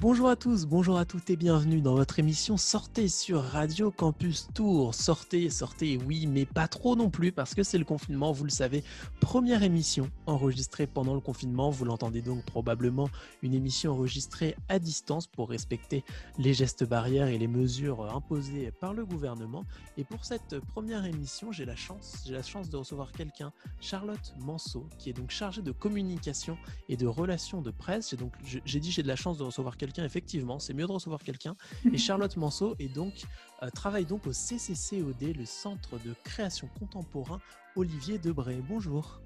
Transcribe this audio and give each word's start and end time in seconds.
Bonjour 0.00 0.30
à 0.30 0.36
tous, 0.36 0.64
bonjour 0.64 0.96
à 0.96 1.04
toutes 1.04 1.28
et 1.28 1.36
bienvenue 1.36 1.82
dans 1.82 1.94
votre 1.94 2.18
émission 2.18 2.56
Sortez 2.56 3.06
sur 3.06 3.42
Radio 3.42 3.90
Campus 3.90 4.48
Tour. 4.54 4.94
Sortez, 4.94 5.50
sortez, 5.50 5.98
oui, 6.06 6.26
mais 6.26 6.46
pas 6.46 6.68
trop 6.68 6.96
non 6.96 7.10
plus 7.10 7.32
parce 7.32 7.54
que 7.54 7.62
c'est 7.62 7.76
le 7.76 7.84
confinement, 7.84 8.32
vous 8.32 8.44
le 8.44 8.50
savez. 8.50 8.82
Première 9.20 9.62
émission 9.62 10.10
enregistrée 10.24 10.86
pendant 10.86 11.12
le 11.12 11.20
confinement, 11.20 11.68
vous 11.68 11.84
l'entendez 11.84 12.22
donc 12.22 12.42
probablement 12.46 13.10
une 13.42 13.52
émission 13.52 13.92
enregistrée 13.92 14.56
à 14.70 14.78
distance 14.78 15.26
pour 15.26 15.50
respecter 15.50 16.02
les 16.38 16.54
gestes 16.54 16.84
barrières 16.84 17.28
et 17.28 17.36
les 17.36 17.46
mesures 17.46 18.10
imposées 18.10 18.72
par 18.80 18.94
le 18.94 19.04
gouvernement. 19.04 19.66
Et 19.98 20.04
pour 20.04 20.24
cette 20.24 20.60
première 20.60 21.04
émission, 21.04 21.52
j'ai 21.52 21.66
la 21.66 21.76
chance, 21.76 22.22
j'ai 22.24 22.32
la 22.32 22.42
chance 22.42 22.70
de 22.70 22.78
recevoir 22.78 23.12
quelqu'un, 23.12 23.52
Charlotte 23.82 24.32
Manceau, 24.38 24.88
qui 24.96 25.10
est 25.10 25.12
donc 25.12 25.30
chargée 25.30 25.60
de 25.60 25.72
communication 25.72 26.56
et 26.88 26.96
de 26.96 27.06
relations 27.06 27.60
de 27.60 27.70
presse. 27.70 28.08
J'ai 28.08 28.16
donc 28.16 28.32
j'ai 28.42 28.80
dit 28.80 28.90
j'ai 28.90 29.02
de 29.02 29.08
la 29.08 29.16
chance 29.16 29.36
de 29.36 29.44
recevoir 29.44 29.76
quelqu'un, 29.76 29.89
effectivement, 29.98 30.58
c'est 30.58 30.74
mieux 30.74 30.86
de 30.86 30.92
recevoir 30.92 31.22
quelqu'un. 31.22 31.56
Et 31.92 31.98
Charlotte 31.98 32.36
Manceau 32.36 32.74
est 32.78 32.88
donc, 32.88 33.24
euh, 33.62 33.70
travaille 33.70 34.06
donc 34.06 34.26
au 34.26 34.32
CCCOD, 34.32 35.36
le 35.36 35.44
Centre 35.44 35.98
de 35.98 36.14
création 36.24 36.68
contemporain 36.78 37.40
Olivier 37.76 38.18
Debré. 38.18 38.60
Bonjour. 38.68 39.20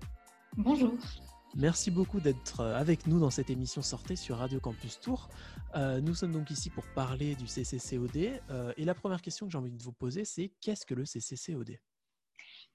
Bonjour. 0.56 0.94
Merci 1.56 1.90
beaucoup 1.90 2.20
d'être 2.20 2.60
euh, 2.60 2.76
avec 2.76 3.06
nous 3.06 3.20
dans 3.20 3.30
cette 3.30 3.50
émission 3.50 3.82
Sortez 3.82 4.16
sur 4.16 4.38
Radio 4.38 4.60
Campus 4.60 4.98
Tour. 5.00 5.28
Euh, 5.76 6.00
nous 6.00 6.14
sommes 6.14 6.32
donc 6.32 6.50
ici 6.50 6.70
pour 6.70 6.84
parler 6.94 7.36
du 7.36 7.46
CCCOD. 7.46 8.16
et 8.76 8.84
la 8.84 8.94
première 8.94 9.22
question 9.22 9.46
que 9.46 9.52
j'ai 9.52 9.58
envie 9.58 9.70
de 9.70 9.82
vous 9.82 9.92
poser, 9.92 10.24
c'est 10.24 10.52
qu'est-ce 10.60 10.84
que 10.84 10.94
le 10.94 11.04
CCCOD 11.04 11.78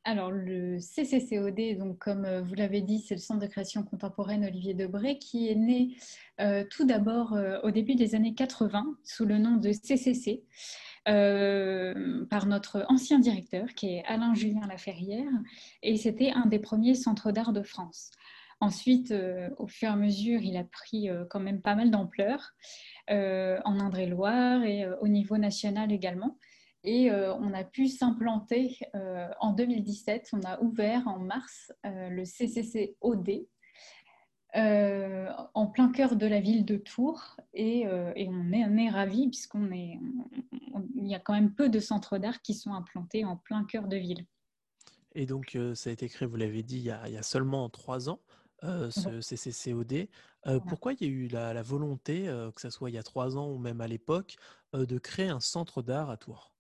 alors, 0.06 0.32
le 0.32 0.80
CCCOD, 0.80 1.78
donc, 1.78 2.00
comme 2.00 2.24
euh, 2.24 2.42
vous 2.42 2.56
l'avez 2.56 2.82
dit, 2.82 3.00
c'est 3.00 3.16
le 3.16 3.20
Centre 3.20 3.42
de 3.42 3.48
création 3.48 3.84
contemporaine 3.84 4.46
Olivier 4.46 4.74
Debré, 4.74 5.20
qui 5.20 5.50
est 5.50 5.56
né 5.56 5.98
euh, 6.40 6.64
tout 6.70 6.86
d'abord 6.86 7.34
euh, 7.34 7.60
au 7.64 7.72
début 7.72 7.96
des 7.96 8.16
années 8.16 8.34
80 8.34 8.98
sous 9.04 9.26
le 9.26 9.38
nom 9.38 9.58
de 9.58 9.72
CCC. 9.72 10.44
par 11.06 12.46
notre 12.46 12.86
ancien 12.88 13.20
directeur 13.20 13.68
qui 13.76 13.96
est 13.96 14.04
Alain 14.06 14.34
Julien 14.36 14.68
Laferrière 14.68 15.32
et 15.82 15.98
c'était 15.98 16.32
un 16.32 16.46
des 16.46 16.60
premiers 16.60 16.96
centres 16.96 17.32
d'art 17.32 17.52
de 17.52 17.64
France. 17.64 18.12
Ensuite, 18.62 19.14
au 19.58 19.68
fur 19.68 19.90
et 19.90 19.92
à 19.92 19.96
mesure, 19.96 20.42
il 20.42 20.56
a 20.58 20.64
pris 20.64 21.10
quand 21.30 21.40
même 21.40 21.62
pas 21.62 21.76
mal 21.76 21.90
d'ampleur 21.90 22.54
en 23.08 23.80
Indre-et-Loire 23.80 24.64
et 24.64 24.88
au 25.02 25.08
niveau 25.08 25.38
national 25.38 25.92
également. 25.92 26.38
Et 26.84 27.12
euh, 27.12 27.34
on 27.36 27.54
a 27.54 27.64
pu 27.64 27.88
s'implanter 27.88 28.78
euh, 28.96 29.28
en 29.40 29.54
2017. 29.54 30.30
On 30.34 30.42
a 30.44 30.62
ouvert 30.62 31.08
en 31.08 31.20
mars 31.20 31.74
euh, 31.86 32.10
le 32.10 32.24
CCCOD 32.24 33.48
en 34.56 35.68
plein 35.68 35.92
cœur 35.92 36.16
de 36.16 36.26
la 36.26 36.40
ville 36.40 36.66
de 36.66 36.78
Tours. 36.78 37.38
Et, 37.54 37.86
on 37.88 38.52
est, 38.52 38.86
est 38.86 38.90
ravis 38.90 39.28
puisqu'on 39.28 39.72
est, 39.72 40.00
il 40.96 41.08
y 41.08 41.14
a 41.14 41.20
quand 41.20 41.34
même 41.34 41.54
peu 41.54 41.70
de 41.70 41.80
centres 41.80 42.18
d'art 42.18 42.42
qui 42.42 42.56
sont 42.56 42.74
implantés 42.74 43.26
en 43.26 43.38
plein 43.38 43.64
cœur 43.66 43.88
de 43.88 43.98
ville. 43.98 44.26
Et 45.14 45.28
donc, 45.28 45.56
ça 45.76 45.92
a 45.92 45.94
été 45.94 46.10
créé, 46.10 46.28
vous 46.28 46.36
l'avez 46.36 46.64
dit, 46.64 46.78
il 46.78 46.84
y, 46.84 46.90
a, 46.92 47.22
seulement 47.22 47.70
trois 47.70 48.10
ans. 48.10 48.22
ce 48.64 49.22
CCCOD. 49.22 50.08
Pourquoi 50.68 50.94
il 50.94 51.04
y 51.04 51.06
a 51.06 51.14
eu 51.14 51.28
la, 51.28 51.54
la 51.54 51.62
volonté, 51.62 52.24
que 52.56 52.62
ce 52.62 52.72
soit 52.72 52.90
il 52.90 52.94
y 52.94 53.00
a 53.00 53.04
trois 53.04 53.38
ans 53.38 53.52
ou 53.52 53.60
même 53.60 53.82
à 53.82 53.88
l'époque, 53.88 54.38
de 54.74 54.98
créer 54.98 55.30
un 55.30 55.42
centre 55.42 55.84
d'art 55.84 56.10
à 56.10 56.18
Tours? 56.18 56.56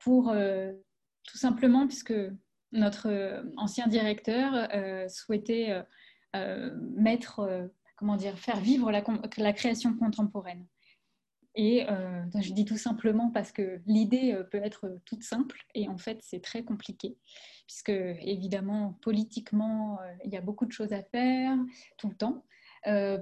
Pour 0.00 0.30
euh, 0.30 0.72
tout 1.24 1.38
simplement 1.38 1.86
puisque 1.86 2.14
notre 2.72 3.08
euh, 3.08 3.42
ancien 3.56 3.86
directeur 3.86 4.68
euh, 4.74 5.08
souhaitait 5.08 5.82
mettre, 6.94 7.68
comment 7.96 8.14
dire, 8.14 8.38
faire 8.38 8.60
vivre 8.60 8.92
la, 8.92 9.52
création 9.52 9.96
contemporaine. 9.96 10.64
Et 11.56 11.84
je 12.38 12.52
dis 12.52 12.64
tout 12.64 12.76
simplement 12.76 13.30
parce 13.30 13.50
que 13.50 13.80
l'idée 13.84 14.40
peut 14.52 14.62
être 14.62 15.00
toute 15.04 15.24
simple 15.24 15.66
et 15.74 15.88
en 15.88 15.98
fait 15.98 16.20
c'est 16.22 16.40
très 16.40 16.62
compliqué 16.62 17.18
puisque 17.66 17.88
évidemment 17.88 18.96
politiquement 19.02 19.98
il 20.24 20.30
y 20.30 20.36
a 20.36 20.40
beaucoup 20.40 20.66
de 20.66 20.70
choses 20.70 20.92
à 20.92 21.02
faire 21.02 21.58
tout 21.98 22.08
le 22.08 22.14
temps 22.14 22.44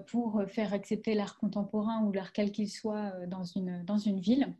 pour 0.08 0.42
faire 0.48 0.74
accepter 0.74 1.14
l'art 1.14 1.38
contemporain 1.38 2.04
ou 2.04 2.12
l'art 2.12 2.34
quel 2.34 2.52
qu'il 2.52 2.68
soit 2.68 3.10
dans 3.26 3.44
une, 3.44 3.82
dans 3.86 3.96
une 3.96 4.20
ville. 4.20 4.54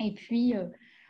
Et 0.00 0.12
puis 0.12 0.54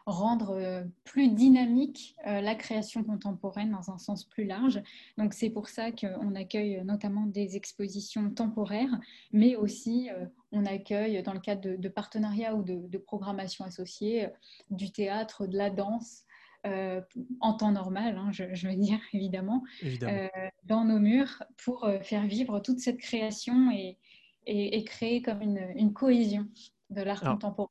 rendre 0.06 0.50
euh, 0.52 0.84
plus 1.04 1.28
dynamique 1.28 2.16
euh, 2.26 2.40
la 2.40 2.54
création 2.54 3.02
contemporaine 3.02 3.72
dans 3.72 3.90
un 3.90 3.98
sens 3.98 4.24
plus 4.24 4.44
large. 4.44 4.80
Donc 5.18 5.34
c'est 5.34 5.50
pour 5.50 5.68
ça 5.68 5.90
qu'on 5.90 6.34
accueille 6.36 6.82
notamment 6.84 7.26
des 7.26 7.56
expositions 7.56 8.30
temporaires, 8.30 9.00
mais 9.32 9.56
aussi 9.56 10.08
euh, 10.10 10.26
on 10.52 10.64
accueille 10.64 11.22
dans 11.24 11.32
le 11.32 11.40
cadre 11.40 11.76
de, 11.76 11.88
partenariats 11.88 12.54
ou 12.54 12.62
de, 12.62 12.98
programmation 12.98 13.64
associée 13.64 14.28
du 14.70 14.90
théâtre, 14.90 15.46
de 15.46 15.56
la 15.56 15.70
danse. 15.70 16.24
en 17.40 17.52
temps 17.54 17.72
normal, 17.72 18.16
hein, 18.16 18.30
je, 18.32 18.68
veux 18.68 18.74
dire 18.74 18.98
évidemment, 19.12 19.62
dans 20.64 20.84
nos 20.84 20.98
murs 20.98 21.42
pour 21.62 21.88
faire 22.02 22.26
vivre 22.26 22.60
toute 22.60 22.80
cette 22.80 22.98
création 22.98 23.70
et, 23.70 23.98
et, 24.46 24.82
créer 24.84 25.20
comme 25.20 25.42
une, 25.42 25.92
cohésion 25.92 26.46
de 26.90 27.02
l'art 27.02 27.20
contemporain. 27.20 27.70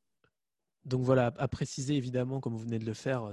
Donc 0.86 1.02
voilà, 1.02 1.32
à 1.36 1.48
préciser 1.48 1.96
évidemment, 1.96 2.40
comme 2.40 2.52
vous 2.52 2.60
venez 2.60 2.78
de 2.78 2.84
le 2.84 2.94
faire, 2.94 3.32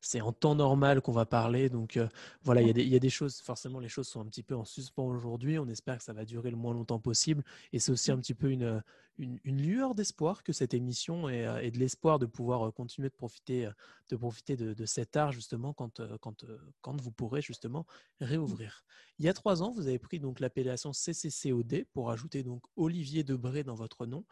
c'est 0.00 0.20
en 0.22 0.32
temps 0.32 0.54
normal 0.54 1.02
qu'on 1.02 1.12
va 1.12 1.26
parler. 1.26 1.68
Donc 1.68 1.98
euh, 1.98 2.08
voilà, 2.42 2.62
il 2.62 2.66
y, 2.68 2.96
a 2.96 2.98
des, 2.98 3.10
choses, 3.10 3.40
forcément 3.42 3.80
les 3.80 3.88
choses 3.88 4.08
sont 4.08 4.20
un 4.20 4.24
petit 4.24 4.42
peu 4.42 4.56
en 4.56 4.64
suspens 4.64 5.06
aujourd'hui. 5.06 5.58
On 5.58 5.68
espère 5.68 5.98
que 5.98 6.04
ça 6.04 6.14
va 6.14 6.24
durer 6.24 6.50
le 6.50 6.56
moins 6.56 6.72
longtemps 6.72 6.98
possible. 6.98 7.44
Et 7.74 7.80
c'est 7.80 7.92
aussi 7.92 8.10
un 8.10 8.18
petit 8.18 8.32
peu 8.32 8.50
une, 8.50 8.82
une, 9.18 9.38
lueur 9.44 9.94
d'espoir 9.94 10.42
que 10.42 10.54
cette 10.54 10.72
émission 10.72 11.28
et, 11.28 11.46
euh, 11.46 11.70
de 11.70 11.78
l'espoir 11.78 12.18
de 12.18 12.24
pouvoir 12.24 12.66
euh, 12.66 12.70
continuer 12.70 13.10
de 13.10 13.14
profiter, 13.14 13.68
de, 14.08 14.16
profiter 14.16 14.56
de, 14.56 14.86
cet 14.86 15.18
art 15.18 15.32
justement 15.32 15.74
quand, 15.74 16.00
quand, 16.22 16.46
quand 16.80 16.98
vous 16.98 17.10
pourrez 17.10 17.42
justement 17.42 17.84
réouvrir. 18.22 18.84
Il 19.18 19.26
y 19.26 19.28
a 19.28 19.34
trois 19.34 19.62
ans, 19.62 19.70
vous 19.70 19.86
avez 19.86 19.98
pris 19.98 20.18
donc 20.18 20.40
l'appellation 20.40 20.92
CCCOD 20.92 21.84
pour 21.92 22.10
ajouter 22.10 22.42
donc 22.42 22.62
Olivier 22.76 23.22
Debré 23.22 23.64
dans 23.64 23.74
votre 23.74 24.06
nom. 24.06 24.24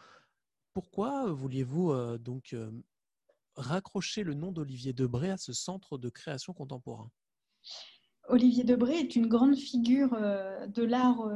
Pourquoi 0.74 1.32
vouliez-vous 1.32 1.92
euh, 1.92 2.18
donc 2.18 2.52
euh, 2.52 2.68
raccrocher 3.54 4.24
le 4.24 4.34
nom 4.34 4.50
d'Olivier 4.50 4.92
Debré 4.92 5.30
à 5.30 5.36
ce 5.36 5.52
centre 5.52 5.98
de 5.98 6.08
création 6.08 6.52
contemporain? 6.52 7.10
Olivier 8.28 8.64
Debré 8.64 8.98
est 8.98 9.14
une 9.14 9.28
grande 9.28 9.56
figure 9.56 10.14
euh, 10.14 10.66
de 10.66 10.82
l'art 10.82 11.30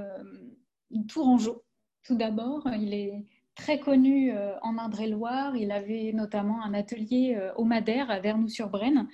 tourangeau. 1.07 1.65
Tout 2.03 2.17
d'abord, 2.17 2.67
il 2.81 2.93
est 2.93 3.25
très 3.55 3.79
connu 3.79 4.33
en 4.63 4.79
Indre-et-Loire. 4.79 5.55
Il 5.55 5.71
avait 5.71 6.13
notamment 6.13 6.65
un 6.65 6.75
atelier 6.75 7.39
au 7.57 7.65
Madère 7.65 8.11
à 8.11 8.19
Vernoux-sur-Brenne, 8.21 9.07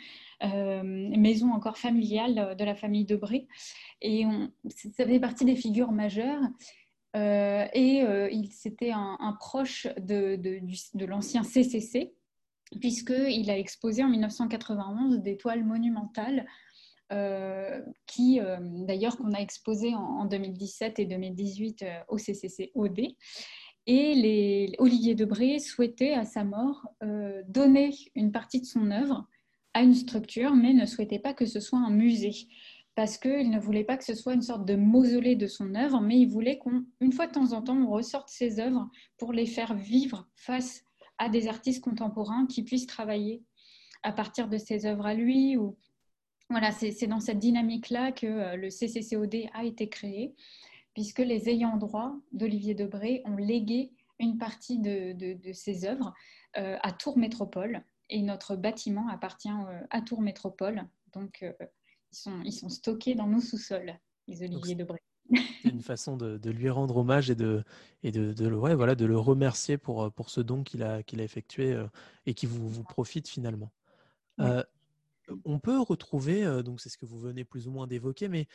maison 0.84 1.52
encore 1.52 1.76
familiale 1.76 2.54
de 2.56 2.64
la 2.64 2.76
famille 2.76 3.04
Debré. 3.04 3.48
Et 4.00 4.24
ça 4.70 5.04
fait 5.04 5.18
partie 5.18 5.44
des 5.44 5.56
figures 5.56 5.90
majeures. 5.90 6.42
Euh, 7.16 7.66
et 7.72 8.02
euh, 8.02 8.28
il 8.30 8.52
c'était 8.52 8.91
un, 8.91 9.36
proche 9.38 9.86
de, 9.98 11.06
l'ancien 11.06 11.42
CCC, 11.42 12.14
puisqu'il 12.80 13.50
a 13.50 13.58
exposé 13.58 14.02
en 14.02 14.08
1991 14.08 15.20
des 15.20 15.37
toiles 15.37 15.64
monumentales, 15.64 16.46
euh, 17.12 17.81
qui 18.06 18.40
d'ailleurs 18.61 19.16
qu'on 19.16 19.32
a 19.32 19.38
exposées 19.38 19.94
en, 19.94 20.25
2017 20.25 20.99
et 20.99 21.06
2018 21.06 21.84
au 22.08 22.19
CCC 22.19 22.72
OD. 22.75 23.00
Et 23.87 24.14
les, 24.14 24.75
Olivier 24.78 25.14
Debré 25.14 25.58
souhaitait 25.58 26.14
à 26.14 26.25
sa 26.25 26.43
mort 26.43 26.88
donner 27.46 27.94
une 28.14 28.32
partie 28.32 28.61
de 28.61 28.66
son 28.66 28.90
œuvre 28.90 29.28
à 29.75 29.82
une 29.82 29.94
structure, 29.94 30.55
mais 30.55 30.72
ne 30.72 30.87
souhaitait 30.87 31.19
pas 31.19 31.34
que 31.34 31.46
ce 31.46 31.61
soit 31.61 31.78
un 31.78 31.90
musée 31.90 32.49
parce 32.94 33.19
qu'il 33.19 33.50
ne 33.50 33.58
voulait 33.58 33.85
pas 33.85 33.96
que 33.96 34.05
ce 34.05 34.14
soit 34.14 34.35
une 34.35 34.43
sorte 34.43 34.64
de 34.64 34.76
mausolée 34.76 35.35
de 35.35 35.46
son 35.46 35.75
œuvre, 35.75 36.00
mais 36.00 36.19
il 36.19 36.26
voulait 36.26 36.58
qu'une 36.58 37.12
fois 37.12 37.26
de 37.26 37.32
temps 37.32 37.52
en 37.52 37.62
temps, 37.62 37.76
on 37.76 37.91
ressorte 37.91 38.29
ses 38.29 38.61
œuvres 38.61 38.88
pour 39.19 39.32
les 39.32 39.46
faire 39.46 39.75
vivre 39.75 40.29
face 40.37 40.85
à 41.19 41.29
des 41.29 41.49
artistes 41.49 41.82
contemporains 41.82 42.46
qui 42.46 42.62
puissent 42.62 42.87
travailler 42.87 43.43
à 44.02 44.12
partir 44.12 44.49
de 44.49 44.58
ses 44.58 44.87
œuvres 44.87 45.06
à 45.06 45.14
lui. 45.14 45.56
Voilà, 46.50 46.70
c'est 46.70 47.06
dans 47.06 47.20
cette 47.20 47.38
dynamique-là 47.38 48.12
que 48.12 48.26
euh, 48.26 48.56
le 48.56 48.69
CCCOD 48.70 49.49
a 49.55 49.64
été 49.64 49.88
créé, 49.88 50.35
puisque 50.93 51.20
les 51.20 51.49
ayants 51.49 51.79
droit 51.79 52.14
d'Olivier 52.32 52.75
Debré 52.75 53.23
ont 53.25 53.37
légué 53.37 53.93
une 54.20 54.38
partie 54.38 54.79
de, 54.79 55.37
ses 55.52 55.85
œuvres 55.85 56.14
euh, 56.58 56.76
à 56.82 56.93
Tours 56.93 57.19
Métropole, 57.19 57.82
et 58.11 58.23
notre 58.23 58.55
bâtiment 58.55 59.08
appartient 59.08 59.49
euh, 59.49 59.81
à 59.90 60.02
Tours 60.02 60.20
Métropole. 60.20 60.87
Donc, 61.14 61.44
ils 62.44 62.52
sont, 62.52 62.69
stockés 62.69 63.14
dans 63.14 63.26
nos 63.26 63.40
sous-sols, 63.40 63.94
les 64.28 64.43
oliviers 64.43 64.75
de 64.75 64.84
Bré. 64.84 65.00
C'est 65.62 65.70
une 65.70 65.81
façon 65.81 66.16
de, 66.16 66.50
lui 66.50 66.69
rendre 66.69 66.99
hommage 66.99 67.31
et 67.31 67.34
de, 67.34 67.64
et 68.02 68.12
de, 68.12 68.55
ouais, 68.55 68.75
voilà, 68.75 68.94
de 68.94 69.06
le 69.06 69.19
remercier 69.19 69.78
pour, 69.78 70.12
pour 70.12 70.31
ce 70.31 70.40
don 70.40 70.62
qu'il 70.62 70.82
a, 70.82 71.02
qu'il 71.02 71.20
a 71.20 71.25
effectué 71.25 71.72
euh, 71.72 71.87
et 72.26 72.34
qui 72.34 72.46
vous, 72.46 72.69
vous 72.69 72.84
profite 72.84 73.28
finalement. 73.28 73.72
Euh, 74.40 74.62
on 75.44 75.58
peut 75.58 75.81
retrouver, 75.81 76.44
euh, 76.44 76.62
donc 76.62 76.81
c'est 76.81 76.88
ce 76.88 76.99
que 76.99 77.06
vous 77.06 77.19
venez 77.19 77.44
plus 77.44 77.66
ou 77.69 77.70
moins 77.70 77.87
d'évoquer, 77.87 78.28
mais 78.28 78.46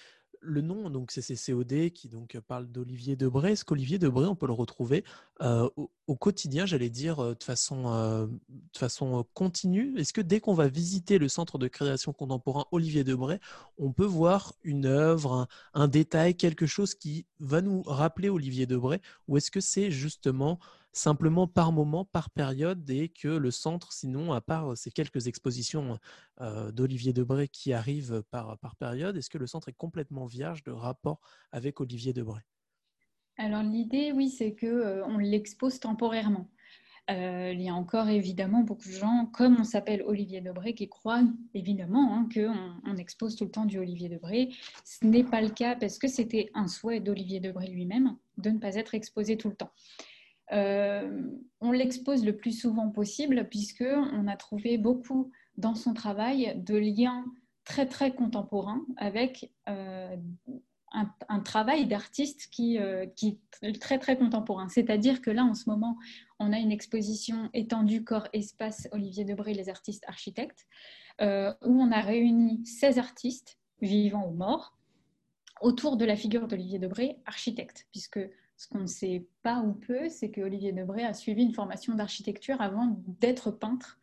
le 0.41 0.61
nom, 0.61 0.89
donc 0.89 1.11
CCCOD, 1.11 1.91
qui 1.91 2.07
donc 2.07 2.39
parle 2.47 2.67
d'Olivier 2.67 3.15
Debray, 3.15 3.53
est-ce 3.53 3.65
qu'Olivier 3.65 3.99
Debray, 3.99 4.25
on 4.25 4.35
peut 4.35 4.47
le 4.47 4.53
retrouver 4.53 5.03
au, 5.41 6.15
quotidien, 6.15 6.65
j'allais 6.65 6.89
dire, 6.89 7.17
de 7.35 7.43
façon, 7.43 8.27
de 8.27 8.77
façon 8.77 9.25
continue? 9.33 9.97
Est-ce 9.97 10.13
que 10.13 10.21
dès 10.21 10.39
qu'on 10.39 10.53
va 10.53 10.67
visiter 10.67 11.17
le 11.17 11.29
centre 11.29 11.57
de 11.57 11.67
création 11.67 12.13
contemporain 12.13 12.65
Olivier 12.71 13.03
Debray, 13.03 13.39
on 13.77 13.91
peut 13.91 14.05
voir 14.05 14.53
une 14.63 14.85
œuvre, 14.85 15.47
un, 15.73 15.87
détail, 15.87 16.35
quelque 16.35 16.65
chose 16.65 16.95
qui 16.95 17.25
va 17.39 17.61
nous 17.61 17.81
rappeler 17.83 18.29
Olivier 18.29 18.65
Debray 18.65 18.99
Ou 19.27 19.37
est-ce 19.37 19.51
que 19.51 19.61
c'est 19.61 19.91
justement 19.91 20.59
simplement 20.91 21.47
par 21.47 21.71
moment, 21.71 22.05
par 22.05 22.29
période, 22.29 22.89
et 22.89 23.09
que 23.09 23.27
le 23.27 23.51
centre, 23.51 23.93
sinon, 23.93 24.33
à 24.33 24.41
part 24.41 24.77
ces 24.77 24.91
quelques 24.91 25.27
expositions 25.27 25.99
d'Olivier 26.71 27.13
Debray 27.13 27.47
qui 27.47 27.73
arrivent 27.73 28.23
par, 28.31 28.57
par 28.57 28.75
période, 28.75 29.17
est-ce 29.17 29.29
que 29.29 29.37
le 29.37 29.47
centre 29.47 29.69
est 29.69 29.77
complètement 29.77 30.25
vierge 30.25 30.63
de 30.63 30.71
rapport 30.71 31.19
avec 31.51 31.79
Olivier 31.79 32.13
Debray 32.13 32.41
Alors 33.37 33.63
l'idée, 33.63 34.11
oui, 34.11 34.29
c'est 34.29 34.55
qu'on 34.55 35.03
on 35.13 35.17
l'expose 35.17 35.79
temporairement. 35.79 36.49
il 37.09 37.61
y 37.61 37.69
a 37.69 37.73
encore 37.73 38.09
évidemment 38.09 38.61
beaucoup 38.61 38.87
de 38.87 38.93
gens, 38.93 39.29
comme 39.33 39.57
on 39.59 39.63
s'appelle 39.63 40.03
Olivier 40.05 40.41
Debray, 40.41 40.73
qui 40.73 40.89
croient 40.89 41.23
évidemment 41.53 42.15
hein, 42.15 42.29
qu'on 42.33 42.79
on 42.85 42.97
expose 42.97 43.35
tout 43.35 43.45
le 43.45 43.51
temps 43.51 43.65
du 43.65 43.77
Olivier 43.77 44.09
Debray. 44.09 44.49
Ce 44.85 45.05
n'est 45.05 45.23
pas 45.23 45.41
le 45.41 45.49
cas 45.49 45.75
parce 45.75 45.99
que 45.99 46.07
c'était 46.07 46.49
un 46.55 46.67
souhait 46.67 46.99
d'Olivier 46.99 47.39
Debray 47.39 47.69
lui-même 47.69 48.15
de 48.37 48.49
ne 48.49 48.57
pas 48.57 48.75
être 48.75 48.95
exposé 48.95 49.37
tout 49.37 49.49
le 49.49 49.55
temps. 49.55 49.71
Euh, 50.51 51.29
on 51.61 51.71
l'expose 51.71 52.25
le 52.25 52.35
plus 52.35 52.59
souvent 52.59 52.89
possible 52.89 53.47
puisque 53.49 53.83
on 53.83 54.27
a 54.27 54.35
trouvé 54.35 54.77
beaucoup 54.77 55.31
dans 55.57 55.75
son 55.75 55.93
travail 55.93 56.53
de 56.57 56.75
liens 56.75 57.25
très 57.65 57.85
très 57.85 58.15
contemporains 58.15 58.83
avec 58.97 59.51
euh, 59.67 60.15
un, 60.91 61.39
travail 61.41 61.85
d'artiste 61.85 62.47
qui, 62.51 62.79
euh, 62.79 63.05
qui, 63.15 63.39
est 63.61 63.79
très 63.79 63.99
très 63.99 64.17
contemporain. 64.17 64.69
C'est-à-dire 64.69 65.21
que 65.21 65.29
là, 65.29 65.43
en 65.43 65.53
ce 65.53 65.69
moment, 65.69 65.97
on 66.39 66.51
a 66.51 66.57
une 66.57 66.71
exposition 66.71 67.49
étendue 67.53 68.03
corps-espace 68.03 68.87
Olivier 68.91 69.23
Debré, 69.25 69.53
les 69.53 69.69
artistes 69.69 70.03
architectes, 70.07 70.65
où 71.21 71.25
on 71.61 71.91
a 71.91 71.99
réuni 71.99 72.65
16 72.65 72.97
artistes, 72.97 73.59
vivants 73.81 74.27
ou 74.27 74.33
morts, 74.33 74.75
autour 75.61 75.97
de 75.97 76.05
la 76.05 76.15
figure 76.15 76.47
d'Olivier 76.47 76.79
Debré, 76.79 77.17
architecte, 77.25 77.85
puisque 77.91 78.19
ce 78.59 78.67
qu'on 78.67 78.81
ne 78.81 78.87
sait 78.87 79.25
pas 79.41 79.61
ou 79.61 79.71
peu, 79.71 80.09
c'est 80.09 80.31
que 80.31 80.41
Olivier 80.41 80.73
Debray 80.73 81.05
a 81.05 81.13
suivi 81.13 81.43
une 81.43 81.53
formation 81.53 81.95
d'architecture 81.95 82.59
avant 82.59 83.01
d'être 83.07 83.51
peintre. 83.51 83.97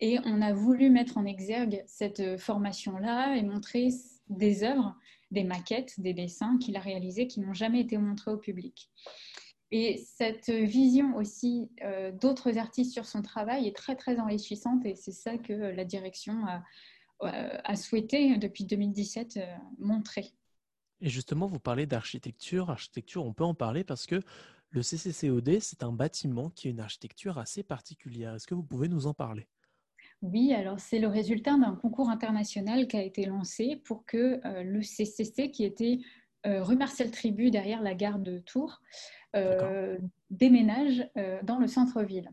Et 0.00 0.18
on 0.24 0.42
a 0.42 0.52
voulu 0.52 0.90
mettre 0.90 1.16
en 1.16 1.24
exergue 1.24 1.84
cette 1.86 2.36
formation-là 2.40 3.36
et 3.36 3.44
montrer 3.44 3.90
des 4.28 4.64
œuvres, 4.64 4.96
des 5.30 5.44
maquettes, 5.44 6.00
des 6.00 6.12
dessins 6.12 6.58
qu'il 6.58 6.76
a 6.76 6.80
réalisés 6.80 7.28
qui 7.28 7.38
n'ont 7.38 7.54
jamais 7.54 7.80
été 7.80 7.96
montrés 7.96 8.32
au 8.32 8.36
public. 8.36 8.90
Et 9.70 9.96
cette 9.98 10.50
vision 10.50 11.14
aussi 11.14 11.70
euh, 11.84 12.10
d'autres 12.10 12.58
artistes 12.58 12.92
sur 12.92 13.06
son 13.06 13.22
travail 13.22 13.68
est 13.68 13.76
très 13.76 13.94
très 13.94 14.18
enrichissante 14.18 14.84
et 14.84 14.96
c'est 14.96 15.12
ça 15.12 15.38
que 15.38 15.52
la 15.52 15.84
direction 15.84 16.44
a, 16.46 16.64
a 17.20 17.76
souhaité 17.76 18.38
depuis 18.38 18.64
2017 18.64 19.36
euh, 19.36 19.46
montrer. 19.78 20.34
Et 21.04 21.10
justement, 21.10 21.46
vous 21.46 21.60
parlez 21.60 21.84
d'architecture. 21.84 22.70
Architecture, 22.70 23.26
on 23.26 23.34
peut 23.34 23.44
en 23.44 23.52
parler 23.52 23.84
parce 23.84 24.06
que 24.06 24.22
le 24.70 24.80
CCCOD, 24.82 25.60
c'est 25.60 25.82
un 25.82 25.92
bâtiment 25.92 26.48
qui 26.48 26.68
a 26.68 26.70
une 26.70 26.80
architecture 26.80 27.36
assez 27.36 27.62
particulière. 27.62 28.34
Est-ce 28.34 28.46
que 28.46 28.54
vous 28.54 28.62
pouvez 28.62 28.88
nous 28.88 29.06
en 29.06 29.12
parler? 29.12 29.46
Oui, 30.22 30.54
alors 30.54 30.80
c'est 30.80 30.98
le 30.98 31.08
résultat 31.08 31.58
d'un 31.58 31.74
concours 31.74 32.08
international 32.08 32.88
qui 32.88 32.96
a 32.96 33.02
été 33.02 33.26
lancé 33.26 33.76
pour 33.84 34.06
que 34.06 34.40
euh, 34.46 34.62
le 34.62 34.80
CCC, 34.80 35.50
qui 35.50 35.64
était 35.64 35.98
euh, 36.46 36.62
rue 36.62 36.76
Marcel 36.76 37.10
Tribu 37.10 37.50
derrière 37.50 37.82
la 37.82 37.94
gare 37.94 38.18
de 38.18 38.38
Tours, 38.38 38.80
euh, 39.36 39.98
déménage 40.30 41.06
dans 41.42 41.58
le 41.58 41.66
centre-ville. 41.66 42.30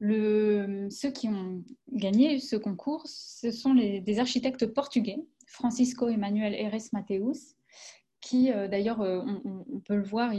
ceux 0.00 1.10
qui 1.14 1.28
ont 1.28 1.62
gagné 1.92 2.40
ce 2.40 2.56
concours, 2.56 3.04
ce 3.06 3.52
sont 3.52 3.74
des 3.74 4.18
architectes 4.18 4.66
portugais, 4.66 5.18
Francisco 5.46 6.08
Emmanuel 6.08 6.54
Eres 6.54 6.88
Mateus 6.92 7.54
euh, 8.34 8.68
d'ailleurs, 8.68 9.00
euh, 9.00 9.22
on, 9.44 9.80
peut 9.80 9.96
le 9.96 10.02
voir, 10.02 10.32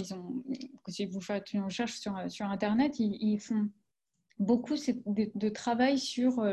si 0.88 1.06
vous 1.06 1.22
faites 1.22 1.54
une 1.54 1.64
recherche 1.64 1.94
sur, 1.94 2.18
euh, 2.18 2.28
Internet, 2.42 3.00
ils, 3.00 3.40
font 3.40 3.70
beaucoup 4.40 4.76
de, 4.76 5.50
travail 5.50 6.00
sur 6.00 6.44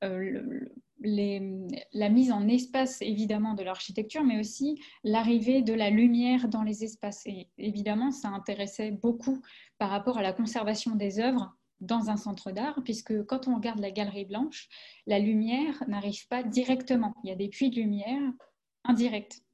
la 0.00 2.08
mise 2.08 2.32
en 2.32 2.48
espace, 2.48 3.02
évidemment, 3.02 3.54
de 3.54 3.62
l'architecture, 3.62 4.24
mais 4.24 4.38
aussi 4.38 4.80
l'arrivée 5.02 5.62
de 5.62 5.74
la 5.74 5.90
lumière 5.90 6.48
dans 6.48 6.62
les 6.62 6.84
espaces. 6.84 7.26
Et 7.26 7.48
évidemment, 7.58 8.10
ça 8.10 8.28
intéressait 8.28 8.90
beaucoup 8.90 9.40
par 9.78 9.90
rapport 9.90 10.18
à 10.18 10.22
la 10.22 10.32
conservation 10.32 10.96
des 10.96 11.20
œuvres 11.20 11.54
dans 11.80 12.08
un 12.08 12.16
centre 12.16 12.52
d'art, 12.52 12.80
puisque 12.84 13.24
quand 13.24 13.48
on 13.48 13.56
regarde 13.56 13.80
la 13.80 13.90
galerie 13.90 14.24
blanche, 14.24 14.68
la 15.06 15.18
lumière 15.18 15.82
n'arrive 15.88 16.26
pas 16.28 16.42
directement. 16.42 17.14
Il 17.22 17.28
y 17.28 17.32
a 17.32 17.36
des 17.36 17.48
puits 17.48 17.70
de 17.70 17.76
lumière 17.76 18.22
indirects. 18.84 19.44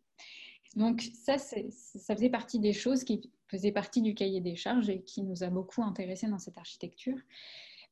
Donc 0.77 1.03
ça, 1.25 1.37
ça 1.39 2.15
faisait 2.15 2.31
partie 2.31 2.61
des 2.61 2.73
choses 2.73 3.05
qui 3.05 3.31
faisaient 3.49 3.73
partie 3.73 4.03
du 4.03 4.15
cahier 4.15 4.41
des 4.41 4.55
charges 4.55 4.89
et 4.89 5.03
qui 5.03 5.23
nous 5.23 5.43
a 5.43 5.49
beaucoup 5.49 5.83
intéressés 5.83 6.29
dans 6.29 6.39
cette 6.39 6.59
architecture. 6.59 7.19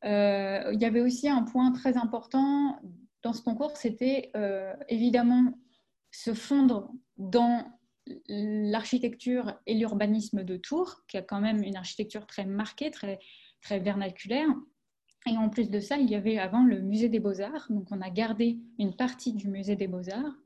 Euh, 0.05 0.71
il 0.73 0.81
y 0.81 0.85
avait 0.85 1.01
aussi 1.01 1.29
un 1.29 1.43
point 1.43 1.73
très 1.73 1.97
important 1.97 2.81
dans 3.23 3.33
ce 3.33 3.43
concours, 3.43 3.77
c'était 3.77 4.31
euh, 4.37 4.73
évidemment 4.89 5.53
se 6.13 6.35
fondre 6.35 6.93
dans 7.17 7.67
l'architecture 8.29 9.59
et 9.67 9.75
l'urbanisme 9.75 10.45
de 10.45 10.57
Tours, 10.57 11.03
qui 11.09 11.17
a 11.17 11.23
quand 11.23 11.41
même 11.41 11.63
une 11.63 11.77
architecture 11.77 12.27
très 12.27 12.47
marquée, 12.47 12.91
très, 12.91 13.19
très 13.61 13.81
vernaculaire. 13.81 14.49
Et 15.27 15.37
en 15.37 15.51
plus 15.51 15.69
de 15.69 15.81
ça, 15.81 15.99
il 15.99 16.09
y 16.09 16.15
avait 16.15 16.39
avant 16.39 16.65
le 16.65 16.81
musée 16.81 17.09
des 17.09 17.21
beaux-arts. 17.21 17.67
Donc 17.71 17.89
on 17.91 18.01
a 18.01 18.09
gardé 18.09 18.59
une 18.79 18.95
partie 18.95 19.35
du 19.35 19.49
musée 19.49 19.77
des 19.77 19.89
beaux-arts 19.89 20.37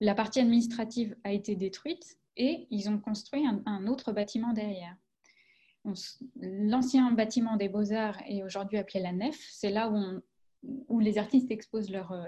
la 0.00 0.14
partie 0.14 0.40
administrative 0.40 1.16
a 1.24 1.32
été 1.32 1.56
détruite 1.56 2.18
et 2.36 2.66
ils 2.70 2.88
ont 2.88 2.98
construit 2.98 3.44
un, 3.46 3.86
autre 3.86 4.12
bâtiment 4.12 4.52
derrière. 4.52 4.96
L'ancien 6.36 7.12
bâtiment 7.12 7.56
des 7.56 7.68
beaux-arts 7.68 8.20
est 8.26 8.42
aujourd'hui 8.42 8.78
appelé 8.78 9.00
la 9.00 9.12
nef. 9.12 9.38
C'est 9.50 9.70
là 9.70 9.90
où, 9.90 11.00
les 11.00 11.18
artistes 11.18 11.50
exposent 11.50 11.90
leurs, 11.90 12.26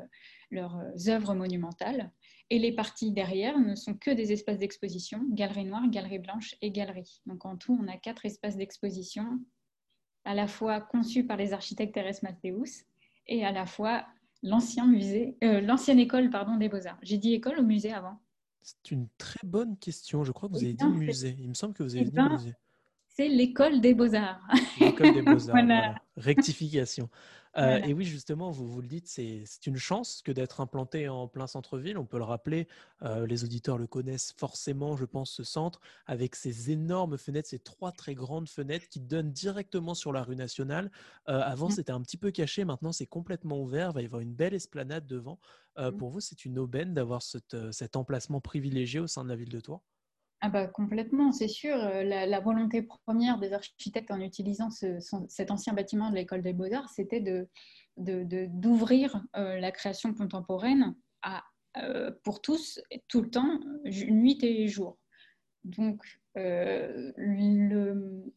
leurs 0.51 1.09
œuvres 1.09 1.35
monumentales. 1.35 2.13
Et 2.51 2.59
les 2.59 2.73
parties 2.73 3.11
derrière 3.11 3.59
ne 3.59 3.75
sont 3.75 3.95
que 3.95 4.11
des 4.11 4.33
espaces 4.33 4.59
d'exposition, 4.59 5.25
galerie 5.31 5.65
noire, 5.65 5.89
galerie 5.89 6.21
blanche 6.21 6.55
et 6.61 6.71
galerie. 6.71 7.21
Donc 7.27 7.45
en 7.45 7.57
tout, 7.57 7.77
on 7.81 7.89
a 7.89 7.97
quatre 7.97 8.25
espaces 8.25 8.57
d'exposition, 8.57 9.41
à 10.25 10.35
la 10.35 10.47
fois 10.47 10.81
conçus 10.81 11.25
par 11.25 11.37
les 11.37 11.53
architectes 11.53 11.95
Thérèse 11.95 12.23
Mathéus 12.23 12.85
et 13.27 13.45
à 13.45 13.51
la 13.51 13.67
fois 13.67 14.07
l'ancien 14.43 14.87
musée, 14.87 15.37
euh, 15.43 15.61
l'ancienne 15.61 15.99
école 15.99 16.31
pardon, 16.31 16.57
des 16.57 16.69
beaux-arts. 16.69 16.99
J'ai 17.03 17.19
dit 17.19 17.35
école 17.35 17.59
ou 17.59 17.65
musée 17.65 17.93
avant? 17.93 18.19
C'est 18.63 18.91
une 18.91 19.09
très 19.17 19.47
bonne 19.47 19.77
question. 19.79 20.25
Je 20.25 20.33
crois 20.33 20.49
que 20.49 20.55
vous 20.55 20.65
avez 20.65 20.75
dit 20.75 20.87
musée. 20.87 21.37
Il 21.39 21.49
me 21.49 21.55
semble 21.55 21.75
que 21.75 21.83
vous 21.83 21.95
avez 21.95 22.07
eh 22.07 22.11
dit 22.11 22.17
ben, 22.17 22.31
musée. 22.31 22.55
C'est 23.17 23.29
l'école 23.29 23.81
des 23.81 23.95
beaux-arts. 23.95 24.47
L'école 24.79 25.15
des 25.15 25.23
beaux-arts. 25.23 25.95
Rectification. 26.19 27.09
Euh, 27.57 27.79
et 27.79 27.95
oui, 27.95 28.05
justement, 28.05 28.51
vous, 28.51 28.67
vous 28.69 28.83
le 28.83 28.87
dites, 28.87 29.09
c'est 29.09 29.67
une 29.67 29.79
chance 29.79 30.21
que 30.23 30.33
d'être 30.33 30.61
implanté 30.61 31.09
en 31.09 31.27
plein 31.27 31.47
centre-ville. 31.47 31.97
On 31.97 32.05
peut 32.05 32.19
le 32.19 32.25
rappeler, 32.25 32.69
euh, 33.01 33.27
les 33.27 33.43
auditeurs 33.43 33.79
le 33.79 33.87
connaissent 33.87 34.35
forcément, 34.37 34.97
je 34.97 35.07
pense, 35.07 35.31
ce 35.31 35.45
centre, 35.45 35.81
avec 36.05 36.37
ces 36.37 36.71
énormes 36.71 37.17
fenêtres, 37.17 37.49
ces 37.49 37.59
trois 37.59 37.91
très 37.91 38.15
grandes 38.15 38.51
fenêtres 38.51 38.87
qui 38.91 39.01
donnent 39.01 39.33
directement 39.33 39.95
sur 39.95 40.13
la 40.13 40.23
rue 40.23 40.37
nationale. 40.37 40.91
Euh, 41.31 41.41
avant, 41.41 41.69
mmh. 41.69 41.73
c'était 41.73 41.93
un 41.93 42.03
petit 42.03 42.19
peu 42.19 42.31
caché, 42.31 42.67
maintenant, 42.67 42.93
c'est 42.93 43.07
complètement 43.07 43.63
ouvert. 43.63 43.93
Il 43.93 43.95
va 43.95 44.03
y 44.03 44.05
avoir 44.05 44.21
une 44.21 44.35
belle 44.35 44.53
esplanade 44.53 45.07
devant. 45.07 45.39
Mmh. 45.79 45.93
Pour 45.93 46.11
vous, 46.11 46.21
c'est 46.21 46.45
une 46.45 46.59
aubaine 46.59 46.93
d'avoir 46.93 47.23
cet 47.23 47.97
emplacement 47.97 48.43
privilégié 48.43 49.01
au 49.01 49.07
sein 49.07 49.25
de 49.25 49.31
la 49.31 49.37
ville 49.37 49.49
de 49.49 49.61
Tours? 49.61 49.83
Ah 50.41 50.51
bah, 50.51 50.67
complètement, 50.67 51.33
c'est 51.33 51.49
sûr. 51.49 51.77
Euh, 51.77 52.03
la, 52.03 52.41
volonté 52.41 52.83
première 52.83 53.39
des 53.39 53.53
architectes 53.53 54.11
en 54.11 54.21
utilisant 54.21 54.69
cet 54.71 55.51
ancien 55.51 55.73
bâtiment 55.73 56.11
de 56.11 56.17
l'école 56.17 56.43
des 56.43 56.53
beaux-arts, 56.53 56.91
c'était 56.91 57.25
d'ouvrir 57.97 59.25
euh, 59.37 59.59
la 59.59 59.73
création 59.73 60.13
contemporaine 60.13 60.95
à, 61.23 61.43
euh, 61.79 62.11
pour 62.23 62.43
tous, 62.43 62.81
tout 63.09 63.23
le 63.23 63.31
temps, 63.31 63.61
nuit 63.85 64.39
et 64.43 64.69
jour. 64.69 64.99
Donc, 65.65 66.05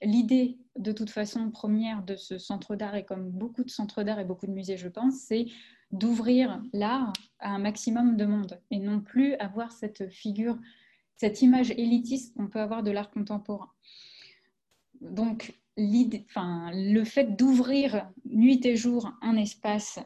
l'idée 0.02 0.58
de 0.78 0.94
toute 0.94 1.10
façon 1.10 1.52
première 1.52 2.02
de 2.04 2.16
ce 2.16 2.38
centre 2.38 2.78
d'art, 2.78 2.96
et 2.96 3.04
comme 3.04 3.30
beaucoup 3.30 3.66
de 3.66 3.70
centres 3.70 4.04
d'art 4.04 4.20
et 4.20 4.26
beaucoup 4.26 4.48
de 4.48 4.54
musées, 4.54 4.78
je 4.78 4.88
pense, 4.88 5.16
c'est 5.16 5.48
d'ouvrir 5.92 6.64
l'art 6.72 7.12
à 7.40 7.50
un 7.50 7.60
maximum 7.60 8.16
de 8.16 8.26
monde 8.26 8.62
et 8.72 8.80
non 8.80 9.02
plus 9.02 9.34
avoir 9.36 9.74
cette 9.74 10.10
figure 10.10 10.58
cette 11.20 11.42
image 11.42 11.72
élitiste 11.72 12.34
qu'on 12.34 12.48
peut 12.48 12.62
avoir 12.62 12.82
de 12.82 12.92
l'art 12.92 13.12
contemporain. 13.12 13.70
Donc, 15.02 15.54
le 15.76 17.04
fait 17.04 17.36
d'ouvrir 17.36 18.10
nuit 18.26 18.66
et 18.66 18.78
jour 18.78 19.12
un 19.22 19.36
espace 19.36 20.00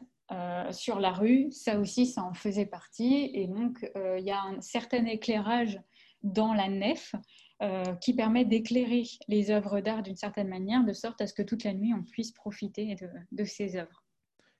sur 0.72 0.98
la 0.98 1.12
rue, 1.12 1.52
ça 1.52 1.78
aussi, 1.78 2.06
ça 2.06 2.24
en 2.24 2.34
faisait 2.34 2.66
partie. 2.66 3.30
Et 3.32 3.46
donc, 3.46 3.88
il 3.94 4.24
y 4.24 4.32
a 4.32 4.42
un 4.42 4.60
certain 4.60 5.06
éclairage 5.06 5.80
dans 6.24 6.52
la 6.52 6.68
nef 6.68 7.14
qui 8.00 8.14
permet 8.14 8.44
d'éclairer 8.44 9.04
les 9.28 9.52
œuvres 9.52 9.80
d'art 9.80 10.02
d'une 10.02 10.16
certaine 10.16 10.48
manière, 10.48 10.84
de 10.84 10.92
sorte 10.92 11.20
à 11.20 11.28
ce 11.28 11.34
que 11.34 11.42
toute 11.42 11.62
la 11.62 11.74
nuit, 11.74 11.94
on 11.94 12.02
puisse 12.02 12.32
profiter 12.32 12.96
de 13.30 13.44
ces 13.44 13.76
œuvres. 13.76 14.04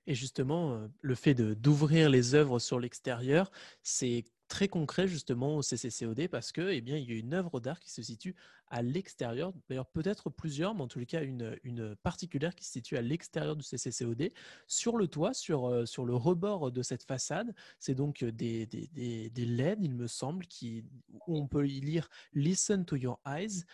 Et 0.07 0.15
justement, 0.15 0.87
le 1.01 1.15
fait 1.15 1.33
d'ouvrir 1.33 2.09
les 2.09 2.33
œuvres 2.33 2.59
sur 2.59 2.79
l'extérieur, 2.79 3.51
c'est 3.83 4.23
très 4.55 4.69
concret 4.69 5.05
justement 5.05 5.57
au 5.57 5.61
CCCOD 5.61 6.29
parce 6.29 6.53
que 6.53 6.69
eh 6.71 6.79
bien, 6.79 6.95
il 6.95 7.09
y 7.09 7.11
a 7.11 7.17
une 7.17 7.33
œuvre 7.33 7.59
d'art 7.59 7.77
qui 7.77 7.91
se 7.91 8.01
situe 8.01 8.37
à 8.69 8.81
l'extérieur, 8.81 9.51
d'ailleurs 9.67 9.85
peut-être 9.85 10.29
plusieurs, 10.29 10.73
mais 10.73 10.81
en 10.81 10.87
les 10.95 11.05
cas 11.05 11.23
une, 11.23 11.93
particulière 12.03 12.55
qui 12.55 12.63
se 12.63 12.71
situe 12.71 12.95
à 12.95 13.01
l'extérieur 13.01 13.57
du 13.57 13.65
CCCOD, 13.65 14.31
sur 14.65 14.95
le 14.95 15.09
toit, 15.09 15.33
sur, 15.33 15.85
sur 15.85 16.05
le 16.05 16.15
rebord 16.15 16.71
de 16.71 16.81
cette 16.83 17.03
façade. 17.03 17.53
C'est 17.79 17.95
donc 17.95 18.23
des, 18.23 18.65
des, 18.65 18.87
des, 18.93 19.29
des, 19.29 19.45
LED, 19.45 19.79
il 19.81 19.93
me 19.93 20.07
semble, 20.07 20.47
qui, 20.47 20.85
où 21.27 21.37
on 21.37 21.47
peut 21.47 21.67
y 21.67 21.81
lire 21.81 22.07
Listen 22.33 22.85
to 22.85 22.95
Your 22.95 23.19
Eyes. 23.27 23.65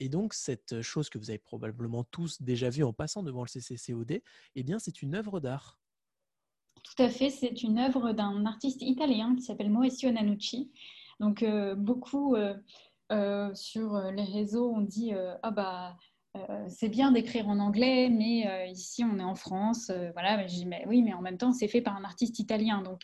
et 0.00 0.08
donc, 0.08 0.34
cette 0.34 0.82
chose 0.82 1.08
que 1.08 1.18
vous 1.18 1.30
avez 1.30 1.38
probablement 1.38 2.02
tous 2.02 2.42
déjà 2.42 2.68
vue 2.68 2.82
en 2.82 2.92
passant 2.92 3.22
devant 3.22 3.44
le 3.44 3.48
CCCOD, 3.48 4.20
eh 4.56 4.62
bien, 4.64 4.80
c'est 4.80 5.02
une 5.02 5.14
œuvre 5.14 5.38
d'art. 5.38 5.79
Tout 6.96 7.02
à 7.04 7.08
fait, 7.08 7.30
c'est 7.30 7.62
une 7.62 7.78
œuvre 7.78 8.12
d'un 8.12 8.44
artiste 8.46 8.82
italien 8.82 9.36
qui 9.36 9.42
s'appelle 9.42 9.70
Mauricio 9.70 10.10
Nanucci. 10.10 10.72
Donc, 11.20 11.42
euh, 11.42 11.74
beaucoup 11.76 12.34
euh, 12.34 12.54
euh, 13.12 13.54
sur 13.54 13.96
les 14.10 14.24
réseaux 14.24 14.72
ont 14.72 14.80
dit 14.80 15.12
Ah, 15.42 15.50
bah. 15.50 15.96
c'est 16.68 16.88
bien 16.88 17.12
d'écrire 17.12 17.48
en 17.48 17.58
anglais, 17.60 18.08
mais 18.08 18.70
ici 18.70 19.04
on 19.04 19.18
est 19.18 19.24
en 19.24 19.34
France. 19.34 19.90
voilà, 20.14 20.42
dis 20.44 20.66
mais 20.66 20.84
oui, 20.86 21.02
mais 21.02 21.12
en 21.12 21.20
même 21.20 21.38
temps 21.38 21.52
c'est 21.52 21.68
fait 21.68 21.80
par 21.80 21.96
un 21.96 22.04
artiste 22.04 22.38
italien. 22.38 22.82
Donc 22.82 23.00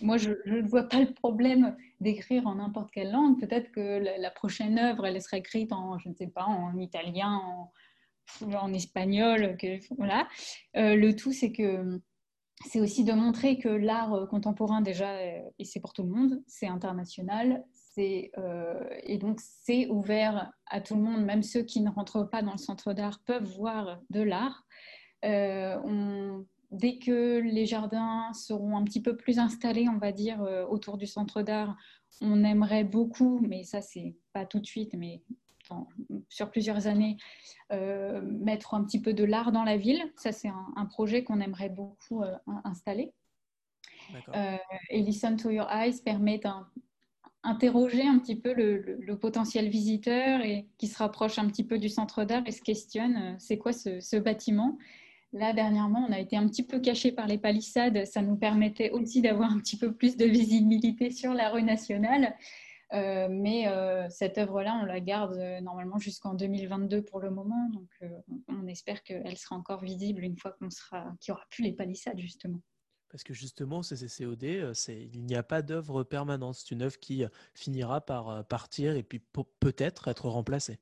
moi 0.00 0.16
je 0.16 0.32
ne 0.46 0.62
vois 0.62 0.84
pas 0.84 1.00
le 1.00 1.12
problème 1.12 1.76
d'écrire 2.00 2.46
en 2.46 2.56
n'importe 2.56 2.90
quelle 2.90 3.12
langue. 3.12 3.38
Peut-être 3.38 3.70
que 3.72 4.02
la, 4.18 4.30
prochaine 4.30 4.78
œuvre 4.78 5.06
elle 5.06 5.20
serait 5.20 5.38
écrite 5.38 5.72
en 5.72 5.98
je 5.98 6.08
ne 6.08 6.14
sais 6.14 6.28
pas 6.28 6.44
en 6.44 6.78
italien, 6.78 7.40
en, 7.44 7.72
en 8.56 8.72
espagnol. 8.72 9.56
Que, 9.58 9.78
voilà. 9.96 10.26
le 10.74 11.12
tout 11.12 11.32
c'est 11.32 11.52
que 11.52 12.00
c'est 12.66 12.80
aussi 12.80 13.04
de 13.04 13.12
montrer 13.12 13.58
que 13.58 13.68
l'art 13.68 14.14
euh, 14.14 14.26
contemporain, 14.26 14.80
déjà, 14.80 15.10
euh, 15.10 15.40
et 15.58 15.64
c'est 15.64 15.80
pour 15.80 15.92
tout 15.92 16.02
le 16.02 16.08
monde, 16.08 16.42
c'est 16.46 16.66
international, 16.66 17.64
euh, 17.98 18.84
et 19.02 19.18
donc 19.18 19.40
c'est 19.40 19.88
ouvert 19.88 20.50
à 20.66 20.80
tout 20.80 20.94
le 20.94 21.02
monde, 21.02 21.24
même 21.24 21.42
ceux 21.42 21.62
qui 21.62 21.80
ne 21.80 21.90
rentrent 21.90 22.24
pas 22.24 22.42
dans 22.42 22.52
le 22.52 22.58
centre 22.58 22.92
d'art 22.92 23.20
peuvent 23.26 23.50
voir 23.56 24.00
de 24.10 24.22
l'art. 24.22 24.64
dès 25.22 26.98
que 26.98 27.38
les 27.40 27.66
jardins 27.66 28.32
seront 28.32 28.78
un 28.78 28.84
petit 28.84 29.02
peu 29.02 29.14
plus 29.16 29.38
installés, 29.38 29.88
on 29.90 29.98
va 29.98 30.10
dire, 30.10 30.40
autour 30.70 30.96
du 30.96 31.06
centre 31.06 31.42
d'art, 31.42 31.76
on 32.22 32.42
aimerait 32.44 32.84
beaucoup, 32.84 33.40
mais 33.46 33.62
ça, 33.62 33.82
c'est 33.82 34.16
pas 34.32 34.46
tout 34.46 34.58
de 34.58 34.66
suite, 34.66 34.94
mais 34.94 35.22
sur 36.28 36.50
plusieurs 36.50 36.86
années, 36.86 37.16
euh, 37.72 38.20
mettre 38.22 38.74
un 38.74 38.84
petit 38.84 39.00
peu 39.00 39.14
de 39.14 39.24
l'art 39.24 39.52
dans 39.52 39.64
la 39.64 39.76
ville. 39.76 40.02
Ça, 40.16 40.32
c'est 40.32 40.50
un, 40.76 40.86
projet 40.86 41.24
qu'on 41.24 41.40
aimerait 41.40 41.70
beaucoup 41.70 42.22
euh, 42.22 42.34
installer. 42.64 43.12
Euh, 44.34 44.56
et 44.90 45.00
Listen 45.00 45.36
to 45.36 45.50
Your 45.50 45.70
Eyes 45.70 46.02
permet 46.04 46.38
d'interroger 46.38 48.06
un 48.06 48.18
petit 48.18 48.36
peu 48.36 48.52
le, 48.52 49.16
potentiel 49.16 49.68
visiteur 49.68 50.42
et 50.42 50.66
qui 50.76 50.86
se 50.86 50.98
rapproche 50.98 51.38
un 51.38 51.46
petit 51.46 51.64
peu 51.64 51.78
du 51.78 51.88
centre 51.88 52.24
d'art 52.24 52.42
et 52.46 52.52
se 52.52 52.60
questionne 52.60 53.36
c'est 53.38 53.56
quoi 53.56 53.72
ce, 53.72 54.00
ce, 54.00 54.16
bâtiment? 54.16 54.76
Là, 55.32 55.54
dernièrement, 55.54 56.04
on 56.06 56.12
a 56.12 56.18
été 56.18 56.36
un 56.36 56.46
petit 56.46 56.62
peu 56.62 56.78
caché 56.78 57.10
par 57.10 57.26
les 57.26 57.38
palissades. 57.38 58.04
Ça 58.04 58.20
nous 58.20 58.36
permettait 58.36 58.90
aussi 58.90 59.22
d'avoir 59.22 59.50
un 59.50 59.60
petit 59.60 59.78
peu 59.78 59.92
plus 59.92 60.18
de 60.18 60.26
visibilité 60.26 61.10
sur 61.10 61.32
la 61.32 61.48
rue 61.48 61.62
nationale. 61.62 62.34
Euh, 62.92 63.28
mais 63.30 63.68
euh, 63.68 64.06
cette 64.10 64.36
œuvre-là, 64.38 64.78
on 64.82 64.84
la 64.84 65.00
garde 65.00 65.36
euh, 65.38 65.60
normalement 65.60 65.98
jusqu'en 65.98 66.34
2022 66.34 67.02
pour 67.02 67.20
le 67.20 67.30
moment. 67.30 67.68
Donc, 67.70 67.88
on 68.48 68.66
espère 68.66 69.02
qu'elle 69.02 69.36
sera 69.38 69.56
encore 69.56 69.82
visible 69.82 70.22
une 70.22 70.36
fois 70.36 70.52
qu'on 70.52 70.70
sera, 70.70 71.12
qu'il 71.20 71.32
n'y 71.32 71.36
aura 71.36 71.46
plus 71.50 71.62
les 71.62 71.72
palissades, 71.72 72.18
justement. 72.18 72.60
Parce 73.08 73.24
que 73.24 73.34
justement, 73.34 73.82
CCCOD, 73.82 74.42
il 74.88 75.24
n'y 75.24 75.36
a 75.36 75.42
pas 75.42 75.60
d'œuvre 75.60 76.02
permanente. 76.02 76.54
C'est 76.54 76.70
une 76.70 76.82
œuvre 76.82 76.98
qui 76.98 77.24
finira 77.54 78.00
par 78.00 78.46
partir 78.46 78.96
et 78.96 79.02
puis 79.02 79.22
peut-être 79.60 80.08
être 80.08 80.28
remplacée. 80.28 80.80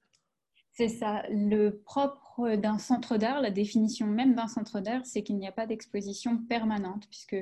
C'est 0.73 0.88
ça. 0.88 1.25
Le 1.29 1.71
propre 1.83 2.55
d'un 2.55 2.79
centre 2.79 3.17
d'art, 3.17 3.40
la 3.40 3.50
définition 3.50 4.07
même 4.07 4.37
d'un 4.37 4.47
centre 4.47 4.81
d'art, 4.81 5.05
c'est 5.05 5.25
qu'il 5.25 5.37
n'y 5.37 5.49
a 5.49 5.52
pas 5.52 5.67
d'exposition 5.67 6.38
permanente, 6.38 7.09
puisque 7.09 7.37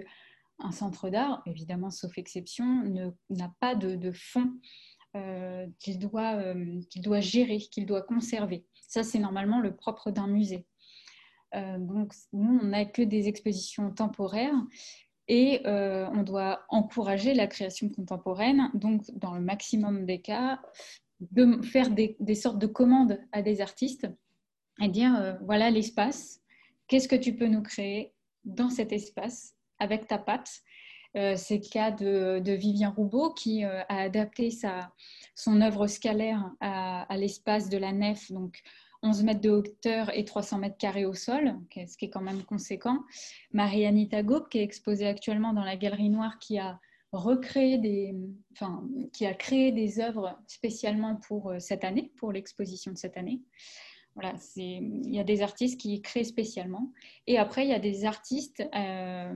un 0.61 0.73
centre 0.73 1.09
d'art, 1.09 1.43
évidemment 1.47 1.91
sauf 1.91 2.19
exception, 2.19 3.13
n'a 3.31 3.55
pas 3.61 3.75
de, 3.75 4.11
fonds 4.13 4.53
euh, 5.17 5.67
qu'il 5.79 5.99
doit, 5.99 6.35
euh, 6.35 6.81
qu'il 6.91 7.03
doit 7.03 7.21
gérer, 7.21 7.59
qu'il 7.59 7.87
doit 7.87 8.03
conserver. 8.03 8.65
Ça, 8.89 9.03
c'est 9.03 9.19
normalement 9.19 9.61
le 9.61 9.75
propre 9.75 10.11
d'un 10.11 10.27
musée. 10.27 10.67
Euh, 11.55 11.79
donc, 11.79 12.13
nous, 12.33 12.59
on 12.63 12.67
n'a 12.67 12.85
que 12.85 13.03
des 13.03 13.29
expositions 13.29 13.91
temporaires 13.93 14.55
et 15.31 15.61
on 15.67 16.23
doit 16.23 16.65
encourager 16.71 17.35
la 17.35 17.47
création 17.47 17.91
contemporaine. 17.91 18.71
Donc, 18.73 19.03
dans 19.13 19.35
le 19.35 19.43
maximum 19.43 20.07
des 20.07 20.23
cas, 20.23 20.59
de 21.21 21.61
faire 21.63 21.91
des 21.91 22.35
sortes 22.35 22.59
de 22.59 22.67
commandes 22.67 23.21
à 23.33 23.43
des 23.43 23.61
artistes 23.61 24.09
et 24.81 24.89
dire 24.89 25.37
voilà 25.43 25.71
l'espace, 25.71 26.41
qu'est-ce 26.87 27.09
que 27.09 27.17
tu 27.17 27.37
peux 27.37 27.49
nous 27.49 27.61
créer 27.61 28.15
dans 28.47 28.71
cet 28.71 28.91
espace 28.91 29.58
avec 29.79 30.07
ta 30.07 30.19
patte. 30.19 30.63
Euh, 31.17 31.35
c'est 31.37 31.57
le 31.57 31.69
cas 31.71 31.91
de, 31.91 32.53
Vivien 32.53 32.91
Roubaud 32.91 33.33
qui 33.33 33.65
euh, 33.65 33.83
a 33.89 34.03
adapté 34.03 34.51
sa, 34.51 34.93
son 35.35 35.61
œuvre 35.61 35.87
scalaire 35.87 36.51
à, 36.61 37.07
l'espace 37.17 37.69
de 37.69 37.79
la 37.79 37.93
nef, 37.93 38.31
donc 38.31 38.61
11 39.03 39.23
mètres 39.23 39.41
de 39.41 39.51
hauteur 39.51 40.15
et 40.17 40.25
300 40.25 40.59
mètres 40.59 40.77
carrés 40.77 41.07
au 41.07 41.15
sol, 41.15 41.55
ce 41.75 41.97
qui 41.97 42.07
est 42.07 42.11
quand 42.11 42.21
même 42.21 42.43
conséquent. 42.43 42.99
Marie-Anita 43.53 44.23
Gaupe, 44.23 44.49
qui 44.51 44.59
est 44.59 44.65
exposée 44.65 45.07
actuellement 45.07 45.53
dans 45.53 45.65
la 45.65 45.77
Galerie 45.77 46.11
Noire, 46.11 46.39
qui 46.39 46.59
a 46.59 46.79
recréé 47.13 47.79
des, 47.79 48.15
enfin, 48.53 48.87
qui 49.13 49.25
a 49.27 49.35
créé 49.35 49.73
des 49.73 50.01
œuvres 50.01 50.39
spécialement 50.47 51.17
pour 51.17 51.51
euh, 51.51 51.59
cette 51.59 51.85
année, 51.85 52.13
pour 52.17 52.33
l'exposition 52.33 52.93
de 52.93 52.99
cette 52.99 53.17
année. 53.17 53.41
Il 54.57 55.15
y 55.15 55.21
a 55.21 55.25
des 55.25 55.43
artistes 55.43 55.81
qui 55.81 56.01
créent 56.03 56.25
spécialement. 56.25 56.93
Et 57.27 57.39
après, 57.39 57.65
il 57.65 57.71
y 57.71 57.75
a 57.75 57.79
des 57.79 58.05
artistes 58.05 58.63
euh, 58.75 59.35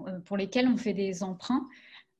euh, 0.00 0.20
pour 0.20 0.36
lesquels 0.36 0.68
on 0.68 0.76
fait 0.76 0.94
des 0.94 1.22
emprunts. 1.22 1.68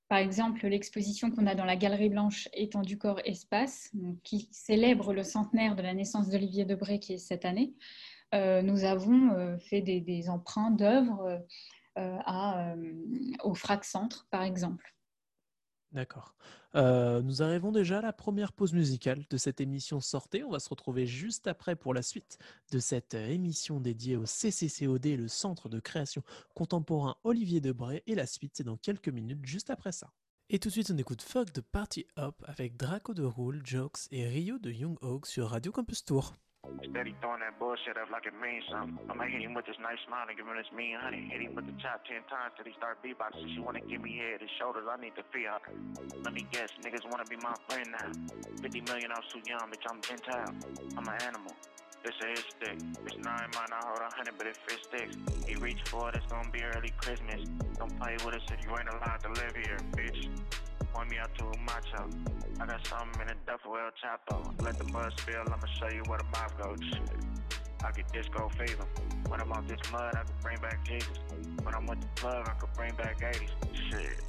Par 0.09 0.19
exemple, 0.19 0.67
l'exposition 0.67 1.31
qu'on 1.31 1.47
a 1.47 1.55
dans 1.55 1.65
la 1.65 1.77
Galerie 1.77 2.09
Blanche 2.09 2.49
Étendue 2.53 2.97
Corps 2.97 3.21
Espace, 3.25 3.93
qui 4.23 4.49
célèbre 4.53 5.13
le 5.13 5.25
centenaire 5.25 5.75
de 5.75 5.83
la 5.83 5.95
naissance 5.95 6.29
d'Olivier 6.29 6.65
Debré, 6.65 7.01
qui 7.01 7.15
est 7.15 7.19
cette 7.19 7.45
année. 7.45 7.75
Euh, 8.35 8.63
nous 8.63 8.85
avons 8.85 9.59
fait 9.59 9.81
des, 9.81 10.01
des 10.01 10.29
emprunts 10.29 10.71
d'œuvres 10.71 11.45
au 13.43 13.55
Frac 13.55 13.85
Centre, 13.85 14.29
par 14.31 14.43
exemple. 14.43 14.95
D'accord. 15.93 16.35
Euh, 16.77 17.23
nous 17.23 17.43
arrivons 17.43 17.73
déjà 17.73 17.99
à 17.99 18.03
la 18.03 18.13
première 18.13 18.53
pause 18.53 18.75
musicale 18.75 19.25
de 19.31 19.37
cette 19.39 19.63
émission 19.63 20.01
Sortez. 20.01 20.45
On 20.45 20.51
va 20.51 20.59
se 20.59 20.69
retrouver 20.69 21.07
juste 21.07 21.47
après 21.47 21.75
pour 21.75 21.95
la 21.95 22.03
suite 22.03 22.39
de 22.71 22.79
cette 22.79 23.15
euh, 23.15 23.29
émission 23.29 23.81
dédiée 23.81 24.17
au 24.17 24.27
CCCOD, 24.27 25.07
le 25.07 25.29
Centre 25.29 25.71
de 25.71 25.81
création 25.81 26.23
contemporain 26.55 27.17
Olivier 27.25 27.63
Debray. 27.63 28.03
Et 28.07 28.15
la 28.15 28.27
suite, 28.27 28.53
c'est 28.55 28.65
dans 28.65 28.77
quelques 28.77 29.09
minutes, 29.09 29.45
juste 29.47 29.71
après 29.71 29.93
ça. 29.93 30.13
Et 30.51 30.59
tout 30.59 30.69
de 30.69 30.73
suite, 30.73 30.91
on 30.93 30.99
écoute 30.99 31.23
Fuck 31.23 31.53
the 31.55 31.63
Party 31.63 32.07
Up 32.19 32.37
avec 32.45 32.77
Draco 32.77 33.15
de 33.15 33.25
Rule, 33.25 33.63
Jokes 33.65 34.01
et 34.11 34.29
Rio 34.29 34.59
de 34.59 34.71
Young 34.71 34.99
Oak 35.01 35.27
sur 35.27 35.49
Radio 35.49 35.73
Campus 35.73 36.05
Tour. 36.05 36.35
Steady 36.91 37.15
throwing 37.21 37.41
that 37.41 37.59
bullshit 37.59 37.97
up 37.97 38.11
like 38.11 38.27
it 38.27 38.37
means 38.37 38.65
something. 38.71 38.99
I'ma 39.11 39.25
hit 39.27 39.43
him 39.43 39.55
with 39.55 39.67
this 39.67 39.79
nice 39.83 39.99
smile 40.07 40.27
and 40.29 40.37
give 40.37 40.47
him 40.47 40.57
this 40.57 40.71
mean 40.75 40.97
honey. 40.99 41.29
Hit 41.31 41.43
him 41.43 41.55
with 41.55 41.67
the 41.67 41.77
chop 41.83 42.05
ten 42.07 42.23
times 42.27 42.55
till 42.57 42.67
he 42.67 42.75
start 42.77 42.99
beatboxing. 43.03 43.55
She 43.55 43.61
wanna 43.61 43.83
give 43.85 44.03
me 44.03 44.19
head, 44.19 44.41
and 44.41 44.51
shoulders, 44.59 44.85
I 44.89 44.97
need 45.01 45.15
to 45.17 45.25
free 45.31 45.47
her. 45.47 45.59
Let 46.23 46.35
me 46.35 46.47
guess, 46.51 46.71
niggas 46.83 47.05
wanna 47.11 47.27
be 47.27 47.37
my 47.39 47.55
friend 47.69 47.89
now. 47.91 48.11
50 48.63 48.81
million, 48.89 49.11
I'm 49.13 49.25
too 49.31 49.43
young, 49.47 49.67
bitch, 49.71 49.87
I'm 49.89 50.01
Gentile. 50.01 50.53
I'm 50.97 51.07
an 51.07 51.19
animal. 51.23 51.53
This 52.05 52.15
a 52.23 52.27
his 52.31 52.45
stick. 52.55 52.79
Bitch, 53.03 53.19
nine 53.25 53.51
might 53.55 53.71
not 53.71 53.83
hold 53.83 53.99
a 53.99 54.11
hundred, 54.15 54.39
but 54.39 54.47
it 54.47 54.57
sticks. 54.63 55.17
He 55.47 55.57
reach 55.57 55.83
for 55.87 56.09
it, 56.09 56.17
it's 56.17 56.27
gonna 56.27 56.51
be 56.51 56.63
early 56.63 56.93
Christmas. 56.99 57.43
Don't 57.79 57.99
play 57.99 58.17
with 58.25 58.35
us 58.35 58.47
if 58.53 58.65
you 58.65 58.71
ain't 58.79 58.89
allowed 58.89 59.21
to 59.23 59.31
live 59.31 59.55
here, 59.57 59.79
bitch. 59.93 60.31
Point 60.97 61.11
me 61.11 61.19
out 61.19 61.29
to 61.37 61.45
a 61.45 61.59
macho. 61.59 62.09
I 62.59 62.65
got 62.65 62.87
something 62.87 63.21
in 63.21 63.29
a 63.29 63.35
duffel 63.45 63.77
El 63.77 63.93
Chapo. 64.01 64.65
Let 64.65 64.79
the 64.79 64.85
buzz 64.85 65.13
spill, 65.19 65.45
I'ma 65.45 65.67
show 65.79 65.95
you 65.95 66.03
where 66.07 66.17
the 66.17 66.25
mouth 66.33 66.57
goes. 66.57 66.81
I 67.85 67.93
get 67.93 68.11
disco 68.15 68.49
fever. 68.57 68.87
When 69.29 69.39
I'm 69.39 69.53
off 69.53 69.69
this 69.69 69.93
mud, 69.93 70.15
I 70.15 70.25
can 70.25 70.33
bring 70.41 70.59
back 70.59 70.83
Jesus. 70.87 71.19
When 71.63 71.75
I'm 71.75 71.85
with 71.85 72.01
the 72.01 72.09
plug, 72.17 72.49
I 72.49 72.55
can 72.59 72.71
bring 72.75 72.95
back 72.95 73.21
80s. 73.21 73.51
Shit. 73.91 74.25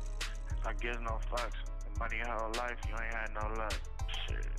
I 0.66 0.74
give 0.74 1.00
no 1.04 1.20
fucks. 1.32 1.56
The 1.94 2.00
money 2.00 2.18
your 2.18 2.36
whole 2.36 2.52
life, 2.58 2.76
you 2.86 2.96
ain't 3.02 3.16
had 3.16 3.30
no 3.34 3.48
luck. 3.56 3.80
Shit. 4.28 4.52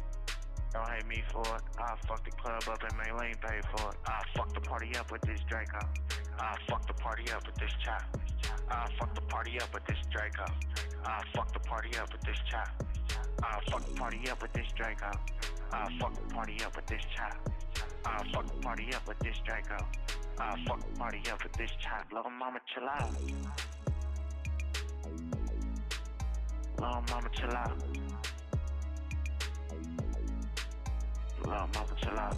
Don't 0.72 0.88
hate 0.88 1.06
me 1.06 1.22
for 1.30 1.42
it. 1.42 1.62
I'll 1.78 1.98
fuck 2.08 2.24
the 2.24 2.30
club 2.30 2.62
up 2.70 2.82
and 2.88 3.18
Lane 3.20 3.34
pay 3.38 3.60
for 3.76 3.90
it. 3.90 3.96
I'll 4.06 4.24
fuck 4.34 4.54
the 4.54 4.62
party 4.62 4.96
up 4.96 5.12
with 5.12 5.20
this 5.28 5.40
Draco. 5.46 5.80
I 6.40 6.57
fuck 6.68 6.87
the 6.87 6.95
party 6.95 7.30
up 7.33 7.47
with 7.47 7.57
this 7.57 7.73
chop. 7.85 8.02
I 8.71 8.88
fuck 8.99 9.14
the 9.14 9.21
party 9.23 9.61
up 9.61 9.73
with 9.75 9.85
this 9.87 9.99
Draco. 10.11 10.45
I 11.04 11.23
fuck 11.35 11.52
the 11.52 11.61
party 11.61 11.90
up 11.99 12.12
with 12.12 12.23
this 12.23 12.38
chop. 12.50 12.68
I 13.42 13.61
fuck 13.71 13.85
the 13.85 13.95
party 13.95 14.28
up 14.30 14.40
with 14.42 14.52
this 14.52 14.66
Draco. 14.76 15.11
I 15.73 15.88
fuck 15.99 16.14
the 16.14 16.35
party 16.35 16.57
up 16.64 16.76
with 16.76 16.87
this 16.87 17.02
chop. 17.16 17.49
I 18.04 18.23
fuck 18.33 18.47
the 18.47 18.62
party 18.62 18.92
up 18.95 19.09
with 19.09 19.18
this 19.18 19.37
Draco. 19.45 19.85
I 20.38 20.64
fuck 20.66 20.80
the 20.80 20.99
party 20.99 21.23
up 21.30 21.42
with 21.42 21.52
this 21.54 21.71
chop. 21.80 22.07
Little 22.12 22.30
mama 22.30 22.61
chill 22.73 22.88
out. 22.88 23.11
Little 26.78 27.02
mama 27.11 27.30
chill 27.35 27.57
out. 27.57 27.83
Little 31.40 31.68
mama 31.75 31.95
chill 32.00 32.18
out. 32.18 32.37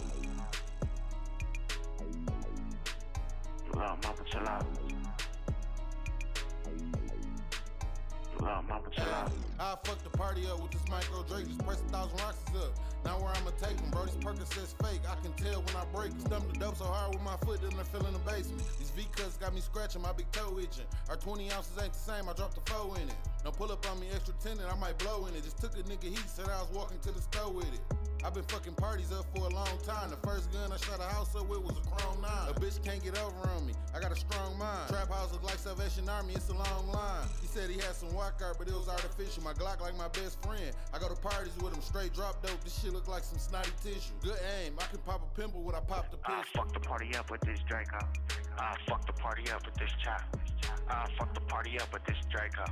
I 9.59 9.77
fuck 9.83 10.03
the 10.03 10.09
party 10.17 10.47
up 10.47 10.61
with 10.61 10.71
this 10.71 10.81
micro 10.89 11.23
Drake. 11.23 11.47
Just 11.47 11.63
press 11.65 11.81
a 11.81 11.91
thousand 11.91 12.19
rocks 12.19 12.39
up. 12.57 12.73
Now 13.05 13.19
where 13.19 13.29
I'ma 13.29 13.51
take 13.61 13.77
them, 13.77 13.89
bro. 13.91 14.05
This 14.05 14.15
Percocet's 14.15 14.73
fake. 14.81 15.01
I 15.07 15.15
can 15.21 15.33
tell 15.33 15.61
when 15.61 15.75
I 15.75 15.85
break 15.93 16.11
them. 16.11 16.19
Stump 16.21 16.51
the 16.51 16.59
dope 16.59 16.77
so 16.77 16.85
hard 16.85 17.13
with 17.13 17.23
my 17.23 17.37
foot 17.37 17.61
that 17.61 17.73
I 17.73 17.83
feel 17.83 18.05
in 18.05 18.13
the 18.13 18.19
basement. 18.19 18.63
These 18.79 18.91
V 18.91 19.05
cuts 19.15 19.37
got 19.37 19.53
me 19.53 19.61
scratching, 19.61 20.01
my 20.01 20.13
big 20.13 20.31
toe 20.31 20.57
itching. 20.59 20.85
Our 21.09 21.15
20 21.15 21.51
ounces 21.51 21.77
ain't 21.81 21.93
the 21.93 21.99
same. 21.99 22.29
I 22.29 22.33
dropped 22.33 22.55
the 22.55 22.71
four 22.71 22.95
in 22.97 23.09
it. 23.09 23.15
Now 23.45 23.51
pull 23.51 23.71
up 23.71 23.85
on 23.89 23.99
me 23.99 24.07
extra 24.13 24.33
tenant, 24.43 24.67
I 24.71 24.77
might 24.79 24.97
blow 24.97 25.25
in 25.27 25.35
it. 25.35 25.43
Just 25.43 25.59
took 25.59 25.73
a 25.77 25.83
nigga 25.83 26.09
heat, 26.09 26.25
said 26.27 26.49
I 26.49 26.61
was 26.61 26.69
walking 26.73 26.99
to 26.99 27.11
the 27.11 27.21
store 27.21 27.51
with 27.51 27.71
it. 27.73 27.81
I've 28.23 28.35
been 28.35 28.43
fucking 28.43 28.75
parties 28.75 29.11
up 29.11 29.25
for 29.35 29.47
a 29.47 29.49
long 29.49 29.77
time. 29.83 30.11
The 30.11 30.27
first 30.27 30.51
gun 30.53 30.71
I 30.71 30.77
shot 30.77 30.99
a 30.99 31.09
house 31.09 31.35
up 31.35 31.49
with 31.49 31.61
was 31.61 31.75
a 31.77 31.81
Chrome 31.89 32.21
9. 32.21 32.31
A 32.49 32.53
bitch 32.53 32.83
can't 32.83 33.03
get 33.03 33.17
over 33.17 33.49
on 33.49 33.65
me. 33.65 33.73
I 33.95 33.99
got 33.99 34.11
a 34.11 34.15
strong 34.15 34.57
mind. 34.59 34.89
Trap 34.89 35.09
house 35.09 35.31
look 35.33 35.43
like 35.43 35.57
Salvation 35.57 36.07
Army, 36.07 36.33
it's 36.35 36.49
a 36.49 36.53
long 36.53 36.87
line. 36.93 37.25
He 37.41 37.47
said 37.47 37.69
he 37.69 37.77
had 37.77 37.95
some 37.95 38.13
walk 38.13 38.39
art, 38.43 38.57
but 38.59 38.67
it 38.67 38.73
was 38.73 38.87
artificial. 38.87 39.43
My 39.43 39.53
Glock 39.53 39.81
like 39.81 39.97
my 39.97 40.07
best 40.09 40.37
friend. 40.45 40.71
I 40.93 40.99
go 40.99 41.09
to 41.09 41.15
parties 41.15 41.53
with 41.63 41.73
him, 41.73 41.81
straight 41.81 42.13
drop 42.13 42.45
dope. 42.45 42.63
This 42.63 42.79
shit 42.79 42.93
look 42.93 43.07
like 43.07 43.23
some 43.23 43.39
snotty 43.39 43.71
tissue. 43.83 44.13
Good 44.21 44.37
aim. 44.61 44.75
I 44.77 44.85
can 44.85 44.99
pop 44.99 45.25
a 45.25 45.39
pimple 45.39 45.63
when 45.63 45.73
I 45.73 45.79
pop 45.79 46.11
the 46.11 46.17
I 46.23 46.43
fuck 46.53 46.71
the 46.73 46.79
party 46.79 47.15
up 47.15 47.31
with 47.31 47.41
this 47.41 47.59
Draco. 47.67 48.05
I 48.59 48.75
fuck 48.87 49.05
the 49.07 49.13
party 49.13 49.49
up 49.49 49.65
with 49.65 49.75
this 49.75 49.91
chop. 50.03 50.21
I 50.87 51.07
fuck 51.17 51.33
the 51.33 51.41
party 51.41 51.79
up 51.79 51.91
with 51.91 52.05
this 52.05 52.17
Draco. 52.29 52.65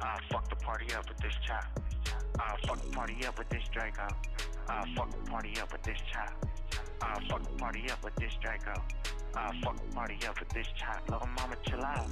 I 0.00 0.18
fuck 0.30 0.48
the 0.50 0.56
party 0.56 0.92
up 0.92 1.08
with 1.08 1.18
this 1.18 1.34
chop. 1.46 1.64
I 2.40 2.56
fuck 2.66 2.82
the 2.82 2.90
party 2.90 3.24
up 3.26 3.38
with 3.38 3.48
this 3.48 3.62
Draco. 3.72 4.08
I 4.68 4.84
fuck 4.94 5.10
the 5.10 5.30
party 5.30 5.54
up 5.60 5.72
with 5.72 5.82
this 5.82 5.98
chop. 6.12 6.46
I 7.00 7.18
fuck 7.28 7.42
the 7.42 7.56
party 7.56 7.90
up 7.90 8.04
with 8.04 8.14
this 8.16 8.32
Draco. 8.42 8.74
I 9.34 9.60
fuck 9.62 9.76
the 9.76 9.94
party 9.94 10.18
up 10.28 10.38
with 10.38 10.48
this 10.50 10.66
chop. 10.76 11.02
Little 11.08 11.28
mama 11.28 11.56
chill 11.66 11.82
out. 11.82 12.06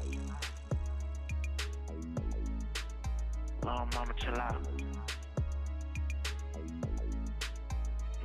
Little 3.63 3.89
mama 3.95 4.15
chill 4.17 4.39
out. 4.41 4.67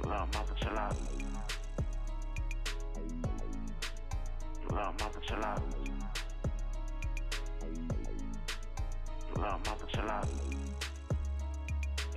Little 0.03 0.27
mama 0.33 0.55
chill 0.61 0.77
out. 0.77 0.95
Little 4.69 4.93
mama 4.99 5.19
chill 5.27 5.43
out. 5.43 5.63
Little 9.35 9.59
mama 9.65 9.85
chill 9.93 10.09
out. 10.09 10.27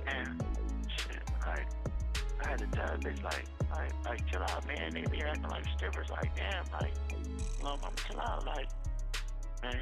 And 0.07 0.43
shit, 0.87 1.23
like 1.45 1.67
I 2.43 2.49
had 2.49 2.59
to 2.59 2.67
tell 2.67 2.97
bitch 2.97 3.23
like, 3.23 3.45
like, 3.71 3.93
like 4.05 4.31
chill 4.31 4.41
out, 4.41 4.65
man. 4.67 4.91
They 4.93 5.03
be 5.03 5.21
acting 5.21 5.49
like 5.49 5.63
strippers. 5.75 6.09
Like, 6.09 6.35
damn, 6.35 6.65
like, 6.73 6.93
little 7.61 7.77
mama 7.77 7.95
chill 8.07 8.19
out. 8.19 8.45
Like, 8.45 8.67
man, 9.63 9.81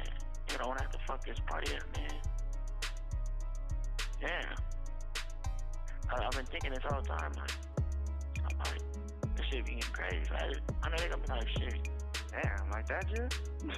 you 0.50 0.58
don't 0.58 0.80
have 0.80 0.90
to 0.90 0.98
fuck 1.06 1.24
this 1.24 1.38
party 1.46 1.74
up, 1.74 1.82
man. 1.96 2.10
Damn. 4.20 4.56
I, 6.10 6.24
I've 6.24 6.32
been 6.32 6.46
thinking 6.46 6.72
this 6.72 6.82
all 6.90 7.00
the 7.02 7.08
time. 7.08 7.32
Like, 7.36 7.52
I'm 8.50 8.58
like, 8.58 8.82
this 9.36 9.46
shit 9.50 9.64
be 9.64 9.74
getting 9.74 9.92
crazy. 9.92 10.30
I, 10.30 10.52
I 10.82 10.88
know 10.90 10.96
they 10.98 11.08
gonna 11.08 11.22
be 11.22 11.28
like, 11.28 11.48
shit. 11.48 11.88
Damn, 12.30 12.70
like 12.70 12.86
that, 12.88 13.06
dude? 13.14 13.34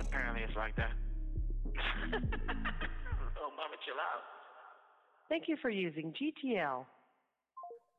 Apparently 0.00 0.42
it's 0.42 0.56
like 0.56 0.74
that. 0.76 0.92
oh, 3.38 3.50
mama, 3.56 3.76
chill 3.84 3.96
out. 3.96 4.41
Thank 5.28 5.48
you 5.48 5.56
for 5.56 5.70
using 5.70 6.12
GTL. 6.12 6.84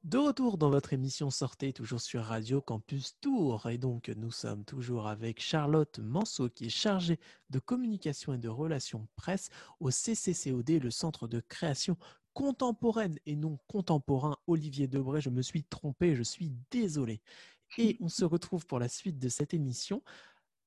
De 0.03 0.17
retour 0.17 0.57
dans 0.57 0.69
votre 0.69 0.91
émission 0.91 1.29
Sortez, 1.29 1.71
toujours 1.71 2.01
sur 2.01 2.23
Radio 2.23 2.59
Campus 2.59 3.17
Tour. 3.21 3.69
Et 3.69 3.77
donc, 3.77 4.09
nous 4.09 4.31
sommes 4.31 4.65
toujours 4.65 5.07
avec 5.07 5.41
Charlotte 5.41 5.97
Manceau, 5.99 6.49
qui 6.49 6.65
est 6.65 6.69
chargée 6.69 7.19
de 7.49 7.59
communication 7.59 8.33
et 8.33 8.37
de 8.37 8.49
relations 8.49 9.07
presse 9.15 9.49
au 9.79 9.91
CCCOD, 9.91 10.83
le 10.83 10.91
Centre 10.91 11.29
de 11.29 11.39
création 11.39 11.95
contemporaine 12.33 13.17
et 13.25 13.37
non 13.37 13.57
contemporain. 13.67 14.37
Olivier 14.45 14.87
Debray, 14.87 15.21
je 15.21 15.29
me 15.29 15.41
suis 15.41 15.63
trompé, 15.63 16.17
je 16.17 16.23
suis 16.23 16.51
désolé. 16.69 17.21
Et 17.77 17.97
on 18.01 18.09
se 18.09 18.25
retrouve 18.25 18.65
pour 18.65 18.79
la 18.79 18.89
suite 18.89 19.19
de 19.19 19.29
cette 19.29 19.53
émission. 19.53 20.03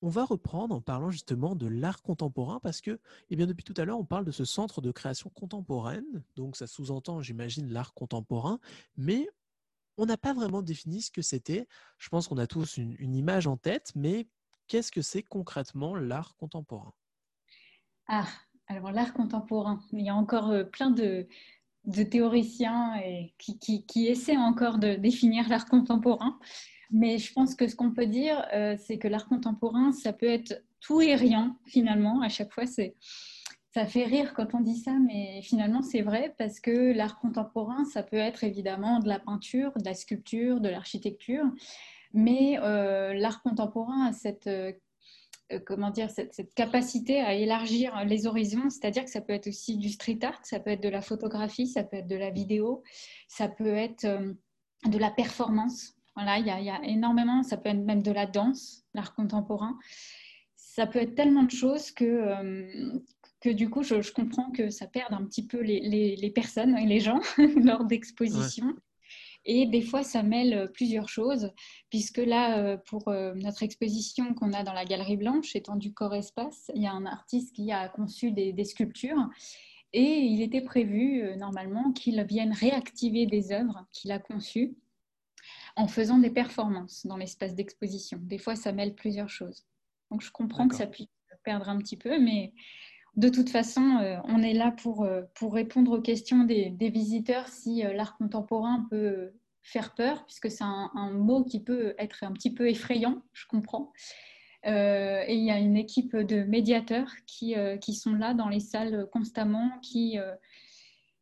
On 0.02 0.08
va 0.08 0.24
reprendre 0.24 0.74
en 0.74 0.80
parlant 0.80 1.10
justement 1.10 1.56
de 1.56 1.66
l'art 1.66 2.02
contemporain 2.02 2.60
parce 2.60 2.80
que, 2.80 3.00
eh 3.30 3.36
depuis 3.36 3.64
tout 3.64 3.74
à 3.76 3.84
l'heure, 3.84 3.98
on 3.98 4.04
parle 4.04 4.24
de 4.24 4.30
ce 4.30 4.44
centre 4.44 4.80
de 4.80 4.90
création 4.90 5.30
contemporaine. 5.30 6.22
Donc, 6.36 6.56
ça 6.56 6.66
sous-entend, 6.66 7.22
j'imagine, 7.22 7.72
l'art 7.72 7.94
contemporain, 7.94 8.60
mais 8.96 9.28
on 9.96 10.06
n'a 10.06 10.18
pas 10.18 10.34
vraiment 10.34 10.62
défini 10.62 11.00
ce 11.00 11.10
que 11.10 11.22
c'était. 11.22 11.66
Je 11.98 12.08
pense 12.10 12.28
qu'on 12.28 12.38
a 12.38 12.46
tous 12.46 12.76
une, 12.76 12.94
une 12.98 13.14
image 13.14 13.46
en 13.46 13.56
tête, 13.56 13.92
mais 13.94 14.28
qu'est-ce 14.68 14.92
que 14.92 15.00
c'est 15.02 15.22
concrètement 15.22 15.94
l'art 15.94 16.36
contemporain? 16.36 16.92
Ah, 18.08 18.26
alors 18.66 18.92
l'art 18.92 19.14
contemporain, 19.14 19.80
il 19.92 20.04
y 20.04 20.08
a 20.08 20.14
encore 20.14 20.50
euh, 20.50 20.64
plein 20.64 20.90
de, 20.90 21.26
de 21.86 22.02
théoriciens 22.02 22.94
et 23.04 23.34
qui, 23.38 24.08
essaient 24.08 24.36
encore 24.36 24.78
de 24.78 24.94
définir 24.94 25.48
l'art 25.48 25.66
contemporain. 25.66 26.38
Mais 26.90 27.18
je 27.18 27.32
pense 27.32 27.54
que 27.54 27.66
ce 27.66 27.74
qu'on 27.74 27.92
peut 27.92 28.06
dire, 28.06 28.46
euh, 28.52 28.76
c'est 28.78 28.98
que 28.98 29.08
l'art 29.08 29.26
contemporain, 29.28 29.92
ça 29.92 30.12
peut 30.12 30.26
être 30.26 30.62
tout 30.80 31.00
et 31.00 31.14
rien, 31.14 31.56
finalement. 31.66 32.20
À 32.22 32.28
chaque 32.28 32.52
fois, 32.52 32.64
ça 32.66 33.86
fait 33.86 34.04
rire 34.04 34.34
quand 34.34 34.54
on 34.54 34.60
dit 34.60 34.76
ça, 34.76 34.92
mais 34.92 35.40
finalement, 35.42 35.82
c'est 35.82 36.02
vrai 36.02 36.34
parce 36.38 36.60
que 36.60 36.92
l'art 36.92 37.18
contemporain, 37.18 37.84
ça 37.84 38.02
peut 38.02 38.16
être 38.16 38.44
évidemment 38.44 39.00
de 39.00 39.08
la 39.08 39.18
peinture, 39.18 39.72
de 39.76 39.84
la 39.84 39.94
sculpture, 39.94 40.60
de 40.60 40.68
l'architecture. 40.68 41.44
Mais 42.12 42.58
euh, 42.62 43.14
l'art 43.14 43.42
contemporain 43.42 44.06
a 44.06 44.12
cette 44.12 44.46
euh, 44.46 44.72
comment 45.64 45.90
dire, 45.90 46.10
cette, 46.10 46.54
capacité 46.54 47.20
à 47.20 47.34
élargir 47.34 48.04
les 48.04 48.26
horizons, 48.26 48.68
c'est-à-dire 48.70 49.04
que 49.04 49.10
ça 49.10 49.20
peut 49.20 49.32
être 49.32 49.46
aussi 49.46 49.76
du 49.76 49.88
street 49.88 50.18
art, 50.22 50.40
ça 50.44 50.60
peut 50.60 50.70
être 50.70 50.82
de 50.82 50.88
la 50.88 51.00
photographie, 51.00 51.66
ça 51.66 51.84
peut 51.84 51.98
être 51.98 52.08
de 52.08 52.16
la 52.16 52.30
vidéo, 52.30 52.82
ça 53.28 53.48
peut 53.48 53.74
être 53.74 54.04
euh, 54.04 54.32
de 54.86 54.98
la 54.98 55.10
performance. 55.10 55.94
Voilà, 56.14 56.38
il 56.38 56.46
y, 56.46 56.50
a, 56.70 56.82
énormément, 56.84 57.42
ça 57.42 57.56
peut 57.58 57.68
être 57.68 57.84
même 57.84 58.02
de 58.02 58.10
la 58.10 58.26
danse, 58.26 58.84
l'art 58.94 59.14
contemporain. 59.14 59.78
Ça 60.56 60.86
peut 60.86 60.98
être 60.98 61.14
tellement 61.14 61.42
de 61.42 61.50
choses 61.50 61.90
que, 61.90 62.04
euh, 62.04 62.98
que 63.40 63.50
du 63.50 63.68
coup, 63.68 63.82
je, 63.82 64.10
comprends 64.12 64.50
que 64.50 64.70
ça 64.70 64.86
perde 64.86 65.12
un 65.12 65.24
petit 65.26 65.46
peu 65.46 65.60
les- 65.60 66.16
les 66.16 66.30
personnes 66.30 66.76
et 66.78 66.86
les 66.86 67.00
gens 67.00 67.20
lors 67.62 67.84
d'expositions. 67.84 68.74
Et 69.48 69.66
des 69.66 69.80
fois, 69.80 70.02
ça 70.02 70.24
mêle 70.24 70.70
plusieurs 70.74 71.08
choses, 71.08 71.52
puisque 71.88 72.18
là, 72.18 72.58
euh, 72.58 72.76
pour 72.76 73.06
euh, 73.08 73.32
notre 73.34 73.62
exposition 73.62 74.34
qu'on 74.34 74.52
a 74.52 74.64
dans 74.64 74.72
la 74.72 74.84
Galerie 74.84 75.16
Blanche, 75.16 75.54
étendue 75.54 75.94
corps-espace, 75.94 76.70
il 76.74 76.82
y 76.82 76.86
a 76.86 76.92
un 76.92 77.06
artiste 77.06 77.54
qui 77.54 77.70
a 77.70 77.88
conçu 77.88 78.32
des, 78.32 78.52
des 78.52 78.64
sculptures. 78.64 79.28
Et 79.92 80.18
il 80.18 80.42
était 80.42 80.62
prévu, 80.62 81.22
euh, 81.22 81.36
normalement, 81.36 81.92
qu'il 81.92 82.20
vienne 82.24 82.52
réactiver 82.52 83.26
des 83.26 83.52
œuvres 83.52 83.86
qu'il 83.92 84.10
a 84.10 84.18
conçues 84.18 84.76
en 85.76 85.86
faisant 85.86 86.18
des 86.18 86.30
performances 86.30 87.06
dans 87.06 87.16
l'espace 87.16 87.54
d'exposition. 87.54 88.18
Des 88.22 88.38
fois, 88.38 88.56
ça 88.56 88.72
mêle 88.72 88.96
plusieurs 88.96 89.28
choses. 89.28 89.64
Donc, 90.10 90.22
je 90.22 90.32
comprends 90.32 90.66
que 90.66 90.74
ça 90.74 90.88
puisse 90.88 91.06
perdre 91.44 91.68
un 91.68 91.78
petit 91.78 91.96
peu, 91.96 92.18
mais 92.18 92.52
de 93.16 93.30
toute 93.30 93.48
façon, 93.48 93.98
euh, 94.02 94.18
on 94.24 94.42
est 94.42 94.52
là 94.52 94.70
pour, 94.70 95.04
euh, 95.04 95.22
pour 95.34 95.54
répondre 95.54 95.98
aux 95.98 96.02
questions 96.02 96.44
des, 96.44 96.70
visiteurs 96.80 97.48
si 97.48 97.84
euh, 97.84 97.94
l'art 97.94 98.16
contemporain 98.18 98.86
peut 98.90 99.32
faire 99.62 99.94
peur, 99.94 100.24
puisque 100.26 100.50
c'est 100.50 100.64
un, 100.64 101.10
mot 101.12 101.42
qui 101.42 101.60
peut 101.60 101.94
être 101.98 102.24
un 102.24 102.32
petit 102.32 102.52
peu 102.52 102.68
effrayant, 102.68 103.22
je 103.32 103.46
comprends. 103.46 103.92
Et 104.64 105.34
il 105.34 105.44
y 105.44 105.50
a 105.50 105.58
une 105.58 105.76
équipe 105.76 106.16
de 106.16 106.42
médiateurs 106.42 107.10
qui, 107.26 107.54
sont 107.94 108.14
là 108.14 108.34
dans 108.34 108.48
les 108.48 108.60
salles 108.60 109.08
constamment, 109.12 109.70
qui, 109.80 110.18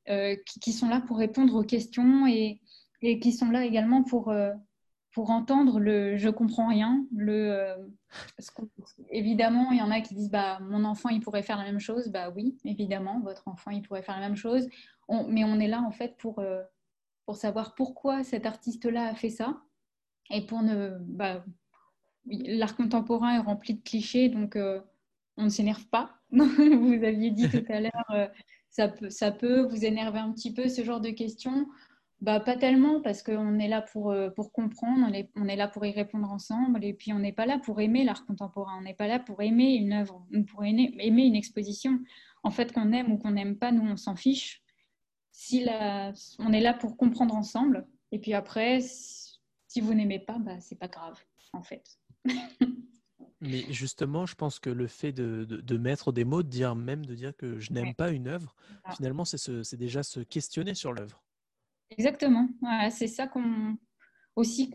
sont 0.06 0.88
là 0.88 1.00
pour 1.00 1.18
répondre 1.18 1.54
aux 1.54 1.64
questions 1.64 2.26
et, 2.26 2.60
qui 3.00 3.32
sont 3.32 3.50
là 3.50 3.64
également 3.64 4.02
pour, 4.02 4.32
pour 5.14 5.30
entendre 5.30 5.78
le 5.78 6.16
je 6.16 6.28
comprends 6.28 6.68
rien. 6.68 7.06
Le, 7.14 7.52
euh, 7.52 7.76
évidemment, 9.10 9.70
il 9.70 9.78
y 9.78 9.82
en 9.82 9.92
a 9.92 10.00
qui 10.00 10.14
disent 10.14 10.30
bah, 10.30 10.58
mon 10.60 10.84
enfant 10.84 11.08
il 11.08 11.20
pourrait 11.20 11.44
faire 11.44 11.56
la 11.56 11.64
même 11.64 11.78
chose. 11.78 12.08
Bah 12.08 12.30
oui, 12.34 12.58
évidemment, 12.64 13.20
votre 13.20 13.46
enfant 13.46 13.70
il 13.70 13.80
pourrait 13.82 14.02
faire 14.02 14.18
la 14.18 14.28
même 14.28 14.36
chose. 14.36 14.68
Mais 15.28 15.44
on 15.44 15.60
est 15.60 15.68
là 15.68 15.82
en 15.82 15.92
fait 15.92 16.16
pour, 16.18 16.40
euh, 16.40 16.62
pour 17.26 17.36
savoir 17.36 17.76
pourquoi 17.76 18.24
cet 18.24 18.44
artiste-là 18.44 19.06
a 19.06 19.14
fait 19.14 19.30
ça 19.30 19.62
et 20.30 20.44
pour 20.44 20.62
ne, 20.62 20.98
bah, 21.00 21.44
l'art 22.26 22.74
contemporain 22.74 23.36
est 23.36 23.38
rempli 23.38 23.74
de 23.74 23.82
clichés, 23.82 24.28
donc 24.30 24.58
on 25.36 25.44
ne 25.44 25.48
s'énerve 25.48 25.86
pas. 25.88 26.18
vous 26.30 27.04
aviez 27.04 27.30
dit 27.30 27.48
tout 27.48 27.64
à 27.68 27.80
l'heure, 27.80 28.30
ça, 28.70 28.88
peut, 28.88 29.10
ça 29.10 29.30
peut 29.30 29.60
vous 29.60 29.84
énerver 29.84 30.18
un 30.18 30.32
petit 30.32 30.52
peu, 30.52 30.68
ce 30.68 30.82
genre 30.82 31.00
de 31.00 31.10
questions. 31.10 31.68
Bah, 32.24 32.40
pas 32.40 32.56
tellement, 32.56 33.02
parce 33.02 33.22
qu'on 33.22 33.58
est 33.58 33.68
là 33.68 33.82
pour, 33.82 34.14
pour 34.34 34.50
comprendre, 34.50 35.06
on 35.06 35.12
est, 35.12 35.30
on 35.36 35.46
est, 35.46 35.56
là 35.56 35.68
pour 35.68 35.84
y 35.84 35.90
répondre 35.90 36.30
ensemble, 36.30 36.82
et 36.82 36.94
puis 36.94 37.12
on 37.12 37.18
n'est 37.18 37.34
pas 37.34 37.44
là 37.44 37.58
pour 37.58 37.82
aimer 37.82 38.02
l'art 38.02 38.24
contemporain, 38.24 38.78
on 38.78 38.80
n'est 38.80 38.94
pas 38.94 39.08
là 39.08 39.18
pour 39.18 39.42
aimer 39.42 39.74
une 39.74 39.92
œuvre, 39.92 40.26
pour 40.48 40.64
aimer, 40.64 40.94
aimer 41.00 41.24
une 41.24 41.34
exposition. 41.34 42.00
En 42.42 42.50
fait, 42.50 42.72
qu'on 42.72 42.92
aime 42.92 43.12
ou 43.12 43.18
qu'on 43.18 43.32
n'aime 43.32 43.58
pas, 43.58 43.72
nous, 43.72 43.86
on 43.86 43.98
s'en 43.98 44.16
fiche. 44.16 44.62
Si 45.32 45.64
la, 45.64 46.14
on 46.38 46.54
est 46.54 46.62
là 46.62 46.72
pour 46.72 46.96
comprendre 46.96 47.34
ensemble, 47.34 47.86
et 48.10 48.18
puis 48.18 48.32
après, 48.32 48.80
si 48.80 49.82
vous 49.82 49.92
n'aimez 49.92 50.20
pas, 50.20 50.38
bah, 50.38 50.58
c'est 50.60 50.78
pas 50.78 50.88
grave, 50.88 51.22
en 51.52 51.62
fait. 51.62 51.98
Mais 53.42 53.70
justement, 53.70 54.24
je 54.24 54.34
pense 54.34 54.58
que 54.58 54.70
le 54.70 54.86
fait 54.86 55.12
de, 55.12 55.44
de, 55.44 55.76
mettre 55.76 56.10
des 56.10 56.24
mots, 56.24 56.42
de 56.42 56.48
dire 56.48 56.74
même 56.74 57.04
de 57.04 57.14
dire 57.14 57.36
que 57.36 57.58
je 57.58 57.70
n'aime 57.74 57.92
pas 57.92 58.10
une 58.10 58.28
œuvre, 58.28 58.56
finalement, 58.96 59.26
c'est 59.26 59.76
déjà 59.76 60.02
se 60.02 60.20
questionner 60.20 60.72
sur 60.72 60.94
l'œuvre. 60.94 61.23
Exactement. 61.98 62.48
c'est 62.90 63.06
ça 63.06 63.26
qu'on 63.26 63.76
aussi 64.36 64.72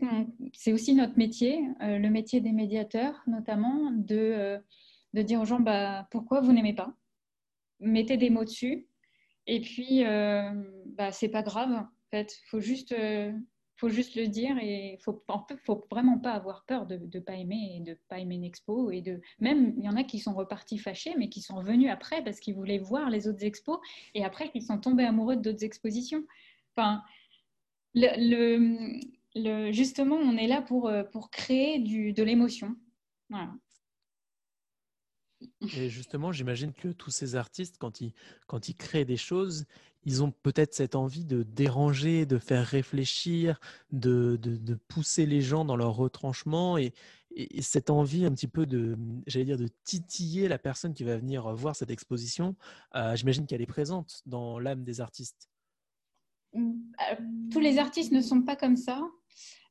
c'est 0.54 0.72
aussi 0.72 0.94
notre 0.94 1.18
métier, 1.18 1.60
euh, 1.82 1.98
le 1.98 2.08
métier 2.08 2.40
des 2.40 2.52
médiateurs 2.52 3.22
notamment, 3.26 3.90
de, 3.90 4.16
euh, 4.16 4.58
dire 5.22 5.40
aux 5.40 5.44
gens 5.44 5.60
bah, 5.60 6.08
pourquoi 6.10 6.40
vous 6.40 6.52
n'aimez 6.52 6.74
pas? 6.74 6.94
Mettez 7.80 8.16
des 8.16 8.30
mots 8.30 8.44
dessus. 8.44 8.86
Et 9.46 9.60
puis, 9.60 10.04
euh, 10.04 10.50
bah, 10.96 11.12
c'est 11.12 11.28
pas 11.28 11.42
grave. 11.42 11.70
En 11.72 11.88
fait, 12.10 12.32
faut 12.50 12.60
juste 12.60 12.94
faut 13.80 13.88
juste 13.88 14.14
le 14.14 14.26
dire 14.28 14.56
et 14.60 14.98
faut 15.02 15.24
faut 15.64 15.86
vraiment 15.90 16.18
pas 16.18 16.32
avoir 16.32 16.64
peur 16.66 16.84
de 16.86 16.96
ne 16.96 17.20
pas 17.20 17.34
aimer 17.36 17.76
et 17.76 17.80
de 17.80 17.98
pas 18.08 18.18
aimer 18.18 18.34
une 18.34 18.44
expo 18.44 18.90
et 18.90 19.00
de 19.00 19.20
même 19.38 19.72
il 19.78 19.84
y 19.84 19.88
en 19.88 19.96
a 19.96 20.04
qui 20.04 20.18
sont 20.18 20.34
repartis 20.34 20.76
fâchés 20.76 21.14
mais 21.16 21.30
qui 21.30 21.40
sont 21.40 21.56
revenus 21.56 21.90
après 21.90 22.22
parce 22.22 22.40
qu'ils 22.40 22.54
voulaient 22.54 22.78
voir 22.78 23.08
les 23.08 23.26
autres 23.26 23.42
expos 23.42 23.78
et 24.14 24.22
après 24.22 24.50
qu'ils 24.50 24.62
sont 24.64 24.78
tombés 24.78 25.04
amoureux 25.04 25.36
d'autres 25.36 25.64
expositions 25.64 26.24
enfin 26.80 27.02
le, 27.94 29.72
justement 29.72 30.16
on 30.16 30.36
est 30.36 30.48
là 30.48 30.62
pour 30.62 30.90
pour 31.12 31.30
créer 31.30 31.78
du, 31.78 32.12
de 32.12 32.22
l'émotion 32.22 32.76
et 35.60 35.88
justement, 35.88 36.32
j'imagine 36.32 36.72
que 36.72 36.88
tous 36.88 37.10
ces 37.10 37.34
artistes, 37.34 37.76
quand 37.78 38.00
ils, 38.00 38.12
quand 38.46 38.68
ils 38.68 38.76
créent 38.76 39.04
des 39.04 39.16
choses, 39.16 39.64
ils 40.04 40.22
ont 40.22 40.30
peut-être 40.30 40.74
cette 40.74 40.94
envie 40.94 41.24
de 41.24 41.42
déranger, 41.42 42.26
de 42.26 42.38
faire 42.38 42.66
réfléchir, 42.66 43.60
de, 43.90 44.38
de, 44.40 44.74
pousser 44.88 45.26
les 45.26 45.40
gens 45.40 45.64
dans 45.64 45.76
leur 45.76 45.94
retranchement 45.94 46.78
et, 46.78 46.92
et, 47.34 47.62
cette 47.62 47.90
envie 47.90 48.24
un 48.24 48.32
petit 48.32 48.48
peu 48.48 48.66
de, 48.66 48.98
j'allais 49.26 49.44
dire, 49.44 49.58
de 49.58 49.68
titiller 49.84 50.48
la 50.48 50.58
personne 50.58 50.94
qui 50.94 51.04
va 51.04 51.16
venir 51.16 51.54
voir 51.54 51.76
cette 51.76 51.90
exposition. 51.90 52.56
Euh, 52.94 53.14
j'imagine 53.16 53.46
qu'elle 53.46 53.62
est 53.62 53.66
présente 53.66 54.22
dans 54.26 54.58
l'âme 54.58 54.84
des 54.84 55.00
artistes. 55.00 55.48
Euh, 56.56 57.16
tous 57.52 57.60
les 57.60 57.78
artistes 57.78 58.12
ne 58.12 58.20
sont 58.20 58.42
pas 58.42 58.56
comme 58.56 58.76
ça. 58.76 59.02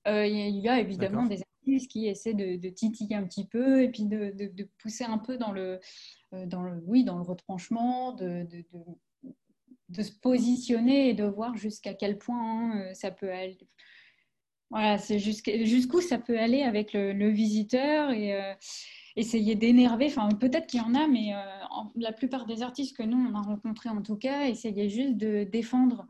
Euh, 0.08 0.26
il 0.26 0.60
y 0.60 0.70
a 0.70 0.80
évidemment 0.80 1.26
des 1.26 1.42
artistes 1.42 1.92
qui 1.92 2.08
essaient 2.08 2.34
de, 2.34 2.70
titiller 2.70 3.16
un 3.16 3.24
petit 3.24 3.46
peu 3.46 3.84
et 3.84 3.90
puis 3.90 4.06
de, 4.06 4.34
de 4.36 4.70
pousser 4.78 5.04
un 5.04 5.18
peu 5.18 5.38
dans 5.38 5.52
le, 5.52 5.80
dans 6.32 6.64
le, 6.64 6.82
oui, 6.86 7.04
dans 7.04 7.18
le 7.18 7.24
retranchement, 7.24 8.14
de, 8.14 8.48
se 10.02 10.12
positionner 10.22 11.10
et 11.10 11.14
de 11.14 11.26
voir 11.26 11.56
jusqu'à 11.58 11.94
quel 11.94 12.18
point 12.18 12.72
hein, 12.72 12.94
ça 12.94 13.12
peut 13.12 13.32
aller. 13.32 13.58
Voilà, 14.70 15.00
c'est 15.00 15.18
jusqu'où 15.18 16.00
ça 16.00 16.20
peut 16.20 16.38
aller 16.38 16.62
avec 16.62 16.94
le, 16.94 17.30
visiteur 17.30 18.12
et 18.12 18.36
euh, 18.36 18.54
essayer 19.16 19.56
d'énerver. 19.56 20.06
Enfin, 20.06 20.30
peut-être 20.30 20.68
qu'il 20.68 20.80
y 20.80 20.84
en 20.84 20.94
a, 20.94 21.08
mais 21.08 21.34
euh, 21.34 21.40
la 21.96 22.12
plupart 22.12 22.46
des 22.46 22.62
artistes 22.62 22.96
que 22.96 23.02
nous, 23.02 23.18
on 23.18 23.36
a 23.36 23.42
rencontrés 23.42 23.90
en 23.90 24.04
tout 24.04 24.16
cas, 24.16 24.46
essayaient 24.46 24.90
juste 24.90 25.18
de 25.18 25.44
défendre 25.44 26.06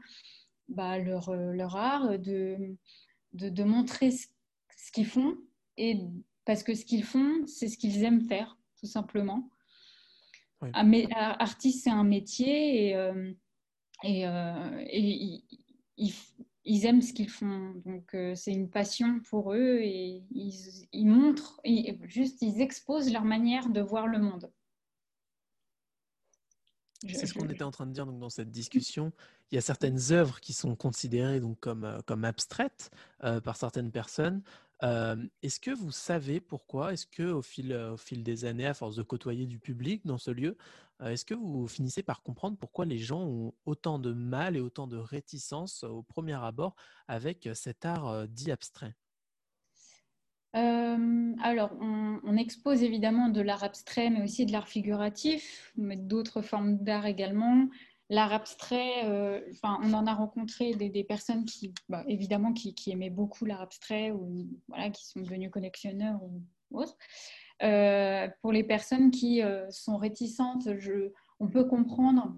bah, 0.69 0.97
leur, 0.97 1.29
euh, 1.29 1.51
leur, 1.51 1.75
art, 1.75 2.17
de, 2.17 2.75
de, 3.33 3.63
montrer 3.63 4.11
ce, 4.11 4.27
qu'ils 4.93 5.05
font, 5.05 5.37
et 5.77 5.99
parce 6.45 6.63
que 6.63 6.73
ce 6.73 6.85
qu'ils 6.85 7.03
font, 7.03 7.45
c'est 7.45 7.67
ce 7.67 7.77
qu'ils 7.77 8.03
aiment 8.03 8.21
faire, 8.21 8.57
tout 8.79 8.87
simplement. 8.87 9.49
Oui. 10.61 10.71
artiste, 11.13 11.85
c'est 11.85 11.89
un 11.89 12.03
métier 12.03 12.89
et 12.89 13.33
et, 14.03 14.25
euh, 14.27 14.85
ils, 15.97 16.85
aiment 16.85 17.01
ce 17.01 17.13
qu'ils 17.13 17.29
font. 17.29 17.73
Donc, 17.85 18.13
euh, 18.13 18.35
c'est 18.35 18.51
une 18.51 18.69
passion 18.69 19.19
pour 19.29 19.53
eux 19.53 19.79
et 19.81 20.23
ils, 20.31 21.07
montrent, 21.07 21.59
juste, 22.03 22.41
ils 22.41 22.61
exposent 22.61 23.11
leur 23.11 23.25
manière 23.25 23.69
de 23.69 23.81
voir 23.81 24.07
le 24.07 24.19
monde. 24.19 24.51
C'est 27.07 27.25
ce 27.25 27.33
qu'on 27.33 27.47
était 27.47 27.63
en 27.63 27.71
train 27.71 27.87
de 27.87 27.93
dire 27.93 28.05
donc, 28.05 28.19
dans 28.19 28.29
cette 28.29 28.51
discussion. 28.51 29.13
Il 29.51 29.55
y 29.55 29.57
a 29.57 29.61
certaines 29.61 30.11
œuvres 30.11 30.39
qui 30.39 30.53
sont 30.53 30.75
considérées 30.75 31.39
donc, 31.39 31.59
comme, 31.59 31.83
euh, 31.83 31.99
comme 32.05 32.25
abstraites 32.25 32.91
par 33.43 33.57
certaines 33.57 33.91
personnes. 33.91 34.41
Est-ce 34.81 35.59
que 35.59 35.71
vous 35.71 35.91
savez 35.91 36.39
pourquoi? 36.39 36.93
Est-ce 36.93 37.05
que 37.05 37.23
au 37.23 37.41
fil, 37.41 37.73
au 37.73 37.97
fil 37.97 38.23
des 38.23 38.45
années, 38.45 38.65
à 38.65 38.73
force 38.73 38.95
de 38.95 39.03
côtoyer 39.03 39.45
du 39.45 39.59
public 39.59 40.05
dans 40.05 40.17
ce 40.17 40.31
lieu, 40.31 40.55
est-ce 41.03 41.25
que 41.25 41.33
vous 41.33 41.67
finissez 41.67 42.01
par 42.01 42.23
comprendre 42.23 42.57
pourquoi 42.57 42.85
les 42.85 42.97
gens 42.97 43.21
ont 43.21 43.53
autant 43.65 43.99
de 43.99 44.13
mal 44.13 44.55
et 44.55 44.61
autant 44.61 44.87
de 44.87 44.95
réticence 44.95 45.83
au 45.83 46.01
premier 46.01 46.41
abord 46.41 46.77
avec 47.09 47.49
cet 47.53 47.85
art 47.85 48.25
dit 48.29 48.53
abstrait? 48.53 48.95
Alors, 51.41 51.71
on, 51.81 52.37
expose 52.37 52.83
évidemment 52.83 53.29
de 53.29 53.41
l'art 53.41 53.63
abstrait, 53.63 54.09
mais 54.09 54.23
aussi 54.23 54.45
de 54.45 54.51
l'art 54.51 54.67
figuratif, 54.67 55.71
mais 55.75 55.95
d'autres 55.95 56.41
formes 56.41 56.77
d'art 56.77 57.05
également. 57.05 57.69
L'art 58.09 58.33
abstrait, 58.33 59.03
enfin, 59.51 59.79
on 59.83 59.93
en 59.93 60.07
a 60.07 60.13
rencontré 60.15 60.73
des, 60.73 61.03
personnes 61.03 61.45
qui, 61.45 61.73
bah, 61.89 62.03
évidemment, 62.07 62.53
qui, 62.53 62.73
aimaient 62.87 63.11
beaucoup 63.11 63.45
l'art 63.45 63.61
abstrait 63.61 64.11
ou 64.11 64.47
voilà, 64.67 64.89
qui 64.89 65.05
sont 65.05 65.19
devenus 65.19 65.51
collectionneurs 65.51 66.19
ou 66.23 66.41
autres. 66.71 66.97
Euh, 67.61 68.27
pour 68.41 68.51
les 68.51 68.63
personnes 68.63 69.11
qui 69.11 69.41
euh, 69.41 69.69
sont 69.69 69.97
réticentes, 69.97 70.77
je, 70.77 71.11
on 71.39 71.47
peut 71.47 71.65
comprendre 71.65 72.33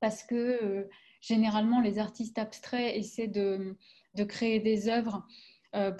parce 0.00 0.22
que 0.22 0.34
euh, 0.34 0.88
généralement 1.20 1.80
les 1.80 1.98
artistes 1.98 2.38
abstraits 2.38 2.94
essaient 2.94 3.28
de, 3.28 3.76
de 4.14 4.24
créer 4.24 4.60
des 4.60 4.88
œuvres 4.88 5.26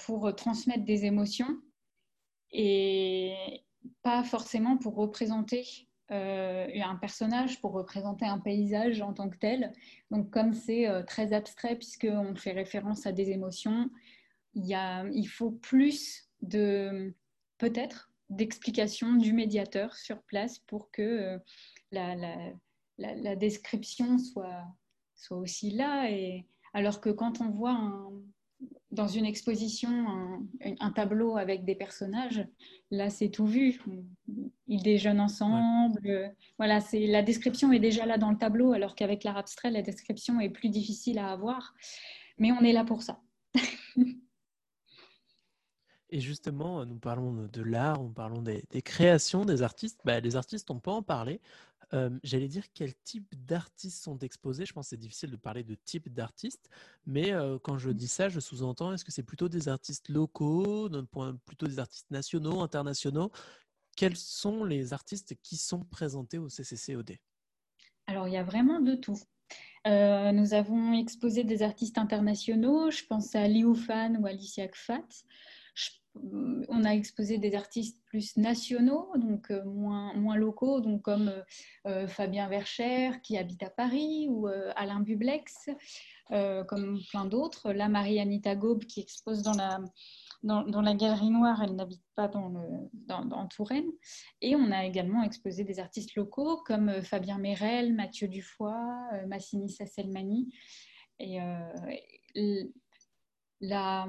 pour 0.04 0.34
transmettre 0.34 0.84
des 0.84 1.06
émotions 1.06 1.58
et 2.50 3.62
pas 4.02 4.22
forcément 4.22 4.76
pour 4.76 4.96
représenter 4.96 5.64
un 6.10 6.96
personnage, 7.00 7.60
pour 7.60 7.72
représenter 7.72 8.26
un 8.26 8.38
paysage 8.38 9.00
en 9.00 9.12
tant 9.12 9.30
que 9.30 9.38
tel. 9.38 9.72
Donc 10.10 10.30
comme 10.30 10.52
c'est 10.52 10.86
très 11.06 11.32
abstrait 11.32 11.76
puisqu'on 11.76 12.34
fait 12.34 12.52
référence 12.52 13.06
à 13.06 13.12
des 13.12 13.30
émotions, 13.30 13.88
y 14.54 14.74
a, 14.74 15.04
il 15.12 15.26
faut 15.26 15.50
plus 15.50 16.28
de 16.42 17.14
peut-être 17.58 18.12
d'explication 18.30 19.14
du 19.14 19.32
médiateur 19.32 19.94
sur 19.94 20.22
place 20.22 20.58
pour 20.58 20.90
que 20.90 21.02
euh, 21.02 21.38
la, 21.90 22.16
la, 22.98 23.36
description 23.36 24.18
soit, 24.18 24.64
soit 25.14 25.36
aussi 25.36 25.70
là. 25.70 26.10
Et, 26.10 26.46
alors 26.72 27.00
que 27.00 27.10
quand 27.10 27.40
on 27.40 27.50
voit 27.50 28.10
dans 28.90 29.08
une 29.08 29.24
exposition 29.24 30.06
un, 30.80 30.90
tableau 30.92 31.36
avec 31.36 31.64
des 31.64 31.74
personnages, 31.74 32.46
là 32.90 33.08
c'est 33.10 33.30
tout 33.30 33.46
vu. 33.46 33.80
Ils 34.66 34.82
déjeunent 34.82 35.20
ensemble. 35.20 36.34
Voilà, 36.58 36.80
c'est 36.80 37.06
la 37.06 37.22
description 37.22 37.72
est 37.72 37.78
déjà 37.78 38.06
là 38.06 38.18
dans 38.18 38.30
le 38.30 38.38
tableau, 38.38 38.72
alors 38.72 38.94
qu'avec 38.94 39.24
l'art 39.24 39.38
abstrait, 39.38 39.70
la 39.70 39.82
description 39.82 40.40
est 40.40 40.50
plus 40.50 40.68
difficile 40.68 41.18
à 41.18 41.32
avoir. 41.32 41.74
Mais 42.38 42.52
on 42.52 42.60
est 42.60 42.72
là 42.72 42.84
pour 42.84 43.02
ça. 43.02 43.20
Et 46.14 46.20
justement, 46.20 46.84
nous 46.84 46.98
parlons 46.98 47.48
de 47.50 47.62
l'art, 47.62 48.02
nous 48.02 48.12
parlons 48.12 48.42
des, 48.42 48.62
créations 48.82 49.46
des 49.46 49.62
artistes. 49.62 49.98
Bah, 50.04 50.20
les 50.20 50.36
artistes, 50.36 50.70
on 50.70 50.78
peut 50.78 50.90
en 50.90 51.02
parler. 51.02 51.40
J'allais 52.22 52.48
dire 52.48 52.64
quel 52.72 52.94
type 53.04 53.34
d'artistes 53.44 54.02
sont 54.02 54.18
exposés. 54.20 54.64
Je 54.64 54.72
pense 54.72 54.86
que 54.86 54.90
c'est 54.90 55.00
difficile 55.00 55.30
de 55.30 55.36
parler 55.36 55.62
de 55.62 55.74
type 55.74 56.08
d'artiste, 56.12 56.70
mais 57.04 57.32
quand 57.62 57.76
je 57.76 57.90
dis 57.90 58.08
ça, 58.08 58.28
je 58.28 58.40
sous-entends 58.40 58.92
est-ce 58.92 59.04
que 59.04 59.12
c'est 59.12 59.22
plutôt 59.22 59.48
des 59.48 59.68
artistes 59.68 60.08
locaux, 60.08 60.88
plutôt 61.44 61.66
des 61.66 61.78
artistes 61.78 62.10
nationaux, 62.10 62.60
internationaux? 62.60 63.30
Quels 63.94 64.16
sont 64.16 64.64
les 64.64 64.94
artistes 64.94 65.34
qui 65.42 65.58
sont 65.58 65.84
présentés 65.84 66.38
au 66.38 66.48
CCCOD 66.48 67.18
Alors, 68.06 68.26
il 68.26 68.32
y 68.32 68.38
a 68.38 68.44
vraiment 68.44 68.80
de 68.80 68.94
tout. 68.94 69.20
nous 69.84 70.54
avons 70.54 70.94
exposé 70.94 71.44
des 71.44 71.62
artistes 71.62 71.98
internationaux. 71.98 72.90
Je 72.90 73.04
pense 73.04 73.34
à 73.34 73.46
Liu 73.48 73.74
Fan 73.74 74.16
ou 74.16 74.26
Alicia 74.26 74.66
Kfat 74.66 75.04
on 76.14 76.84
a 76.84 76.90
exposé 76.90 77.38
des 77.38 77.54
artistes 77.54 78.00
plus 78.06 78.36
nationaux, 78.36 79.08
donc 79.16 79.50
euh, 79.50 79.64
moins, 79.64 80.12
moins 80.14 80.36
locaux, 80.36 80.82
comme 81.02 81.28
euh, 81.28 81.42
euh, 81.86 82.06
Fabien 82.06 82.48
Vercher 82.48 83.12
qui 83.22 83.38
habite 83.38 83.62
à 83.62 83.70
Paris 83.70 84.26
ou 84.28 84.46
Alain 84.76 85.00
Bublex, 85.00 85.70
comme 86.28 87.00
plein 87.10 87.26
d'autres. 87.26 87.72
Là, 87.72 87.88
Marie-Anita 87.88 88.56
Gaube 88.56 88.84
qui 88.84 89.00
expose 89.00 89.42
dans 89.42 89.52
la, 89.52 90.94
Galerie 90.94 91.30
Noire, 91.30 91.62
elle 91.62 91.74
n'habite 91.74 92.02
pas 92.14 92.28
dans, 92.28 93.46
Touraine. 93.48 93.90
Et 94.40 94.56
on 94.56 94.70
a 94.70 94.84
également 94.84 95.22
exposé 95.22 95.64
des 95.64 95.78
artistes 95.78 96.14
locaux 96.14 96.58
comme 96.64 96.88
euh, 96.88 97.02
Fabien 97.02 97.38
Mérel, 97.38 97.94
Mathieu 97.94 98.28
Dufoy, 98.28 98.72
euh, 99.14 99.26
Massini 99.26 99.70
Sasselmani. 99.70 100.52
Et 101.18 101.38
la, 103.60 104.08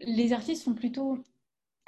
les 0.00 0.32
artistes 0.32 0.64
sont 0.64 0.74
plutôt 0.74 1.18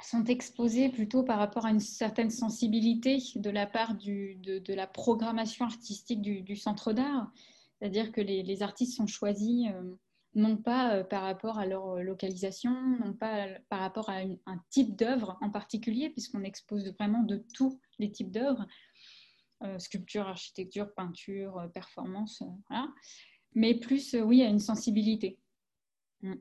sont 0.03 0.25
exposés 0.25 0.89
plutôt 0.89 1.23
par 1.23 1.39
rapport 1.39 1.65
à 1.65 1.71
une 1.71 1.79
certaine 1.79 2.29
sensibilité 2.29 3.17
de 3.35 3.49
la 3.49 3.65
part 3.65 3.95
du, 3.95 4.35
de, 4.35 4.73
la 4.75 4.85
programmation 4.85 5.65
artistique 5.65 6.21
du, 6.21 6.55
centre 6.55 6.93
d'art. 6.93 7.31
C'est-à-dire 7.79 8.11
que 8.11 8.21
les, 8.21 8.61
artistes 8.61 8.95
sont 8.95 9.07
choisis 9.07 9.65
non 10.37 10.55
pas 10.55 10.93
euh, 10.95 11.03
par 11.03 11.23
rapport 11.23 11.57
à 11.57 11.65
leur 11.65 11.97
euh, 11.97 12.01
localisation, 12.01 12.71
non 12.99 13.13
pas 13.13 13.47
par 13.69 13.79
rapport 13.79 14.09
à 14.09 14.19
un 14.45 14.63
type 14.69 14.95
d'œuvre 14.95 15.37
en 15.41 15.49
particulier, 15.49 16.09
puisqu'on 16.09 16.43
expose 16.43 16.93
vraiment 16.93 17.23
de 17.23 17.43
tous 17.53 17.79
les 17.97 18.11
types 18.11 18.31
d'œuvres, 18.31 18.65
euh, 19.63 19.79
sculpture, 19.79 20.27
architecture, 20.27 20.93
peinture, 20.93 21.69
performance, 21.73 22.43
voilà. 22.69 22.87
mais 23.55 23.73
plus, 23.73 24.15
oui, 24.15 24.43
à 24.43 24.47
une 24.47 24.59
sensibilité. 24.59 25.39
Mm. 26.21 26.35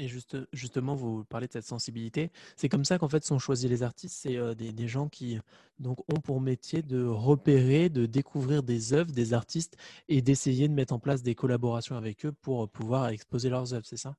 Et 0.00 0.08
juste, 0.08 0.38
justement, 0.54 0.94
vous 0.94 1.24
parlez 1.24 1.46
de 1.46 1.52
cette 1.52 1.66
sensibilité. 1.66 2.30
C'est 2.56 2.70
comme 2.70 2.86
ça 2.86 2.98
qu'en 2.98 3.10
fait 3.10 3.22
sont 3.22 3.38
choisis 3.38 3.68
les 3.68 3.82
artistes. 3.82 4.16
C'est 4.18 4.36
euh, 4.38 4.54
des, 4.54 4.88
gens 4.88 5.08
qui 5.08 5.38
ont 5.84 5.94
pour 6.24 6.40
métier 6.40 6.80
de 6.80 7.04
repérer, 7.04 7.90
de 7.90 8.06
découvrir 8.06 8.62
des 8.62 8.94
œuvres, 8.94 9.12
des 9.12 9.34
artistes 9.34 9.76
et 10.08 10.22
d'essayer 10.22 10.68
de 10.68 10.72
mettre 10.72 10.94
en 10.94 10.98
place 10.98 11.22
des 11.22 11.34
collaborations 11.34 11.96
avec 11.96 12.24
eux 12.24 12.32
pour 12.32 12.66
pouvoir 12.70 13.08
exposer 13.08 13.50
leurs 13.50 13.74
œuvres. 13.74 13.84
C'est 13.84 13.98
ça? 13.98 14.16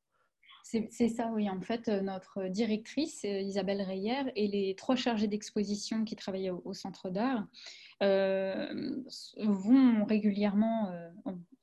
C'est 0.64 1.10
ça, 1.10 1.32
oui. 1.34 1.50
En 1.50 1.62
fait, 1.62 1.88
euh, 1.88 2.02
notre 2.02 2.48
directrice, 2.48 3.24
euh, 3.26 3.40
Isabelle 3.40 3.82
Reyer, 3.82 4.32
et 4.36 4.48
les 4.48 4.76
trois 4.76 4.96
chargés 4.96 5.28
d'exposition 5.28 6.04
qui 6.04 6.16
travaillaient 6.16 6.50
au, 6.50 6.74
Centre 6.74 7.10
d'art 7.10 7.48
vont 9.38 10.06
régulièrement, 10.06 10.92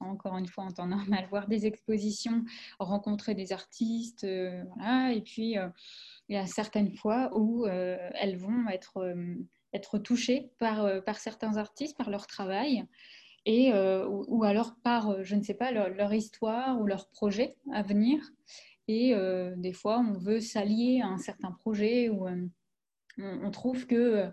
encore 0.00 0.36
une 0.36 0.46
fois 0.46 0.64
en 0.64 0.70
temps 0.70 0.86
normal, 0.86 1.26
voir 1.30 1.46
des 1.48 1.66
expositions, 1.66 2.44
rencontrer 2.78 3.34
des 3.34 3.52
artistes, 3.52 4.24
euh, 4.24 4.62
voilà, 4.76 5.12
et 5.12 5.20
puis 5.20 5.58
euh, 5.58 5.68
il 6.28 6.36
y 6.36 6.38
a 6.38 6.46
certaines 6.46 6.94
fois 6.94 7.30
où 7.36 7.66
euh, 7.66 7.96
elles 8.14 8.36
vont 8.36 8.68
être, 8.68 9.98
touchées 9.98 10.50
par, 10.58 10.88
certains 11.16 11.56
artistes, 11.56 11.96
par 11.96 12.10
leur 12.10 12.26
travail, 12.26 12.84
et, 13.46 13.72
ou, 13.72 14.44
alors 14.44 14.74
par, 14.82 15.24
je 15.24 15.34
ne 15.34 15.42
sais 15.42 15.54
pas, 15.54 15.72
leur, 15.72 16.12
histoire 16.12 16.78
ou 16.80 16.86
leur 16.86 17.08
projet 17.08 17.56
à 17.72 17.82
venir. 17.82 18.20
Et 18.88 19.14
des 19.56 19.72
fois, 19.74 19.98
on 19.98 20.14
veut 20.14 20.40
s'allier 20.40 21.02
à 21.02 21.08
un 21.08 21.18
certain 21.18 21.52
projet 21.52 22.08
ou 22.08 22.26
on, 22.26 22.48
on, 23.18 23.50
trouve 23.50 23.86
que 23.86 24.32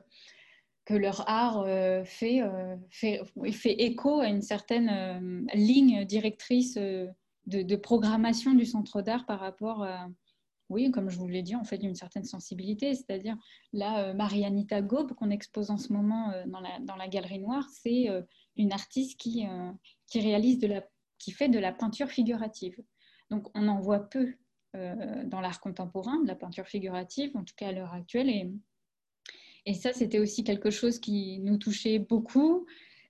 que 0.86 0.94
leur 0.94 1.28
art 1.28 1.62
euh, 1.62 2.04
fait, 2.06 2.42
euh, 2.42 2.78
fait, 2.90 3.22
fait, 3.52 3.82
écho 3.82 4.20
à 4.20 4.28
une 4.28 4.44
certaine 4.44 4.90
euh, 4.90 5.46
ligne 5.56 6.06
directrice 6.06 6.76
de, 6.76 7.76
programmation 7.76 8.54
du 8.54 8.66
centre 8.66 9.02
d'art 9.02 9.26
par 9.26 9.40
rapport 9.40 9.84
à, 9.84 10.08
oui, 10.70 10.92
comme 10.92 11.10
je 11.10 11.18
vous 11.18 11.28
l'ai 11.28 11.42
dit, 11.42 11.56
en 11.56 11.64
fait, 11.64 11.78
une 11.78 11.96
certaine 11.96 12.24
sensibilité. 12.24 12.94
C'est-à-dire, 12.94 13.36
là, 13.74 14.14
Marianita 14.14 14.82
Gaube, 14.82 15.14
qu'on 15.14 15.30
expose 15.30 15.70
en 15.70 15.78
ce 15.78 15.92
moment 15.92 16.32
dans 16.48 16.60
la, 16.60 16.80
dans 16.80 16.96
la 16.96 17.08
Galerie 17.08 17.40
Noire, 17.40 17.68
c'est 17.70 18.08
une 18.56 18.72
artiste 18.72 19.20
qui, 19.20 19.46
qui, 20.08 20.20
réalise 20.22 20.58
de 20.58 20.68
la, 20.68 20.84
qui 21.20 21.32
fait 21.32 21.50
de 21.50 21.60
la 21.60 21.72
peinture 21.72 22.10
figurative. 22.10 22.82
Donc, 23.30 23.48
on 23.54 23.68
en 23.68 23.80
voit 23.80 24.00
peu 24.00 24.34
dans 25.26 25.42
l'art 25.42 25.60
contemporain, 25.60 26.22
de 26.22 26.28
la 26.28 26.36
peinture 26.36 26.68
figurative, 26.68 27.36
en 27.36 27.44
tout 27.44 27.56
cas 27.56 27.70
à 27.70 27.72
l'heure 27.72 27.94
actuelle. 27.94 28.30
Et 28.30 28.52
et 29.66 29.74
ça, 29.74 29.94
c'était 29.94 30.20
aussi 30.20 30.44
quelque 30.44 30.70
chose 30.70 31.00
qui 31.00 31.40
nous 31.40 31.58
touchait 31.58 32.00
beaucoup. 32.00 32.66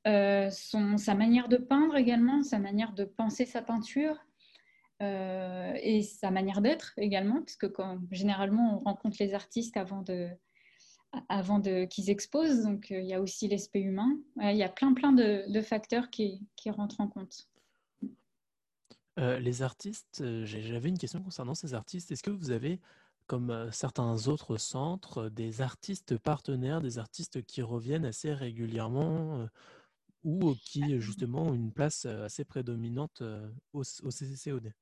Euh, 0.07 0.49
son, 0.51 0.97
sa 0.97 1.15
manière 1.15 1.49
de 1.49 1.57
peindre 1.57 1.97
également, 1.97 2.43
sa 2.43 2.59
manière 2.59 2.93
de 2.93 3.03
penser 3.03 3.45
sa 3.45 3.61
peinture 3.61 4.17
euh, 5.01 5.73
et 5.81 6.03
sa 6.03 6.31
manière 6.31 6.61
d'être 6.61 6.93
également, 6.97 7.41
puisque 7.41 7.69
quand, 7.71 7.99
généralement 8.11 8.77
on 8.77 8.79
rencontre 8.83 9.17
les 9.19 9.33
artistes 9.33 9.75
avant 9.77 10.03
de, 10.03 10.29
avant 11.27 11.59
de 11.59 11.85
qu'ils 11.85 12.09
exposent, 12.09 12.61
donc 12.61 12.91
euh, 12.91 13.01
il 13.01 13.07
y 13.07 13.13
a 13.13 13.21
aussi 13.21 13.47
l'aspect 13.47 13.81
humain. 13.81 14.15
il 14.39 14.55
y 14.55 14.63
a 14.63 14.69
plein 14.69 14.93
plein 14.93 15.11
de, 15.11 15.51
de 15.51 15.61
facteurs 15.61 16.09
qui, 16.09 16.39
qui, 16.55 16.69
rentrent 16.69 17.01
en 17.01 17.07
compte. 17.07 17.49
Les 19.17 19.61
artistes, 19.61 20.23
j'avais 20.43 20.89
une 20.89 20.97
question 20.97 21.21
concernant 21.21 21.55
ces 21.55 21.73
artistes. 21.73 22.11
Est-ce 22.11 22.23
que 22.23 22.31
vous 22.31 22.51
avez 22.51 22.79
comme 23.27 23.69
certains 23.71 24.27
autres 24.27 24.57
centres, 24.57 25.29
des 25.29 25.61
artistes 25.61 26.17
partenaires, 26.17 26.81
des 26.81 26.99
artistes 26.99 27.43
qui 27.43 27.61
reviennent 27.61 28.05
assez 28.05 28.33
régulièrement 28.33 29.47
ou 30.23 30.53
qui 30.55 30.99
justement 30.99 31.47
ont 31.47 31.53
une 31.53 31.71
place 31.71 32.05
assez 32.05 32.45
prédominante 32.45 33.23
au, 33.73 33.83
CCCOD 33.83 34.73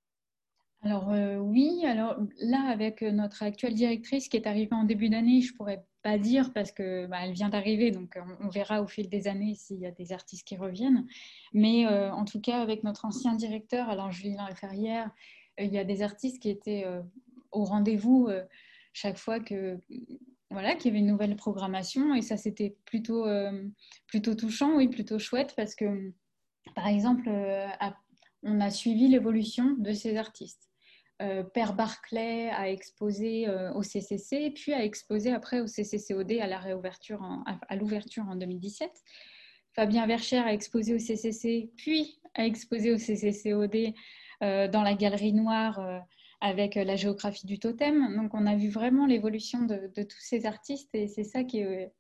alors 0.84 1.10
oui, 1.42 1.86
alors 1.86 2.18
là 2.40 2.70
avec 2.70 3.02
notre 3.02 3.42
actuelle 3.44 3.74
directrice 3.74 4.28
qui 4.28 4.38
est 4.38 4.48
arrivée 4.48 4.74
en 4.74 4.84
début 4.84 5.10
d'année, 5.10 5.42
je 5.42 5.54
pourrais 5.54 5.86
pas 6.02 6.18
dire 6.18 6.52
parce 6.52 6.72
que 6.72 7.08
bah, 7.08 7.20
elle 7.24 7.32
vient 7.32 7.50
d'arriver, 7.50 7.92
donc 7.92 8.20
on, 8.42 8.50
verra 8.50 8.82
au 8.82 8.88
fil 8.88 9.08
des 9.08 9.28
années 9.28 9.56
s'il 9.56 9.80
y 9.80 9.86
a 9.86 9.92
des 9.92 10.12
artistes 10.12 10.46
qui 10.46 10.58
reviennent. 10.58 11.08
Mais 11.54 11.88
en 11.88 12.26
tout 12.26 12.42
cas 12.42 12.62
avec 12.62 12.84
notre 12.84 13.06
ancien 13.06 13.34
directeur, 13.34 13.88
Alain 13.88 14.12
Julien 14.12 14.48
Ferrière, 14.56 15.10
il 15.58 15.72
y 15.74 15.78
a 15.78 15.86
des 15.86 16.02
artistes 16.02 16.42
qui 16.42 16.50
étaient 16.50 16.86
au 17.54 17.64
rendez-vous 17.64 18.28
euh, 18.30 18.44
chaque 18.92 19.18
fois 19.18 19.40
que 19.40 19.80
voilà 20.50 20.76
qu'il 20.76 20.88
y 20.88 20.90
avait 20.90 21.00
une 21.00 21.12
nouvelle 21.12 21.36
programmation 21.36 22.14
et 22.14 22.22
ça 22.22 22.38
c'était 22.38 22.76
plutôt 22.86 23.26
euh, 23.26 23.64
plutôt 24.08 24.36
touchant 24.36 24.76
oui 24.76 24.88
plutôt 24.88 25.18
chouette 25.20 25.54
parce 25.56 25.76
que 25.76 26.12
par 26.76 26.88
exemple 26.88 27.28
euh, 27.28 27.68
on 28.44 28.60
a 28.60 28.70
suivi 28.70 29.08
l'évolution 29.08 29.76
de 29.78 29.94
ces 29.94 30.18
artistes 30.18 30.70
Père 31.54 31.74
Barclay 31.74 32.50
a 32.50 32.70
exposé 32.70 33.48
au 33.76 33.82
CCC, 33.82 34.52
puis 34.52 34.74
a 34.74 34.84
exposé 34.84 35.32
après 35.32 35.62
au 35.62 35.68
CCCOD 35.68 36.34
à 36.42 36.48
la 36.48 36.58
réouverture, 36.58 37.24
à, 37.46 37.76
l'ouverture 37.76 38.28
en 38.28 38.36
2017. 38.36 38.92
Fabien 39.74 40.06
Vercher 40.06 40.40
a 40.40 40.52
exposé 40.52 40.94
au 40.94 41.00
CCC, 41.00 41.72
puis 41.78 42.20
a 42.34 42.46
exposé 42.46 42.92
au 42.92 42.98
CCCOD 42.98 43.94
dans 44.42 44.82
la 44.84 44.96
Galerie 44.96 45.34
Noire 45.34 46.04
avec 46.44 46.76
euh, 46.76 46.84
la 46.84 46.98
géographie 46.98 47.48
du 47.48 47.58
totem. 47.58 48.16
Donc 48.16 48.34
on 48.34 48.46
a 48.46 48.56
vu 48.56 48.70
vraiment 48.70 49.08
l'évolution 49.08 49.62
de, 49.62 49.90
tous 49.96 50.20
ces 50.20 50.46
artistes 50.46 50.94
et 50.94 51.08
c'est 51.08 51.24
ça 51.24 51.44
qui 51.44 51.60
est, 51.60 51.92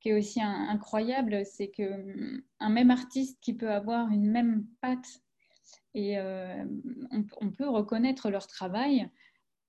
qui 0.00 0.08
est 0.08 0.14
aussi 0.14 0.40
incroyable, 0.40 1.44
c'est 1.44 1.68
que 1.68 1.82
hum, 1.82 2.42
un 2.58 2.70
même 2.70 2.90
artiste 2.90 3.38
qui 3.40 3.54
peut 3.54 3.70
avoir 3.70 4.08
une 4.08 4.30
même 4.30 4.64
patte 4.80 5.20
et 5.94 6.18
euh, 6.18 6.64
on, 7.40 7.50
peut 7.50 7.68
reconnaître 7.68 8.30
leur 8.30 8.46
travail 8.46 9.08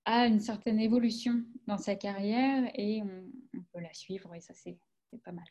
a 0.05 0.25
une 0.25 0.39
certaine 0.39 0.79
évolution 0.79 1.43
dans 1.67 1.77
sa 1.77 1.95
carrière 1.95 2.69
et 2.75 3.01
on, 3.01 3.61
peut 3.71 3.79
la 3.79 3.93
suivre 3.93 4.33
et 4.35 4.41
ça 4.41 4.53
c'est 4.53 4.77
pas 5.23 5.31
mal. 5.31 5.45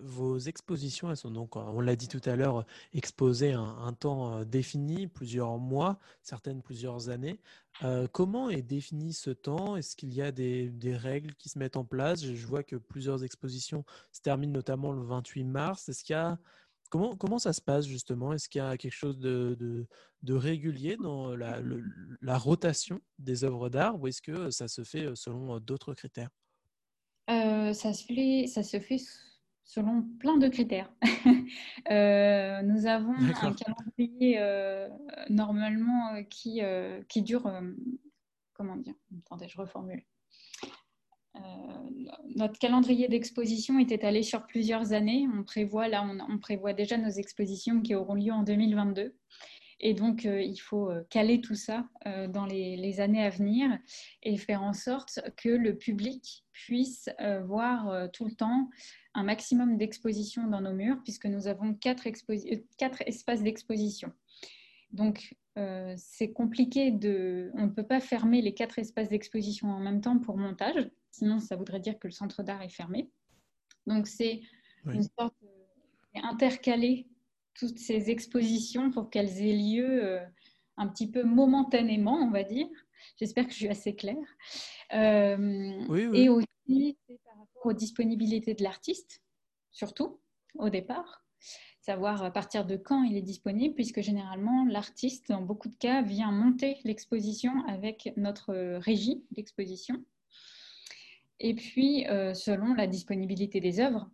Vos 0.00 0.38
expositions, 0.38 1.10
elles 1.10 1.16
sont 1.16 1.30
donc, 1.30 1.56
on 1.56 1.80
l'a 1.80 1.96
dit 1.96 2.08
tout 2.08 2.20
à 2.24 2.34
l'heure, 2.34 2.64
exposées 2.94 3.52
un, 3.52 3.62
un, 3.62 3.92
temps 3.92 4.38
euh, 4.38 4.44
défini, 4.44 5.06
plusieurs 5.06 5.58
mois, 5.58 5.98
certaines 6.22 6.62
plusieurs 6.62 7.10
années. 7.10 7.40
Euh, 7.82 8.06
comment 8.10 8.48
est 8.48 8.62
défini 8.62 9.12
ce 9.12 9.30
temps? 9.30 9.76
Est-ce 9.76 9.96
qu'il 9.96 10.14
y 10.14 10.22
a 10.22 10.32
des, 10.32 10.70
des, 10.70 10.96
règles 10.96 11.34
qui 11.34 11.48
se 11.48 11.58
mettent 11.58 11.76
en 11.76 11.84
place? 11.84 12.24
Je 12.24 12.46
vois 12.46 12.62
que 12.62 12.76
plusieurs 12.76 13.22
expositions 13.24 13.84
se 14.12 14.22
terminent 14.22 14.52
notamment 14.52 14.92
le 14.92 15.02
28 15.02 15.44
mars. 15.44 15.88
Est-ce 15.88 16.04
qu'il 16.04 16.14
y 16.14 16.16
a 16.16 16.38
Comment, 16.92 17.16
comment, 17.16 17.38
ça 17.38 17.54
se 17.54 17.62
passe 17.62 17.86
justement? 17.86 18.34
Est-ce 18.34 18.50
qu'il 18.50 18.58
y 18.58 18.62
a 18.62 18.76
quelque 18.76 18.92
chose 18.92 19.18
de, 19.18 19.56
de, 19.58 19.86
de 20.20 20.34
régulier 20.34 20.98
dans 20.98 21.34
la, 21.34 21.58
la, 22.20 22.36
rotation 22.36 23.00
des 23.18 23.44
œuvres 23.44 23.70
d'art 23.70 23.98
ou 23.98 24.08
est-ce 24.08 24.20
que 24.20 24.50
ça 24.50 24.68
se 24.68 24.84
fait 24.84 25.06
selon 25.14 25.58
d'autres 25.58 25.94
critères? 25.94 26.28
Ça, 27.28 27.94
se 27.94 28.04
fait, 28.04 28.46
ça 28.46 28.62
se 28.62 28.78
fait 28.78 29.00
selon 29.64 30.02
plein 30.20 30.36
de 30.36 30.48
critères. 30.48 30.92
Euh, 31.90 32.62
nous 32.62 32.86
avons 32.86 33.14
un 33.14 33.52
calendrier 33.52 34.38
euh, 34.38 34.88
normalement 35.28 36.22
qui, 36.24 36.60
qui 37.08 37.22
dure, 37.22 37.50
comment 38.52 38.76
dire, 38.76 38.94
attendez, 39.24 39.48
je 39.48 39.58
reformule. 39.58 40.04
Notre 42.34 42.58
calendrier 42.58 43.08
d'exposition 43.08 43.78
est 43.78 43.92
étalé 43.92 44.22
sur 44.22 44.46
plusieurs 44.46 44.92
années. 44.92 45.26
On 45.34 45.44
prévoit, 45.44 45.88
là, 45.88 46.06
on, 46.28 46.38
prévoit 46.38 46.72
déjà 46.72 46.96
nos 46.96 47.10
expositions 47.10 47.80
qui 47.80 47.94
auront 47.94 48.14
lieu 48.14 48.32
en 48.32 48.42
2022. 48.42 49.14
Et 49.80 49.94
donc, 49.94 50.24
il 50.24 50.58
faut 50.58 50.90
caler 51.10 51.40
tout 51.40 51.54
ça 51.54 51.88
dans 52.28 52.46
les, 52.46 53.00
années 53.00 53.24
à 53.24 53.30
venir 53.30 53.78
et 54.22 54.36
faire 54.36 54.62
en 54.62 54.72
sorte 54.72 55.20
que 55.36 55.48
le 55.48 55.76
public 55.76 56.44
puisse 56.52 57.10
voir 57.44 58.10
tout 58.12 58.24
le 58.24 58.32
temps 58.32 58.68
un 59.14 59.22
maximum 59.22 59.76
d'exposition 59.76 60.46
dans 60.46 60.60
nos 60.60 60.72
murs, 60.72 61.00
puisque 61.02 61.26
nous 61.26 61.46
avons 61.46 61.74
quatre, 61.74 62.08
euh, 62.08 63.04
espaces 63.06 63.42
d'exposition. 63.42 64.12
Donc, 64.92 65.34
euh, 65.58 65.94
c'est 65.96 66.32
compliqué 66.32 66.90
de. 66.90 67.50
On 67.54 67.66
ne 67.66 67.70
peut 67.70 67.86
pas 67.86 68.00
fermer 68.00 68.40
les 68.40 68.54
quatre 68.54 68.78
espaces 68.78 69.08
d'exposition 69.08 69.68
en 69.68 69.80
même 69.80 70.00
temps 70.00 70.18
pour 70.18 70.36
montage, 70.36 70.90
sinon 71.12 71.38
ça 71.38 71.54
voudrait 71.56 71.78
dire 71.80 71.98
que 71.98 72.08
le 72.08 72.12
centre 72.12 72.42
d'art 72.42 72.62
est 72.62 72.68
fermé. 72.68 73.08
Donc 73.86 74.06
c'est 74.08 74.40
Oui. 74.86 74.96
une 74.96 75.02
sorte 75.18 75.34
d'intercaler 76.14 77.06
toutes 77.54 77.78
ces 77.78 78.10
expositions 78.10 78.90
pour 78.90 79.10
qu'elles 79.10 79.40
aient 79.40 79.56
lieu 79.56 80.04
euh, 80.04 80.24
un 80.76 80.88
petit 80.88 81.10
peu 81.10 81.22
momentanément, 81.22 82.16
on 82.16 82.30
va 82.30 82.42
dire. 82.42 82.68
J'espère 83.18 83.44
que 83.46 83.52
je 83.52 83.56
suis 83.56 83.68
assez 83.68 83.94
claire. 83.94 84.16
Euh, 84.94 85.84
Oui, 85.88 86.06
oui. 86.06 86.18
Et 86.22 86.28
aussi, 86.28 86.96
c'est 87.06 87.20
par 87.24 87.36
rapport 87.38 87.66
aux 87.66 87.72
disponibilités 87.72 88.54
de 88.54 88.62
l'artiste, 88.62 89.22
surtout 89.70 90.20
au 90.54 90.68
départ, 90.70 91.24
savoir 91.80 92.22
à 92.22 92.30
partir 92.30 92.64
de 92.64 92.76
quand 92.76 93.02
il 93.02 93.16
est 93.16 93.22
disponible, 93.22 93.74
puisque 93.74 94.00
généralement, 94.00 94.64
l'artiste, 94.66 95.28
dans 95.28 95.42
beaucoup 95.42 95.68
de 95.68 95.76
cas, 95.76 96.00
vient 96.02 96.30
monter 96.30 96.78
l'exposition 96.84 97.52
avec 97.66 98.12
notre 98.16 98.54
régie 98.78 99.24
d'exposition. 99.32 100.02
Et 101.42 101.54
puis, 101.54 102.06
euh, 102.06 102.34
selon 102.34 102.72
la 102.72 102.86
disponibilité 102.86 103.60
des 103.60 103.80
œuvres, 103.80 104.08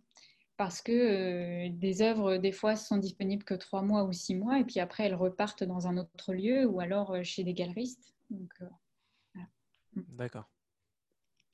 parce 0.57 0.81
que 0.81 0.91
euh, 0.91 1.69
des 1.71 2.01
œuvres, 2.01 2.37
des 2.37 2.51
fois, 2.51 2.75
sont 2.75 2.97
disponibles 2.97 3.45
que 3.45 3.53
trois 3.53 3.83
mois 3.83 4.03
ou 4.03 4.11
six 4.11 4.35
mois, 4.35 4.59
et 4.59 4.65
puis 4.65 4.79
après, 4.79 5.05
elles 5.05 5.15
repartent 5.15 5.63
dans 5.63 5.87
un 5.87 5.95
autre 5.97 6.33
lieu 6.33 6.65
ou 6.65 6.81
alors 6.81 7.11
euh, 7.11 7.23
chez 7.23 7.43
des 7.43 7.53
galeristes. 7.53 8.13
Euh, 8.31 8.65
D'accord. 9.95 10.49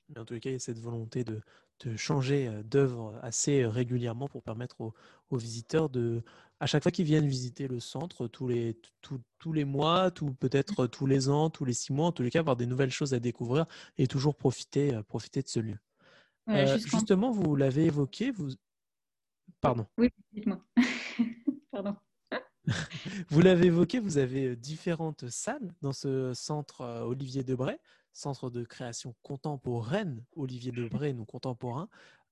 Mais 0.09 0.19
en 0.19 0.25
tous 0.25 0.33
les 0.35 0.39
cas, 0.39 0.49
il 0.49 0.53
y 0.53 0.55
a 0.57 0.59
cette 0.59 0.79
volonté 0.79 1.23
de, 1.23 1.41
de 1.83 1.95
changer 1.97 2.47
euh, 2.47 2.63
d'œuvre 2.63 3.17
assez 3.21 3.63
euh, 3.63 3.69
régulièrement 3.69 4.27
pour 4.27 4.43
permettre 4.43 4.79
aux, 4.81 4.93
aux 5.31 5.37
visiteurs 5.37 5.89
de, 5.89 6.23
à 6.59 6.67
chaque 6.67 6.83
fois 6.83 6.91
qu'ils 6.91 7.05
viennent 7.05 7.27
visiter 7.27 7.67
le 7.67 7.79
centre, 7.79 8.27
tous 8.27 8.47
les, 8.47 8.79
tous- 9.01 9.21
tous 9.39 9.51
les 9.53 9.65
mois, 9.65 10.11
tout, 10.11 10.33
peut-être 10.35 10.87
tous 10.87 11.07
les 11.07 11.29
ans, 11.29 11.49
tous 11.49 11.65
les 11.65 11.73
six 11.73 11.91
mois, 11.93 12.07
en 12.07 12.11
tous 12.11 12.23
les 12.23 12.29
cas, 12.29 12.39
avoir 12.39 12.55
des 12.55 12.67
nouvelles 12.67 12.91
choses 12.91 13.13
à 13.13 13.19
découvrir 13.19 13.65
et 13.97 14.07
toujours 14.07 14.35
profiter, 14.35 14.93
euh, 14.93 15.03
profiter 15.03 15.41
de 15.41 15.47
ce 15.47 15.59
lieu. 15.59 15.77
voilà, 16.45 16.73
Euh, 16.73 16.77
justement, 16.77 17.31
vous 17.31 17.55
l'avez 17.55 17.85
évoqué, 17.85 18.31
vous... 18.31 18.49
Pardon. 19.61 19.85
Oui, 19.97 20.09
dites-moi. 20.33 20.63
Pardon. 21.71 21.95
Vous 23.29 23.41
l'avez 23.41 23.67
évoqué, 23.67 23.99
vous 23.99 24.17
avez 24.17 24.47
euh, 24.47 24.55
différentes 24.55 25.29
salles 25.29 25.75
dans 25.81 25.93
ce 25.93 26.33
centre 26.33 26.81
euh, 26.81 27.01
Olivier 27.03 27.43
Debray, 27.43 27.77
centre 28.15 28.49
de 28.49 28.63
création 28.63 29.13
contemporaine 29.21 30.23
Olivier 30.35 30.71
Debray, 30.71 31.13
nous 31.13 31.25
contemporain. 31.25 31.89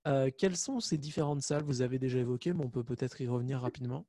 Euh, 0.08 0.30
quelles 0.38 0.58
sont 0.58 0.80
ces 0.80 0.98
différentes 0.98 1.41
salles? 1.41 1.63
Vous 1.63 1.82
avez 1.82 2.00
déjà 2.00 2.19
évoqué, 2.19 2.54
mais 2.54 2.65
on 2.65 2.69
peut 2.69 2.84
peut-être 2.84 3.22
y 3.22 3.28
revenir 3.28 3.62
rapidement. 3.62 4.06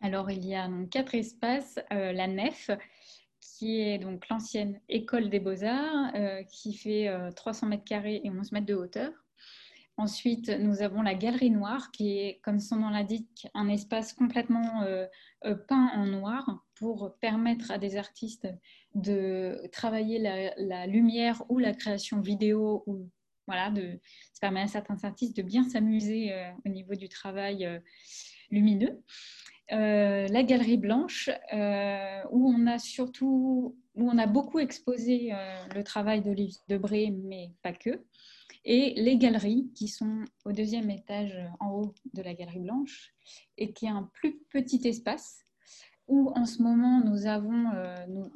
Alors, 0.00 0.30
il 0.30 0.44
y 0.44 0.54
a 0.54 0.68
donc 0.68 0.90
quatre 0.90 1.14
espaces. 1.14 1.78
Euh, 1.92 2.12
la 2.12 2.26
nef, 2.26 2.70
qui 3.40 3.80
est 3.80 3.98
donc 3.98 4.28
l'ancienne 4.28 4.80
école 4.88 5.30
des 5.30 5.40
beaux-arts, 5.40 6.12
euh, 6.14 6.42
qui 6.44 6.74
fait 6.74 7.08
euh, 7.08 7.30
300 7.32 7.68
mètres 7.68 7.84
carrés 7.84 8.20
et 8.24 8.30
11 8.30 8.52
mètres 8.52 8.66
de 8.66 8.74
hauteur. 8.74 9.12
Ensuite, 9.98 10.50
nous 10.50 10.82
avons 10.82 11.00
la 11.00 11.14
galerie 11.14 11.50
noire, 11.50 11.90
qui 11.90 12.18
est, 12.18 12.40
comme 12.42 12.60
son 12.60 12.76
nom 12.76 12.90
l'indique, 12.90 13.48
un 13.54 13.68
espace 13.68 14.12
complètement 14.12 14.82
euh, 14.82 15.06
euh, 15.46 15.54
peint 15.54 15.90
en 15.94 16.04
noir 16.04 16.62
pour 16.74 17.16
permettre 17.18 17.70
à 17.70 17.78
des 17.78 17.96
artistes 17.96 18.46
de 18.94 19.58
travailler 19.72 20.18
la, 20.18 20.86
lumière 20.86 21.42
ou 21.48 21.58
la 21.58 21.72
création 21.72 22.20
vidéo. 22.20 22.82
Ou, 22.86 23.08
voilà, 23.46 23.70
de, 23.70 23.98
ça 24.34 24.40
permet 24.42 24.60
à 24.60 24.66
certains 24.66 25.02
artistes 25.02 25.34
de 25.34 25.42
bien 25.42 25.66
s'amuser 25.66 26.30
euh, 26.34 26.50
au 26.66 26.68
niveau 26.68 26.94
du 26.94 27.08
travail 27.08 27.66
lumineux. 28.50 29.02
La 29.70 30.42
galerie 30.42 30.76
blanche, 30.76 31.30
où 32.30 32.54
on 32.54 32.66
a 32.66 32.78
surtout, 32.78 33.78
où 33.94 34.10
on 34.10 34.18
a 34.18 34.26
beaucoup 34.26 34.58
exposé 34.58 35.32
le 35.74 35.82
travail 35.82 36.22
d'Olivier 36.22 36.60
Debré, 36.68 37.10
mais 37.10 37.50
pas 37.62 37.72
que, 37.72 38.04
et 38.66 38.94
les 38.96 39.16
galeries 39.16 39.70
qui 39.74 39.86
sont 39.86 40.24
au 40.44 40.50
deuxième 40.50 40.90
étage 40.90 41.36
euh, 41.36 41.46
en 41.60 41.70
haut 41.70 41.94
de 42.12 42.20
la 42.20 42.34
galerie 42.34 42.58
blanche, 42.58 43.14
et 43.56 43.72
qui 43.72 43.86
est 43.86 43.90
un 43.90 44.10
plus 44.12 44.40
petit 44.50 44.80
espace 44.86 45.44
où 46.08 46.30
en 46.34 46.44
ce 46.44 46.62
moment 46.62 47.00
nous 47.00 47.26
avons, 47.26 47.70
euh, 47.74 47.94
nous, 48.08 48.28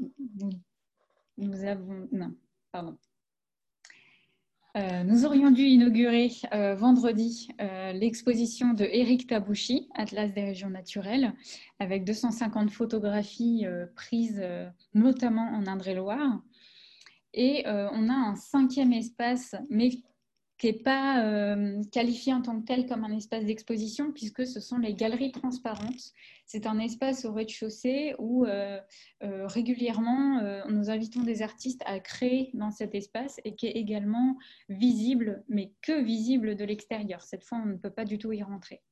nous, 1.36 1.64
avons, 1.64 2.08
non, 2.12 2.32
pardon. 2.70 2.96
Euh, 4.76 5.02
nous 5.02 5.24
aurions 5.24 5.50
dû 5.50 5.64
inaugurer 5.64 6.30
vendredi 6.76 7.48
l'exposition 7.92 8.72
de 8.72 8.84
Éric 8.84 9.26
Tabouchi, 9.26 9.88
Atlas 9.96 10.32
des 10.32 10.44
régions 10.44 10.70
naturelles, 10.70 11.34
avec 11.80 12.04
250 12.04 12.70
photographies 12.70 13.66
prises 13.96 14.44
notamment 14.94 15.48
en 15.54 15.66
Indre-et-Loire. 15.66 16.40
Et 17.34 17.64
on 17.66 18.08
a 18.08 18.14
un 18.14 18.36
cinquième 18.36 18.92
espace, 18.92 19.56
mais 19.70 19.90
qui 20.60 20.66
n'est 20.66 20.74
pas 20.74 21.24
euh, 21.24 21.82
qualifié 21.90 22.34
en 22.34 22.42
tant 22.42 22.60
que 22.60 22.66
tel 22.66 22.86
comme 22.86 23.02
un 23.02 23.16
espace 23.16 23.46
d'exposition, 23.46 24.12
puisque 24.12 24.46
ce 24.46 24.60
sont 24.60 24.76
les 24.76 24.94
galeries 24.94 25.32
transparentes. 25.32 26.12
C'est 26.44 26.66
un 26.66 26.78
espace 26.78 27.24
au 27.24 27.32
rez-de-chaussée 27.32 28.14
où 28.18 28.44
euh, 28.44 28.78
euh, 29.22 29.46
régulièrement 29.46 30.40
euh, 30.40 30.62
nous 30.68 30.90
invitons 30.90 31.22
des 31.22 31.40
artistes 31.40 31.82
à 31.86 31.98
créer 31.98 32.50
dans 32.52 32.70
cet 32.70 32.94
espace 32.94 33.40
et 33.44 33.54
qui 33.54 33.68
est 33.68 33.76
également 33.76 34.36
visible, 34.68 35.44
mais 35.48 35.72
que 35.80 36.02
visible 36.02 36.56
de 36.56 36.64
l'extérieur. 36.64 37.22
Cette 37.22 37.42
fois, 37.42 37.58
on 37.64 37.66
ne 37.66 37.76
peut 37.76 37.90
pas 37.90 38.04
du 38.04 38.18
tout 38.18 38.32
y 38.32 38.42
rentrer. 38.42 38.82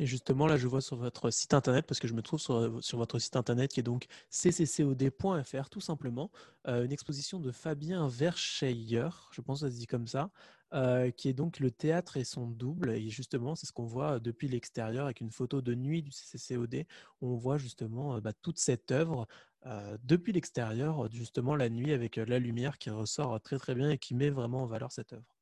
Et 0.00 0.06
justement, 0.06 0.46
là, 0.46 0.56
je 0.56 0.66
vois 0.66 0.80
sur 0.80 0.96
votre 0.96 1.28
site 1.30 1.52
internet, 1.52 1.86
parce 1.86 2.00
que 2.00 2.08
je 2.08 2.14
me 2.14 2.22
trouve 2.22 2.40
sur, 2.40 2.82
sur 2.82 2.96
votre 2.96 3.18
site 3.18 3.36
internet 3.36 3.70
qui 3.70 3.80
est 3.80 3.82
donc 3.82 4.06
cccod.fr, 4.30 5.68
tout 5.68 5.82
simplement, 5.82 6.30
euh, 6.66 6.86
une 6.86 6.92
exposition 6.92 7.38
de 7.38 7.52
Fabien 7.52 8.08
Verscheyer, 8.08 9.10
je 9.30 9.42
pense 9.42 9.60
que 9.60 9.68
ça 9.68 9.72
se 9.72 9.78
dit 9.78 9.86
comme 9.86 10.06
ça, 10.06 10.30
euh, 10.72 11.10
qui 11.10 11.28
est 11.28 11.34
donc 11.34 11.60
le 11.60 11.70
théâtre 11.70 12.16
et 12.16 12.24
son 12.24 12.46
double. 12.46 12.92
Et 12.92 13.10
justement, 13.10 13.54
c'est 13.54 13.66
ce 13.66 13.72
qu'on 13.72 13.84
voit 13.84 14.20
depuis 14.20 14.48
l'extérieur 14.48 15.04
avec 15.04 15.20
une 15.20 15.30
photo 15.30 15.60
de 15.60 15.74
nuit 15.74 16.02
du 16.02 16.12
CCCOD, 16.12 16.86
où 17.20 17.34
on 17.34 17.36
voit 17.36 17.58
justement 17.58 18.16
euh, 18.16 18.20
bah, 18.22 18.32
toute 18.32 18.58
cette 18.58 18.90
œuvre 18.92 19.28
euh, 19.66 19.98
depuis 20.04 20.32
l'extérieur, 20.32 21.10
justement 21.12 21.54
la 21.54 21.68
nuit 21.68 21.92
avec 21.92 22.16
euh, 22.16 22.24
la 22.24 22.38
lumière 22.38 22.78
qui 22.78 22.88
ressort 22.88 23.38
très 23.42 23.58
très 23.58 23.74
bien 23.74 23.90
et 23.90 23.98
qui 23.98 24.14
met 24.14 24.30
vraiment 24.30 24.62
en 24.62 24.66
valeur 24.66 24.90
cette 24.90 25.12
œuvre. 25.12 25.36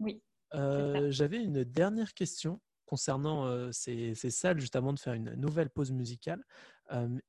Oui. 0.00 0.20
Euh, 0.54 1.10
J'avais 1.12 1.42
une 1.42 1.62
dernière 1.62 2.12
question 2.14 2.60
concernant 2.86 3.70
ces, 3.72 4.14
salles, 4.14 4.60
justement, 4.60 4.92
de 4.92 4.98
faire 4.98 5.14
une 5.14 5.34
nouvelle 5.34 5.70
pause 5.70 5.92
musicale. 5.92 6.42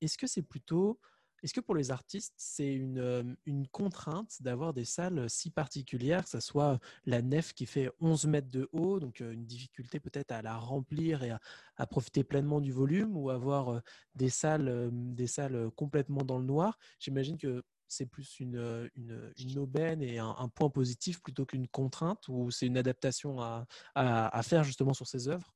Est-ce 0.01 0.17
que 0.17 0.27
c'est 0.27 0.43
plutôt, 0.43 0.99
est-ce 1.43 1.53
que 1.53 1.59
pour 1.59 1.75
les 1.75 1.91
artistes, 1.91 2.33
c'est 2.37 2.73
une, 2.73 3.35
contrainte 3.71 4.41
d'avoir 4.41 4.73
des 4.73 4.85
salles 4.85 5.29
si 5.29 5.51
particulières, 5.51 6.23
que 6.23 6.29
ce 6.29 6.39
soit 6.39 6.79
la 7.05 7.21
nef 7.21 7.53
qui 7.53 7.65
fait 7.65 7.89
11 7.99 8.25
mètres 8.27 8.49
de 8.49 8.69
haut, 8.71 8.99
donc 8.99 9.19
une 9.19 9.45
difficulté 9.45 9.99
peut-être 9.99 10.31
à 10.31 10.41
la 10.41 10.57
remplir 10.57 11.23
et 11.23 11.31
à, 11.31 11.39
à, 11.75 11.87
profiter 11.87 12.23
pleinement 12.23 12.61
du 12.61 12.71
volume, 12.71 13.17
ou 13.17 13.29
avoir 13.29 13.81
des 14.15 14.29
salles, 14.29 14.89
des 14.91 15.27
salles 15.27 15.69
complètement 15.75 16.23
dans 16.23 16.37
le 16.37 16.45
noir? 16.45 16.77
J'imagine 16.99 17.37
que 17.37 17.63
c'est 17.87 18.05
plus 18.05 18.39
une, 18.39 18.89
une, 18.95 19.33
une, 19.37 19.59
aubaine 19.59 20.01
et 20.01 20.19
un, 20.19 20.49
point 20.53 20.69
positif 20.69 21.21
plutôt 21.21 21.45
qu'une 21.45 21.67
contrainte 21.67 22.27
ou 22.27 22.51
c'est 22.51 22.65
une 22.65 22.77
adaptation 22.77 23.41
à, 23.41 23.65
à, 23.95 24.43
faire 24.43 24.63
justement 24.63 24.93
sur 24.93 25.07
ces 25.07 25.27
œuvres? 25.27 25.53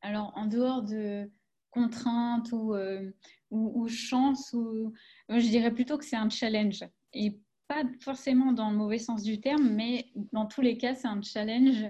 Alors, 0.00 0.32
en 0.36 0.46
dehors 0.46 0.82
de 0.82 1.30
contraintes 1.70 2.52
ou, 2.52 2.74
euh, 2.74 3.10
ou, 3.50 3.88
chance, 3.88 4.52
ou, 4.52 4.92
je 5.28 5.48
dirais 5.48 5.72
plutôt 5.72 5.98
que 5.98 6.04
c'est 6.04 6.16
un 6.16 6.30
challenge. 6.30 6.84
Et 7.12 7.40
pas 7.68 7.84
forcément 8.00 8.52
dans 8.52 8.70
le 8.70 8.76
mauvais 8.76 8.98
sens 8.98 9.22
du 9.22 9.40
terme, 9.40 9.70
mais 9.70 10.10
dans 10.32 10.46
tous 10.46 10.60
les 10.60 10.76
cas, 10.76 10.94
c'est 10.94 11.08
un 11.08 11.22
challenge 11.22 11.84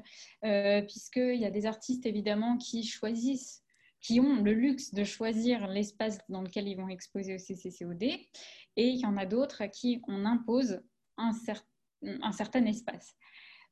euh, 0.44 0.82
puisqu'il 0.82 1.40
y 1.40 1.46
a 1.46 1.50
des 1.50 1.66
artistes 1.66 2.06
évidemment 2.06 2.56
qui 2.56 2.84
choisissent 2.84 3.62
qui 4.02 4.18
ont 4.18 4.42
le 4.42 4.52
luxe 4.52 4.92
de 4.92 5.04
choisir 5.04 5.68
l'espace 5.68 6.18
dans 6.28 6.42
lequel 6.42 6.68
ils 6.68 6.74
vont 6.74 6.88
exposer 6.88 7.34
au 7.34 7.38
CCCOD, 7.38 8.04
et 8.76 8.88
il 8.88 9.00
y 9.00 9.06
en 9.06 9.16
a 9.16 9.26
d'autres 9.26 9.62
à 9.62 9.68
qui 9.68 10.00
on 10.08 10.24
impose 10.24 10.80
un, 11.16 11.32
cer 11.32 11.64
un, 12.02 12.32
certain 12.32 12.64
espace. 12.66 13.14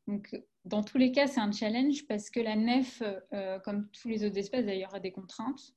Donc, 0.07 0.35
dans 0.65 0.83
tous 0.83 0.99
les 0.99 1.13
cas, 1.13 1.27
c'est 1.27 1.41
un 1.41 1.53
challenge 1.53 2.07
parce 2.07 2.31
que 2.31 2.41
la 2.41 2.57
nef, 2.57 3.03
euh, 3.33 3.59
comme 3.61 3.89
tous 3.91 4.09
les 4.09 4.25
autres 4.25 4.39
espaces 4.39 4.65
d'ailleurs, 4.65 4.95
a 4.95 5.01
des 5.01 5.13
contraintes 5.13 5.75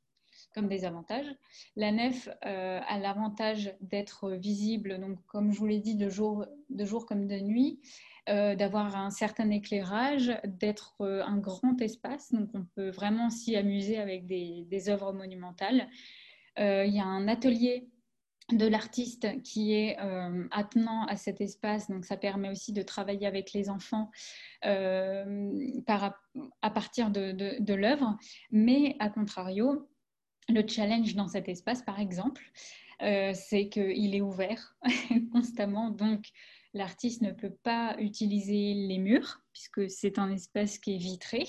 comme 0.54 0.68
des 0.68 0.86
avantages. 0.86 1.34
La 1.76 1.92
nef 1.92 2.30
euh, 2.46 2.80
a 2.86 3.00
l'avantage 3.00 3.74
d'être 3.82 4.32
visible, 4.32 5.00
donc 5.00 5.24
comme 5.26 5.52
je 5.52 5.58
vous 5.58 5.66
l'ai 5.66 5.80
dit, 5.80 5.96
de 5.96 6.10
jour, 6.10 6.46
comme 7.08 7.28
de 7.28 7.40
nuit, 7.40 7.80
euh, 8.30 8.56
d'avoir 8.56 8.96
un 8.96 9.10
certain 9.10 9.50
éclairage, 9.50 10.32
d'être 10.46 10.96
un 11.02 11.38
grand 11.38 11.82
espace, 11.82 12.32
donc 12.32 12.50
on 12.54 12.66
peut 12.76 12.90
vraiment 12.90 13.30
s'y 13.30 13.56
amuser 13.56 13.98
avec 13.98 14.28
des, 14.28 14.90
œuvres 14.90 15.12
monumentales. 15.12 15.88
Il 16.58 16.94
y 16.94 17.00
a 17.00 17.06
un 17.06 17.28
atelier 17.28 17.90
de 18.58 18.68
l'artiste 18.68 19.42
qui 19.44 19.74
est 19.74 20.00
euh, 20.00 20.48
attenant 20.52 21.06
à 21.06 21.16
cet 21.18 21.42
espace, 21.42 21.90
donc 21.90 22.06
ça 22.06 22.18
permet 22.18 22.50
aussi 22.50 22.74
de 22.74 22.82
travailler 22.82 23.28
avec 23.28 23.54
les 23.54 23.70
enfants 23.70 24.12
euh, 24.66 25.82
par, 25.86 26.20
à 26.62 26.70
partir 26.70 27.10
de, 27.10 27.32
de, 27.60 27.74
l'œuvre, 27.74 28.18
mais 28.52 28.96
à 29.00 29.10
contrario, 29.10 29.88
Le 30.50 30.68
challenge 30.68 31.16
dans 31.16 31.28
cet 31.28 31.48
espace, 31.48 31.82
par 31.82 32.00
exemple, 32.00 32.44
euh, 33.02 33.34
c'est 33.34 33.70
qu'il 33.70 34.16
est 34.16 34.22
ouvert 34.22 34.76
constamment. 35.32 35.90
Donc, 35.90 36.28
l'artiste 36.74 37.22
ne 37.22 37.32
peut 37.32 37.54
pas 37.64 37.96
utiliser 38.00 38.74
les 38.74 38.98
murs, 38.98 39.42
puisque 39.54 39.90
c'est 39.90 40.18
un 40.18 40.32
espace 40.32 40.80
qui 40.80 40.96
est 40.96 40.98
vitré. 40.98 41.46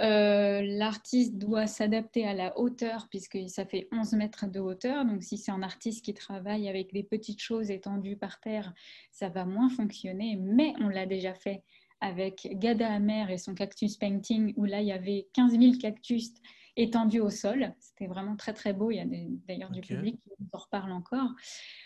Euh, 0.00 0.62
l'artiste 0.62 1.36
doit 1.38 1.66
s'adapter 1.66 2.26
à 2.26 2.34
la 2.34 2.58
hauteur, 2.58 3.08
puisque 3.10 3.38
ça 3.48 3.64
fait 3.64 3.88
11 3.92 4.12
mètres 4.12 4.46
de 4.46 4.60
hauteur. 4.60 5.04
Donc, 5.04 5.22
si 5.22 5.38
c'est 5.38 5.50
un 5.50 5.62
artiste 5.62 6.04
qui 6.04 6.14
travaille 6.14 6.68
avec 6.68 6.92
des 6.92 7.02
petites 7.02 7.40
choses 7.40 7.70
étendues 7.70 8.16
par 8.16 8.40
terre, 8.40 8.72
ça 9.10 9.28
va 9.28 9.44
moins 9.44 9.70
fonctionner. 9.70 10.36
Mais 10.36 10.74
on 10.80 10.88
l'a 10.88 11.06
déjà 11.06 11.34
fait 11.34 11.62
avec 12.00 12.48
Gada 12.52 12.92
Amer 12.92 13.30
et 13.30 13.38
son 13.38 13.54
cactus 13.54 13.96
painting, 13.96 14.52
où 14.56 14.64
là, 14.64 14.80
il 14.82 14.88
y 14.88 14.92
avait 14.92 15.28
15 15.32 15.58
000 15.58 15.78
cactus 15.80 16.32
étendus 16.76 17.20
au 17.20 17.30
sol. 17.30 17.74
C'était 17.80 18.06
vraiment 18.06 18.36
très, 18.36 18.52
très 18.52 18.72
beau. 18.72 18.90
Il 18.90 18.96
y 18.96 19.00
a 19.00 19.04
d'ailleurs 19.48 19.70
du 19.70 19.80
public 19.80 20.20
qui 20.22 20.30
en 20.52 20.58
reparle 20.58 20.92
encore. 20.92 21.30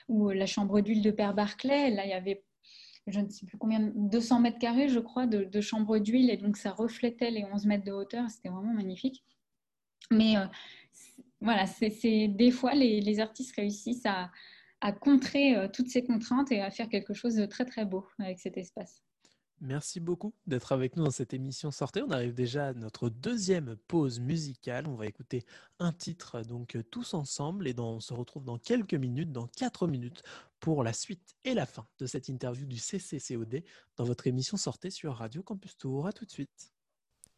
Ou 0.09 0.31
la 0.31 0.47
chambre 0.47 0.81
d'huile 0.81 1.03
de 1.03 1.11
Père 1.11 1.33
Barclay, 1.33 1.91
là, 1.91 2.05
il 2.05 2.11
y 2.11 2.15
avait 2.15 2.45
je 3.07 3.21
ne 3.21 3.29
sais 3.29 3.47
plus 3.47 3.59
combien, 3.59 3.81
200 3.81 4.41
mètres 4.41 4.59
carrés, 4.59 4.89
je 4.89 5.01
crois, 5.01 5.27
de, 5.27 5.45
de 5.45 5.61
chambre 5.61 5.99
d'huile. 5.99 6.31
Et 6.31 6.37
donc, 6.37 6.57
ça 6.57 6.71
reflétait 6.71 7.31
les 7.31 7.45
11 7.45 7.67
mètres 7.67 7.85
de 7.85 7.93
hauteur. 7.93 8.31
C'était 8.31 8.49
vraiment 8.49 8.73
magnifique. 8.73 9.25
Mais 10.11 10.37
euh, 10.37 10.47
voilà, 11.41 11.67
c'est 11.67 12.29
des 12.29 12.51
fois, 12.51 12.75
les, 12.75 13.21
artistes 13.21 13.55
réussissent 13.57 14.07
à, 14.07 14.31
contrer 15.01 15.57
euh, 15.57 15.69
toutes 15.69 15.89
ces 15.89 16.05
contraintes 16.05 16.51
et 16.51 16.61
à 16.61 16.71
faire 16.71 16.89
quelque 16.89 17.15
chose 17.15 17.37
de 17.37 17.47
très, 17.47 17.65
très 17.65 17.85
beau 17.85 18.07
avec 18.19 18.41
cet 18.41 18.57
espace. 18.57 19.03
Merci 19.65 20.01
beaucoup 20.01 20.35
d'être 20.49 20.73
avec 20.73 20.97
nous 20.97 21.05
dans 21.05 21.13
cette 21.13 21.35
émission 21.35 21.71
Sortez. 21.71 22.03
On 22.03 22.11
arrive 22.11 22.35
déjà 22.35 22.67
à 22.67 22.73
notre 22.75 23.09
deuxième 23.09 23.77
pause 23.87 24.19
musicale. 24.19 24.89
On 24.89 24.97
va 24.97 25.07
écouter 25.07 25.45
un 25.79 25.93
titre, 25.93 26.43
donc 26.43 26.75
euh, 26.75 26.83
tous 26.83 27.15
ensemble, 27.15 27.69
et 27.69 27.75
on 27.79 28.01
se 28.01 28.13
retrouve 28.13 28.45
dans 28.45 28.59
quelques 28.59 28.95
minutes, 28.95 29.31
dans 29.31 29.47
quatre 29.47 29.87
minutes, 29.87 30.25
pour 30.59 30.83
la 30.83 30.93
suite 30.93 31.37
et 31.45 31.55
la 31.55 31.65
fin 31.65 31.87
de 32.01 32.07
cette 32.07 32.29
interview 32.29 32.67
du 32.67 32.79
CCCOD 32.79 33.63
dans 33.97 34.05
votre 34.05 34.27
émission 34.27 34.57
Sortez 34.57 34.91
sur 34.91 35.15
Radio 35.15 35.45
Campus 35.45 35.79
Tour. 35.79 36.09
À 36.09 36.13
tout 36.13 36.25
de 36.25 36.33
suite. 36.33 36.73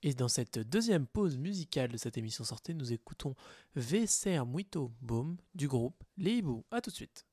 Et 0.03 0.15
dans 0.15 0.29
cette 0.29 0.59
deuxième 0.59 1.07
pause 1.07 1.37
musicale 1.37 1.93
de 1.93 1.99
cette 1.99 2.17
émission 2.17 2.43
Sortez, 2.43 2.73
nous 2.73 2.95
écoutons 2.95 3.35
VCR 3.77 4.47
Muito 4.47 4.95
Boom 5.03 5.37
du 5.55 5.69
groupe 5.69 6.03
Les 6.17 6.37
Hiboux. 6.37 6.65
À 6.71 6.81
tout 6.81 6.89
de 6.89 6.97
suite. 6.97 7.27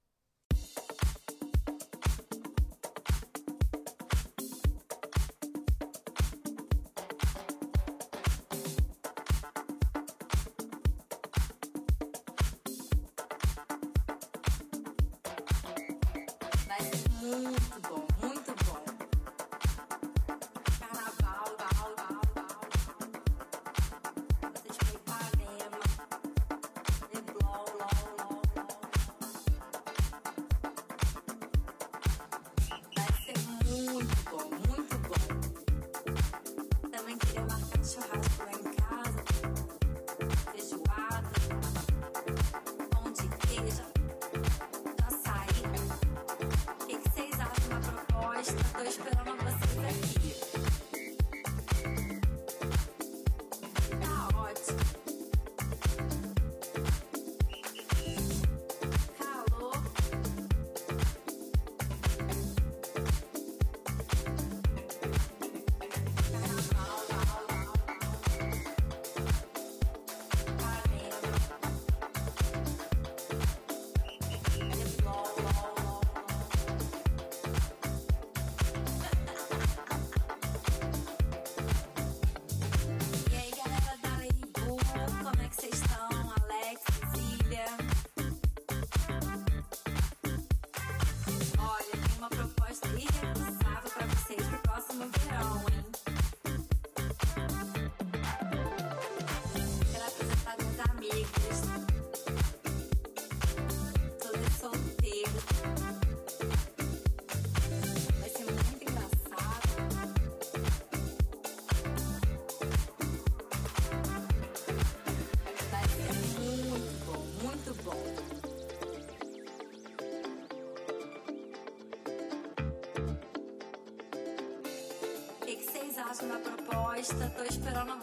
Proposta, 127.02 127.32
tô 127.36 127.44
esperando 127.44 128.01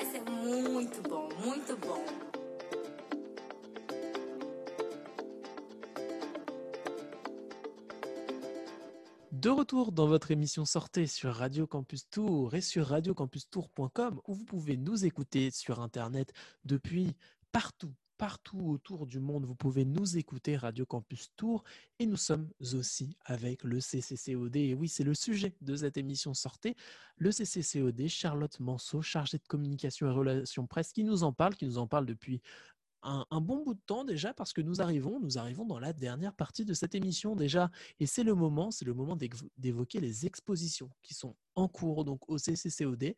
vai 0.00 0.12
ser 0.12 0.30
muito 0.30 1.02
bom, 1.02 1.28
muito. 1.44 1.60
De 9.32 9.48
retour 9.48 9.92
dans 9.92 10.06
votre 10.06 10.30
émission 10.32 10.66
Sortez 10.66 11.06
sur 11.06 11.34
Radio 11.34 11.66
Campus 11.66 12.08
Tour 12.10 12.54
et 12.54 12.60
sur 12.60 12.88
radiocampustour.com 12.88 14.20
où 14.26 14.34
vous 14.34 14.44
pouvez 14.44 14.76
nous 14.76 15.06
écouter 15.06 15.50
sur 15.50 15.80
Internet 15.80 16.32
depuis 16.64 17.16
partout, 17.50 17.94
partout 18.20 18.60
autour 18.68 19.06
du 19.06 19.18
monde. 19.18 19.46
Vous 19.46 19.54
pouvez 19.54 19.86
nous 19.86 20.18
écouter 20.18 20.54
Radio 20.54 20.84
Campus 20.84 21.30
Tour 21.38 21.64
et 21.98 22.04
nous 22.04 22.18
sommes 22.18 22.50
aussi 22.74 23.16
avec 23.24 23.64
le 23.64 23.80
CCCOD. 23.80 24.56
Et 24.56 24.74
oui, 24.74 24.88
c'est 24.90 25.04
le 25.04 25.14
sujet 25.14 25.56
de 25.62 25.74
cette 25.74 25.96
émission 25.96 26.34
Sortez. 26.34 26.76
Le 27.16 27.30
CCCOD, 27.30 28.08
Charlotte 28.08 28.60
Manceau, 28.60 29.00
chargée 29.00 29.38
de 29.38 29.46
communication 29.48 30.06
et 30.06 30.10
relations 30.10 30.66
presse, 30.66 30.92
qui 30.92 31.02
nous 31.02 31.22
en 31.22 31.32
parle, 31.32 31.54
qui 31.56 31.64
nous 31.64 31.78
en 31.78 31.86
parle 31.86 32.04
depuis 32.04 32.42
un, 33.02 33.24
un 33.30 33.40
bon 33.40 33.64
bout 33.64 33.72
de 33.72 33.80
temps 33.86 34.04
déjà 34.04 34.34
parce 34.34 34.52
que 34.52 34.60
nous 34.60 34.82
arrivons, 34.82 35.18
nous 35.18 35.38
arrivons 35.38 35.64
dans 35.64 35.78
la 35.78 35.94
dernière 35.94 36.34
partie 36.34 36.66
de 36.66 36.74
cette 36.74 36.94
émission 36.94 37.34
déjà 37.36 37.70
et 38.00 38.04
c'est 38.04 38.22
le 38.22 38.34
moment, 38.34 38.70
c'est 38.70 38.84
le 38.84 38.92
moment 38.92 39.16
d'évo- 39.16 39.48
d'évoquer 39.56 39.98
les 40.00 40.26
expositions 40.26 40.90
qui 41.00 41.14
sont 41.14 41.34
en 41.54 41.68
cours 41.68 42.04
donc 42.04 42.28
au 42.28 42.38
CCCOD. 42.38 43.04
Euh, 43.04 43.14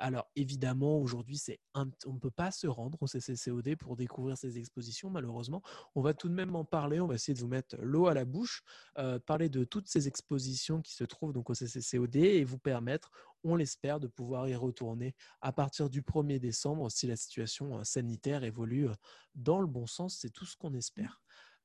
alors 0.00 0.30
évidemment 0.36 0.98
aujourd'hui 0.98 1.36
c'est 1.36 1.60
on 1.74 1.84
ne 1.84 2.18
peut 2.18 2.30
pas 2.30 2.50
se 2.50 2.66
rendre 2.66 2.98
au 3.02 3.06
CCCOD 3.06 3.76
pour 3.76 3.96
découvrir 3.96 4.36
ces 4.38 4.58
expositions 4.58 5.10
malheureusement. 5.10 5.62
On 5.94 6.00
va 6.00 6.14
tout 6.14 6.28
de 6.28 6.34
même 6.34 6.54
en 6.56 6.64
parler, 6.64 7.00
on 7.00 7.06
va 7.06 7.14
essayer 7.14 7.34
de 7.34 7.40
vous 7.40 7.48
mettre 7.48 7.76
l'eau 7.78 8.06
à 8.06 8.14
la 8.14 8.24
bouche, 8.24 8.62
euh, 8.98 9.18
parler 9.18 9.48
de 9.48 9.64
toutes 9.64 9.88
ces 9.88 10.08
expositions 10.08 10.80
qui 10.80 10.94
se 10.94 11.04
trouvent 11.04 11.32
donc 11.32 11.50
au 11.50 11.54
CCCOD 11.54 12.16
et 12.16 12.44
vous 12.44 12.58
permettre, 12.58 13.10
on 13.44 13.56
l'espère, 13.56 14.00
de 14.00 14.06
pouvoir 14.06 14.48
y 14.48 14.54
retourner 14.54 15.14
à 15.40 15.52
partir 15.52 15.90
du 15.90 16.02
1er 16.02 16.38
décembre 16.38 16.90
si 16.90 17.06
la 17.06 17.16
situation 17.16 17.78
euh, 17.78 17.84
sanitaire 17.84 18.44
évolue 18.44 18.88
dans 19.34 19.60
le 19.60 19.66
bon 19.66 19.86
sens. 19.86 20.18
C'est 20.20 20.30
tout 20.30 20.46
ce 20.46 20.56
qu'on 20.56 20.74
espère. 20.74 21.20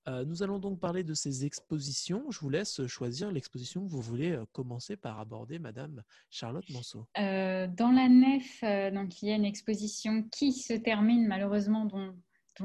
Nous 0.08 0.44
allons 0.44 0.60
donc 0.60 0.80
parler 0.80 1.04
de 1.04 1.14
ces 1.14 1.46
expositions. 1.46 2.30
Je 2.32 2.40
vous 2.40 2.50
laisse 2.50 2.86
choisir 2.88 3.32
l'exposition 3.32 3.86
que 3.86 3.92
vous 3.92 4.02
voulez 4.02 4.38
commencer 4.52 4.96
par 4.96 5.20
aborder, 5.20 5.60
Madame 5.60 6.02
Charlotte 6.30 6.68
Manceau. 6.72 7.06
Euh, 7.18 7.68
dans 7.68 7.92
la 7.92 8.10
nef, 8.10 8.64
donc, 8.94 9.22
il 9.22 9.30
y 9.30 9.32
a 9.32 9.36
une 9.36 9.46
exposition 9.46 10.24
qui 10.32 10.54
se 10.54 10.74
termine 10.74 11.28
malheureusement, 11.28 11.86
dont, 11.86 12.16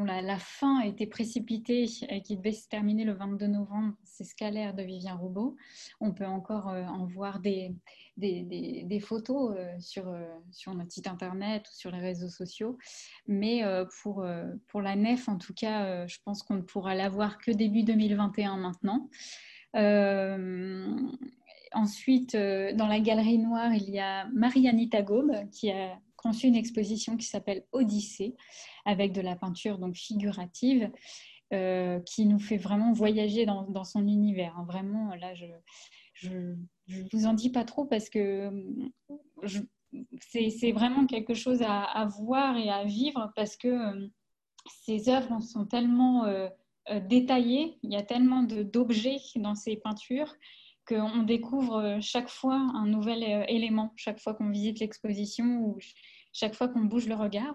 la, 0.05 0.39
fin 0.39 0.81
a 0.81 0.87
été 0.87 1.07
précipitée 1.07 1.87
et 2.09 2.23
qui 2.23 2.37
devait 2.37 2.53
se 2.53 2.69
terminer 2.69 3.05
le 3.05 3.13
22 3.13 3.47
novembre. 3.47 3.95
C'est 4.05 4.25
Scalaire 4.25 4.75
de 4.75 4.83
Vivien 4.83 5.15
Roubaud. 5.15 5.57
On 6.01 6.13
peut 6.13 6.27
encore 6.27 6.69
euh, 6.69 6.85
en 6.85 7.07
voir 7.07 7.41
des, 7.41 7.75
photos 9.01 9.55
euh, 9.57 9.75
sur, 9.79 10.09
euh, 10.09 10.25
sur 10.51 10.75
notre 10.75 10.93
site 10.93 11.07
internet 11.07 11.69
ou 11.69 11.75
sur 11.75 11.91
les 11.91 12.01
réseaux 12.01 12.29
sociaux. 12.29 12.79
Mais 13.27 13.63
pour, 14.03 14.23
la 14.23 14.97
nef, 14.97 15.29
en 15.29 15.39
tout 15.39 15.55
cas, 15.55 16.07
je 16.07 16.19
pense 16.25 16.43
qu'on 16.43 16.55
ne 16.55 16.63
pourra 16.63 16.95
la 16.95 17.09
voir 17.09 17.39
que 17.39 17.51
début 17.51 17.83
2021 17.83 18.57
maintenant. 18.57 19.09
Ensuite, 21.73 22.35
dans 22.37 22.87
la 22.87 23.01
galerie 23.01 23.39
noire, 23.39 23.75
il 23.75 23.91
y 23.91 23.99
a 23.99 24.27
Marie-Anita 24.33 25.03
Gaube 25.03 25.51
qui 25.51 25.71
a 25.71 25.99
conçu 26.27 26.47
une 26.47 26.57
exposition 26.57 27.16
qui 27.16 27.27
s'appelle 27.27 27.64
Odyssée, 27.72 28.35
avec 28.85 29.12
de 29.12 29.20
la 29.20 29.37
peinture 29.37 29.79
donc 29.79 29.95
figurative, 29.97 30.91
euh, 31.53 32.01
qui 32.01 32.27
nous 32.27 32.41
fait 32.41 32.57
vraiment 32.57 32.93
voyager 32.93 33.47
dans, 33.47 33.62
dans 33.70 33.85
son 33.85 34.03
univers. 34.07 34.55
hein. 34.59 34.66
Vraiment, 34.68 35.14
là, 35.14 35.35
je 35.35 35.47
je 36.22 36.55
vous 37.12 37.27
en 37.27 37.35
dis 37.35 37.51
pas 37.51 37.64
trop 37.64 37.85
parce 37.85 38.09
que 38.09 38.51
je- 39.43 39.61
c'est 40.20 40.72
vraiment 40.72 41.07
quelque 41.07 41.35
chose 41.35 41.62
à, 41.62 42.07
voir 42.20 42.57
et 42.57 42.70
à 42.70 42.85
vivre 42.85 43.33
parce 43.37 43.57
que 43.57 43.68
euh, 43.68 44.09
ces 44.85 45.09
œuvres 45.09 45.41
sont 45.41 45.66
tellement 45.66 46.24
euh, 46.24 46.49
détaillées, 47.09 47.79
il 47.83 47.93
y 47.93 47.97
a 47.97 48.03
tellement 48.03 48.43
d'objets 48.43 49.18
dans 49.37 49.55
ces 49.55 49.77
peintures 49.77 50.35
qu'on 50.89 51.22
découvre 51.24 51.99
chaque 52.01 52.29
fois 52.29 52.55
un 52.74 52.87
nouvel 52.87 53.22
élément, 53.49 53.93
chaque 53.97 54.20
fois 54.20 54.35
qu'on 54.35 54.51
visite 54.51 54.79
l'exposition 54.81 55.77
chaque 56.37 56.55
fois 56.55 56.68
qu'on 56.68 56.84
bouge 56.84 57.07
le 57.09 57.14
regard. 57.14 57.55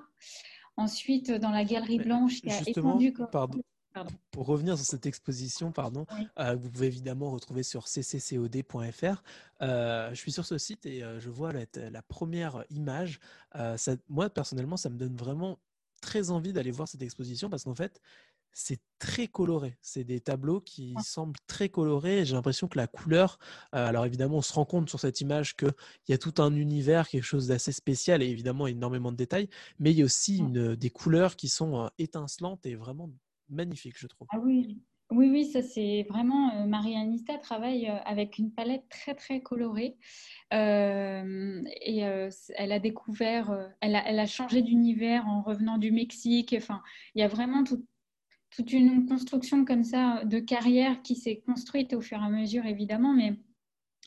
Ensuite, 0.77 1.31
dans 1.31 1.51
la 1.51 1.63
galerie 1.63 1.99
Mais 1.99 2.05
blanche, 2.05 2.41
qui 2.41 2.49
a 2.49 2.61
étendu 2.67 3.13
comme- 3.13 3.29
pardon, 3.29 3.61
Pardon. 3.93 4.13
pour 4.31 4.45
revenir 4.47 4.77
sur 4.77 4.85
cette 4.85 5.05
exposition, 5.05 5.71
pardon, 5.71 6.05
Oui. 6.17 6.25
euh, 6.39 6.55
vous 6.55 6.71
pouvez 6.71 6.87
évidemment 6.87 7.29
retrouver 7.29 7.61
sur 7.61 7.87
cccod.fr. 7.87 9.21
Euh, 9.61 10.09
je 10.09 10.15
suis 10.15 10.31
sur 10.31 10.45
ce 10.45 10.57
site 10.57 10.85
et 10.85 11.03
euh, 11.03 11.19
je 11.19 11.29
vois 11.29 11.51
la, 11.51 11.65
la 11.89 12.01
première 12.01 12.63
image. 12.69 13.19
Ça- 13.77 13.95
moi, 14.09 14.29
personnellement, 14.29 14.77
ça 14.77 14.89
me 14.89 14.97
donne 14.97 15.15
vraiment 15.15 15.59
très 16.01 16.31
envie 16.31 16.53
d'aller 16.53 16.71
voir 16.71 16.87
cette 16.87 17.01
exposition 17.03 17.49
parce 17.49 17.65
qu'en 17.65 17.75
fait, 17.75 18.01
c'est 18.53 18.79
très 18.99 19.27
coloré. 19.27 19.77
C'est 19.81 20.03
des 20.03 20.19
tableaux 20.21 20.61
qui 20.61 21.01
semblent 21.01 21.39
très 21.47 21.69
colorés. 21.69 22.25
J'ai 22.25 22.35
l'impression 22.35 22.67
que 22.67 22.77
la 22.77 22.87
couleur, 22.87 23.39
euh, 23.75 23.87
alors 23.87 24.05
évidemment, 24.05 24.37
on 24.37 24.41
se 24.41 24.53
rend 24.53 24.65
compte 24.65 24.89
sur 24.89 24.99
cette 24.99 25.21
image 25.21 25.55
qu'il 25.55 25.71
y 26.09 26.13
a 26.13 26.17
tout 26.17 26.35
un 26.41 26.53
univers, 26.55 27.07
quelque 27.09 27.23
chose 27.23 27.47
d'assez 27.47 27.71
spécial 27.71 28.21
et 28.21 28.27
évidemment 28.27 28.67
énormément 28.67 29.11
de 29.11 29.17
détails, 29.17 29.49
mais 29.79 29.91
il 29.91 29.97
y 29.97 30.01
a 30.01 30.05
aussi 30.05 30.37
une, 30.39 30.75
des 30.75 30.89
couleurs 30.89 31.35
qui 31.35 31.49
sont 31.49 31.85
euh, 31.85 31.87
étincelantes 31.97 32.65
et 32.65 32.75
vraiment 32.75 33.09
magnifiques, 33.49 33.97
je 33.97 34.07
trouve. 34.07 34.27
Ah 34.31 34.39
oui, 34.39 34.81
oui, 35.11 35.29
oui, 35.29 35.45
ça 35.45 35.61
c'est 35.61 36.05
vraiment. 36.09 36.53
euh, 36.55 36.65
Marie-Anita 36.65 37.37
travaille 37.37 37.87
euh, 37.89 37.97
avec 38.05 38.37
une 38.37 38.53
palette 38.53 38.87
très 38.89 39.13
très 39.15 39.41
colorée 39.41 39.97
Euh, 40.53 41.63
et 41.81 42.05
euh, 42.05 42.29
elle 42.55 42.71
a 42.73 42.79
découvert, 42.79 43.51
euh, 43.51 43.67
elle 43.81 43.95
a, 43.95 44.07
elle 44.07 44.19
a 44.19 44.27
changé 44.27 44.61
d'univers 44.61 45.27
en 45.27 45.41
revenant 45.41 45.77
du 45.77 45.91
Mexique. 45.91 46.53
Enfin, 46.57 46.81
il 47.15 47.21
y 47.21 47.23
a 47.23 47.27
vraiment 47.29 47.63
tout- 47.63 47.85
toute 48.51 48.73
une 48.73 49.05
construction 49.05 49.65
comme 49.65 49.83
ça 49.83 50.23
de 50.25 50.39
carrière 50.39 51.01
qui 51.01 51.15
s'est 51.15 51.41
construite 51.45 51.93
au 51.93 52.01
fur 52.01 52.19
et 52.19 52.25
à 52.25 52.29
mesure 52.29 52.65
évidemment, 52.65 53.13
mais 53.13 53.35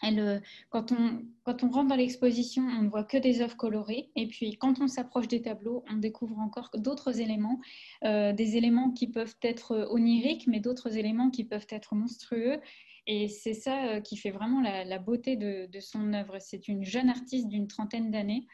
elle, 0.03 0.18
euh, 0.18 0.40
quand, 0.70 0.92
on, 0.92 1.22
quand 1.45 1.62
on 1.62 1.70
rentre 1.70 1.88
dans 1.88 1.97
l'exposition, 1.97 2.62
on 2.62 2.82
ne 2.82 2.88
voit 2.88 3.05
que 3.05 3.16
des 3.16 3.40
œuvres 3.40 3.57
colorées. 3.57 4.11
Et 4.16 4.26
puis, 4.26 4.57
quand 4.57 4.80
on 4.80 4.88
s'approche 4.88 5.28
des 5.28 5.40
tableaux, 5.40 5.84
on 5.90 5.97
découvre 5.97 6.38
encore 6.40 6.70
d'autres 6.74 7.20
éléments, 7.20 7.61
euh, 8.05 8.32
des 8.32 8.57
éléments 8.57 8.90
qui 8.90 9.07
peuvent 9.07 9.36
être 9.40 9.88
oniriques, 9.90 10.47
mais 10.47 10.61
d'autres 10.61 10.99
éléments 10.99 11.30
qui 11.30 11.45
peuvent 11.45 11.68
être 11.70 11.95
monstrueux. 11.95 12.61
Et 13.07 13.28
c'est 13.28 13.55
ça 13.55 13.86
euh, 13.86 14.01
qui 14.01 14.16
fait 14.16 14.30
vraiment 14.30 14.61
la, 14.61 14.99
beauté 14.99 15.36
de, 15.36 15.80
son 15.80 16.12
œuvre. 16.12 16.38
C'est 16.40 16.68
une 16.68 16.84
jeune 16.84 17.11
artiste 17.11 17.49
d'une 17.49 17.66
trentaine 17.66 18.11
d'années. 18.11 18.47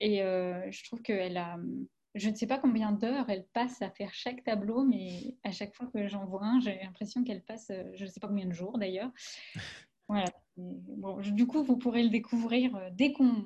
Et 0.00 0.22
euh, 0.22 0.70
je 0.70 0.84
trouve 0.84 1.02
qu'elle 1.02 1.36
a... 1.36 1.58
Je 2.16 2.30
ne 2.30 2.34
sais 2.34 2.46
pas 2.46 2.58
combien 2.58 2.92
d'heures 2.92 3.28
elle 3.28 3.46
passe 3.46 3.82
à 3.82 3.90
faire 3.90 4.12
chaque 4.14 4.42
tableau, 4.42 4.84
mais 4.84 5.36
à 5.44 5.52
chaque 5.52 5.74
fois 5.74 5.86
que 5.86 6.08
j'en 6.08 6.24
vois 6.24 6.44
un, 6.44 6.60
j'ai 6.60 6.78
l'impression 6.82 7.22
qu'elle 7.24 7.44
passe, 7.44 7.70
euh, 7.70 7.84
je 7.94 8.04
ne 8.04 8.10
sais 8.10 8.20
pas 8.20 8.28
combien 8.28 8.46
de 8.46 8.52
jours 8.54 8.78
d'ailleurs. 8.78 9.10
Voilà. 10.08 10.26
Bon, 10.56 11.20
je- 11.20 11.32
du 11.32 11.46
coup, 11.48 11.64
vous 11.64 11.76
pourrez 11.76 12.04
le 12.04 12.10
découvrir 12.10 12.76
euh, 12.76 12.90
dès, 12.92 13.12
qu'on, 13.12 13.44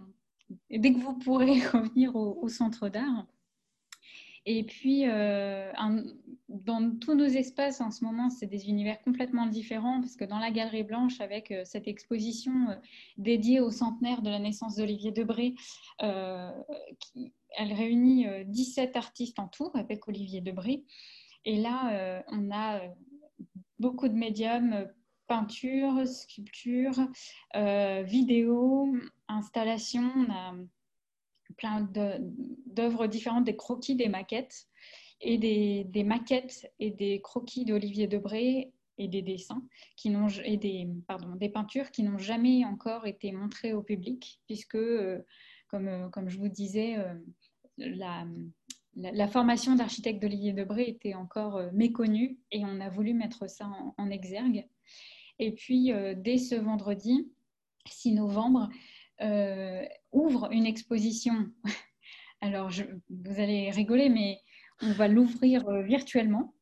dès 0.70 0.92
que 0.92 0.98
vous 0.98 1.18
pourrez 1.18 1.60
revenir 1.72 2.16
au, 2.16 2.38
au 2.42 2.48
centre 2.48 2.90
d'art. 2.90 3.26
Et 4.46 4.64
puis, 4.64 5.06
euh, 5.06 5.70
un- 5.76 6.04
dans 6.48 6.96
tous 6.98 7.14
nos 7.14 7.26
espaces 7.26 7.80
en 7.80 7.90
ce 7.90 8.04
moment, 8.04 8.30
c'est 8.30 8.46
des 8.46 8.68
univers 8.68 9.00
complètement 9.02 9.46
différents 9.46 10.00
parce 10.00 10.16
que 10.16 10.24
dans 10.24 10.38
la 10.38 10.50
Galerie 10.50 10.82
Blanche, 10.84 11.20
avec 11.20 11.50
euh, 11.50 11.62
cette 11.64 11.86
exposition 11.88 12.70
euh, 12.70 12.74
dédiée 13.18 13.60
au 13.60 13.70
centenaire 13.70 14.22
de 14.22 14.30
la 14.30 14.38
naissance 14.38 14.76
d'Olivier 14.76 15.12
Debré, 15.12 15.54
qui, 16.98 17.32
elle 17.56 17.72
réunit 17.72 18.26
euh, 18.26 18.44
17 18.44 18.96
artistes 18.96 19.38
en 19.38 19.48
tout 19.48 19.70
avec 19.74 20.08
Olivier 20.08 20.40
Debré. 20.40 20.84
Et 21.44 21.56
là, 21.56 21.92
euh, 21.92 22.22
on 22.28 22.50
a 22.50 22.80
euh, 22.80 22.88
beaucoup 23.78 24.08
de 24.08 24.14
médiums, 24.14 24.72
euh, 24.72 24.84
peinture, 25.26 26.06
sculpture, 26.06 26.98
euh, 27.56 28.02
vidéo, 28.02 28.92
installation. 29.28 30.10
On 30.16 30.30
a 30.30 30.54
plein 31.56 31.88
d'œuvres 32.66 33.06
différentes, 33.06 33.44
des 33.44 33.56
croquis, 33.56 33.94
des 33.94 34.08
maquettes, 34.08 34.66
et 35.20 35.38
des, 35.38 36.04
maquettes 36.04 36.72
et 36.78 36.90
des 36.90 37.20
croquis 37.20 37.64
d'Olivier 37.64 38.06
Debré 38.06 38.72
et 38.98 39.08
des 39.08 39.22
dessins 39.22 39.62
qui 39.96 40.10
n'ont 40.10 40.28
et 40.44 40.56
des 40.56 40.88
pardon 41.06 41.36
des 41.36 41.48
peintures 41.48 41.90
qui 41.90 42.02
n'ont 42.02 42.18
jamais 42.18 42.64
encore 42.64 43.06
été 43.06 43.32
montrées 43.32 43.72
au 43.72 43.82
public 43.82 44.40
puisque 44.46 44.76
euh, 44.76 45.24
comme 45.70 45.88
euh, 45.88 46.08
comme 46.08 46.28
je 46.28 46.38
vous 46.38 46.48
disais 46.48 46.96
euh, 46.98 47.14
la, 47.78 48.26
la, 48.96 49.12
la 49.12 49.28
formation 49.28 49.74
d'architecte 49.74 50.20
d'Olivier 50.20 50.52
Debré 50.52 50.88
était 50.88 51.14
encore 51.14 51.56
euh, 51.56 51.70
méconnue 51.72 52.38
et 52.50 52.64
on 52.64 52.80
a 52.80 52.88
voulu 52.88 53.14
mettre 53.14 53.48
ça 53.48 53.66
en, 53.66 53.94
en 53.96 54.10
exergue. 54.10 54.66
Et 55.38 55.52
puis 55.52 55.90
dès 56.16 56.36
ce 56.36 56.54
vendredi 56.54 57.32
6 57.86 58.12
novembre 58.12 58.68
euh, 59.22 59.86
ouvre 60.12 60.50
une 60.52 60.66
exposition. 60.66 61.50
Alors 62.42 62.70
je, 62.70 62.84
vous 63.08 63.40
allez 63.40 63.70
rigoler 63.70 64.10
mais 64.10 64.40
on 64.82 64.92
va 64.92 65.08
l'ouvrir 65.08 65.64
virtuellement 65.82 66.54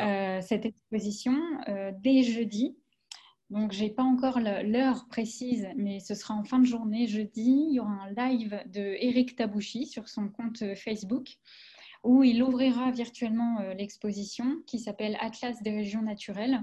euh, 0.00 0.40
cette 0.42 0.66
exposition 0.66 1.34
euh, 1.68 1.92
dès 2.00 2.22
jeudi 2.22 2.76
Donc, 3.50 3.72
j'ai 3.72 3.90
pas 3.90 4.02
encore 4.02 4.40
l'heure 4.40 5.06
précise, 5.08 5.68
mais 5.76 6.00
ce 6.00 6.14
sera 6.14 6.34
en 6.34 6.44
fin 6.44 6.58
de 6.58 6.66
journée, 6.66 7.06
jeudi. 7.06 7.66
Il 7.70 7.74
y 7.74 7.80
aura 7.80 7.92
un 8.04 8.12
live 8.12 8.62
de 8.66 9.34
Tabouchi 9.34 9.86
sur 9.86 10.08
son 10.08 10.28
compte 10.28 10.62
euh, 10.62 10.74
Facebook 10.74 11.38
où 12.04 12.22
il 12.22 12.42
ouvrira 12.42 12.90
virtuellement 12.90 13.60
euh, 13.60 13.74
l'exposition 13.74 14.62
qui 14.66 14.78
s'appelle 14.78 15.16
Atlas 15.20 15.62
des 15.62 15.72
régions 15.72 16.02
naturelles 16.02 16.62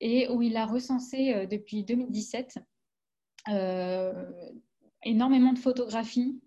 et 0.00 0.28
où 0.28 0.42
il 0.42 0.56
a 0.56 0.66
recensé 0.66 1.34
euh, 1.34 1.46
depuis 1.46 1.84
2017 1.84 2.58
euh, 3.48 4.12
énormément 5.04 5.52
de 5.52 5.58
photographies 5.58 6.40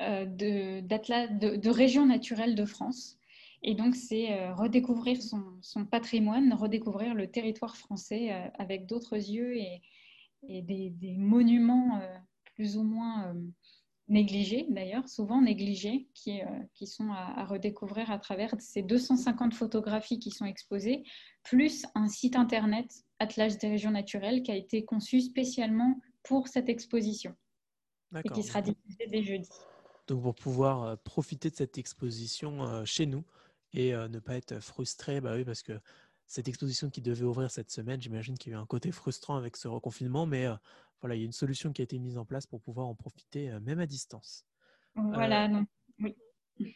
de 0.00 1.70
régions 1.70 2.06
naturelles 2.06 2.56
de 2.56 2.64
France. 2.64 3.20
Et 3.64 3.74
donc, 3.74 3.94
c'est 3.94 4.32
euh, 4.32 4.54
redécouvrir 4.54 5.22
son, 5.22 5.42
son 5.60 5.86
patrimoine, 5.86 6.52
redécouvrir 6.52 7.14
le 7.14 7.30
territoire 7.30 7.76
français 7.76 8.32
euh, 8.32 8.48
avec 8.58 8.86
d'autres 8.86 9.16
yeux 9.16 9.56
et, 9.56 9.82
et 10.48 10.62
des, 10.62 10.90
des 10.90 11.16
monuments 11.16 12.00
euh, 12.00 12.16
plus 12.56 12.76
ou 12.76 12.82
moins 12.82 13.34
négligés, 14.08 14.66
d'ailleurs, 14.68 15.08
souvent 15.08 15.40
négligés, 15.40 16.08
qui, 16.12 16.40
qui 16.74 16.86
sont 16.86 17.12
à, 17.12 17.40
à 17.40 17.44
redécouvrir 17.46 18.10
à 18.10 18.18
travers 18.18 18.52
ces 18.58 18.82
250 18.82 19.54
photographies 19.54 20.18
qui 20.18 20.30
sont 20.30 20.44
exposées, 20.44 21.04
plus 21.44 21.86
un 21.94 22.08
site 22.08 22.36
internet, 22.36 22.92
Atlas 23.20 23.56
des 23.58 23.68
régions 23.68 23.92
naturelles, 23.92 24.42
qui 24.42 24.50
a 24.50 24.56
été 24.56 24.84
conçu 24.84 25.20
spécialement 25.20 25.98
pour 26.24 26.48
cette 26.48 26.68
exposition. 26.68 27.34
Et 28.22 28.28
qui 28.28 28.42
sera 28.42 28.60
diffusé 28.60 29.06
dès 29.06 29.22
jeudi. 29.22 29.48
Donc 30.08 30.22
pour 30.22 30.34
pouvoir 30.34 30.98
profiter 30.98 31.48
de 31.48 31.56
cette 31.56 31.78
exposition 31.78 32.84
chez 32.84 33.06
nous 33.06 33.24
et 33.74 33.94
euh, 33.94 34.08
ne 34.08 34.18
pas 34.18 34.36
être 34.36 34.60
frustré, 34.60 35.20
bah 35.20 35.34
oui, 35.34 35.44
parce 35.44 35.62
que 35.62 35.78
cette 36.26 36.48
exposition 36.48 36.90
qui 36.90 37.00
devait 37.00 37.24
ouvrir 37.24 37.50
cette 37.50 37.70
semaine, 37.70 38.00
j'imagine 38.00 38.36
qu'il 38.38 38.52
y 38.52 38.54
a 38.54 38.58
eu 38.58 38.60
un 38.60 38.66
côté 38.66 38.92
frustrant 38.92 39.36
avec 39.36 39.56
ce 39.56 39.68
reconfinement, 39.68 40.26
mais 40.26 40.46
euh, 40.46 40.54
voilà, 41.00 41.14
il 41.16 41.20
y 41.20 41.22
a 41.22 41.26
une 41.26 41.32
solution 41.32 41.72
qui 41.72 41.82
a 41.82 41.84
été 41.84 41.98
mise 41.98 42.18
en 42.18 42.24
place 42.24 42.46
pour 42.46 42.60
pouvoir 42.60 42.86
en 42.86 42.94
profiter 42.94 43.50
euh, 43.50 43.60
même 43.60 43.80
à 43.80 43.86
distance. 43.86 44.44
Voilà, 44.94 45.48
non. 45.48 45.64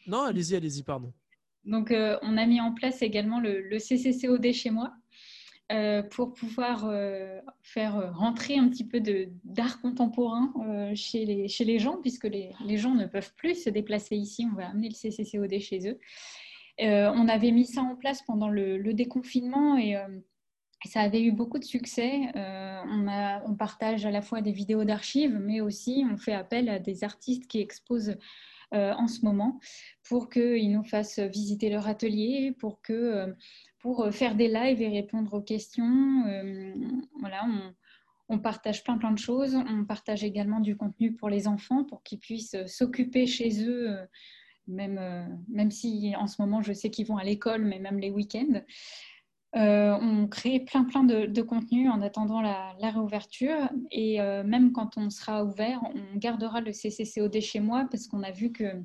Non, 0.07 0.23
allez-y, 0.23 0.55
allez-y, 0.55 0.83
pardon. 0.83 1.13
Donc, 1.63 1.91
on 1.93 2.37
a 2.37 2.45
mis 2.45 2.59
en 2.59 2.73
place 2.73 3.01
également 3.01 3.39
le, 3.39 3.61
le 3.61 3.77
CCCOD 3.77 4.51
chez 4.53 4.71
moi 4.71 4.93
euh, 5.69 6.01
pour 6.01 6.33
pouvoir 6.33 6.85
euh, 6.85 7.41
faire 7.61 8.15
rentrer 8.15 8.57
un 8.57 8.69
petit 8.69 8.85
peu 8.85 9.01
d'art 9.43 9.81
contemporain 9.81 10.53
euh, 10.65 10.95
chez, 10.95 11.25
les, 11.25 11.49
chez 11.49 11.65
les 11.65 11.77
gens, 11.77 11.97
puisque 11.97 12.23
les, 12.23 12.53
les 12.63 12.77
gens 12.77 12.95
ne 12.95 13.05
peuvent 13.05 13.33
plus 13.35 13.63
se 13.63 13.69
déplacer 13.69 14.15
ici. 14.15 14.47
On 14.49 14.55
va 14.55 14.69
amener 14.69 14.87
le 14.87 14.93
CCCOD 14.93 15.59
chez 15.59 15.89
eux. 15.89 15.99
Euh, 16.81 17.11
on 17.15 17.27
avait 17.27 17.51
mis 17.51 17.65
ça 17.65 17.81
en 17.81 17.95
place 17.95 18.21
pendant 18.21 18.49
le, 18.49 18.93
déconfinement 18.93 19.77
et 19.77 19.95
euh, 19.95 20.07
ça 20.85 21.01
avait 21.01 21.23
eu 21.23 21.31
beaucoup 21.31 21.57
de 21.57 21.63
succès. 21.63 22.29
Euh, 22.35 22.81
on, 23.45 23.55
partage 23.55 24.05
à 24.05 24.11
la 24.11 24.21
fois 24.21 24.41
des 24.41 24.51
vidéos 24.51 24.83
d'archives, 24.83 25.37
mais 25.39 25.61
aussi 25.61 26.05
on 26.11 26.17
fait 26.17 26.33
appel 26.33 26.69
à 26.69 26.79
des 26.79 27.03
artistes 27.03 27.47
qui 27.47 27.59
exposent 27.59 28.17
en 28.73 29.07
ce 29.07 29.23
moment 29.23 29.61
pour 30.09 30.29
qu'ils 30.29 30.73
nous 30.73 30.83
fassent 30.83 31.19
visiter 31.19 31.69
leur 31.69 31.87
atelier, 31.87 32.53
pour, 32.59 32.81
faire 34.11 34.35
des 34.35 34.49
lives 34.49 34.81
et 34.81 34.89
répondre 34.89 35.33
aux 35.33 35.41
questions. 35.41 36.23
Voilà, 37.21 37.45
on, 37.45 37.73
on 38.27 38.39
partage 38.39 38.83
plein 38.83 38.97
plein 38.97 39.11
de 39.11 39.17
choses. 39.17 39.55
On 39.55 39.85
partage 39.85 40.25
également 40.25 40.59
du 40.59 40.75
contenu 40.75 41.13
pour 41.13 41.29
les 41.29 41.47
enfants 41.47 41.85
pour 41.85 42.03
qu'ils 42.03 42.19
puissent 42.19 42.57
s'occuper 42.65 43.25
chez 43.25 43.65
eux, 43.65 43.97
même, 44.67 44.97
euh, 44.99 45.23
même 45.47 45.71
si 45.71 46.13
en 46.17 46.27
ce 46.27 46.41
moment 46.41 46.61
je 46.61 46.73
sais 46.73 46.89
qu'ils 46.89 47.07
vont 47.07 47.17
à 47.17 47.23
l'école, 47.23 47.63
mais 47.63 47.79
même 47.79 47.99
les 47.99 48.09
week-ends. 48.09 48.61
Euh, 49.55 49.97
on 50.01 50.27
crée 50.27 50.59
plein 50.59 50.83
plein 50.83 51.03
de, 51.03 51.25
de 51.25 51.41
contenu 51.41 51.89
en 51.89 52.01
attendant 52.01 52.41
la, 52.41 52.73
réouverture 52.81 53.69
et 53.91 54.21
euh, 54.21 54.43
même 54.43 54.71
quand 54.71 54.97
on 54.97 55.09
sera 55.09 55.43
ouvert, 55.45 55.81
on 55.95 56.17
gardera 56.17 56.61
le 56.61 56.71
CCCOD 56.71 57.39
chez 57.39 57.59
moi 57.59 57.87
parce 57.89 58.07
qu'on 58.07 58.23
a 58.23 58.31
vu 58.31 58.51
que 58.51 58.83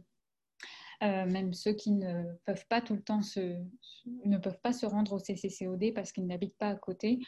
même 1.00 1.52
ceux 1.52 1.72
qui 1.72 1.90
ne 1.90 2.22
peuvent 2.44 2.66
pas 2.68 2.80
tout 2.80 2.94
le 2.94 3.02
temps 3.02 3.22
se, 3.22 3.56
ne 4.24 4.38
peuvent 4.38 4.60
pas 4.62 4.72
se 4.72 4.86
rendre 4.86 5.14
au 5.14 5.18
CCCOD 5.18 5.92
parce 5.94 6.12
qu'ils 6.12 6.28
n'habitent 6.28 6.56
pas 6.56 6.68
à 6.68 6.76
côté, 6.76 7.18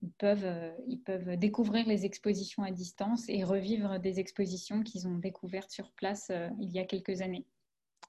ils 0.00 0.12
peuvent, 0.12 0.72
ils 0.86 1.00
peuvent 1.00 1.36
découvrir 1.36 1.88
les 1.88 2.04
expositions 2.04 2.62
à 2.62 2.70
distance 2.70 3.28
et 3.28 3.42
revivre 3.42 3.98
des 3.98 4.20
expositions 4.20 4.84
qu'ils 4.84 5.08
ont 5.08 5.18
découvertes 5.18 5.72
sur 5.72 5.90
place 5.90 6.30
il 6.60 6.70
y 6.70 6.78
a 6.78 6.84
quelques 6.84 7.20
années. 7.20 7.46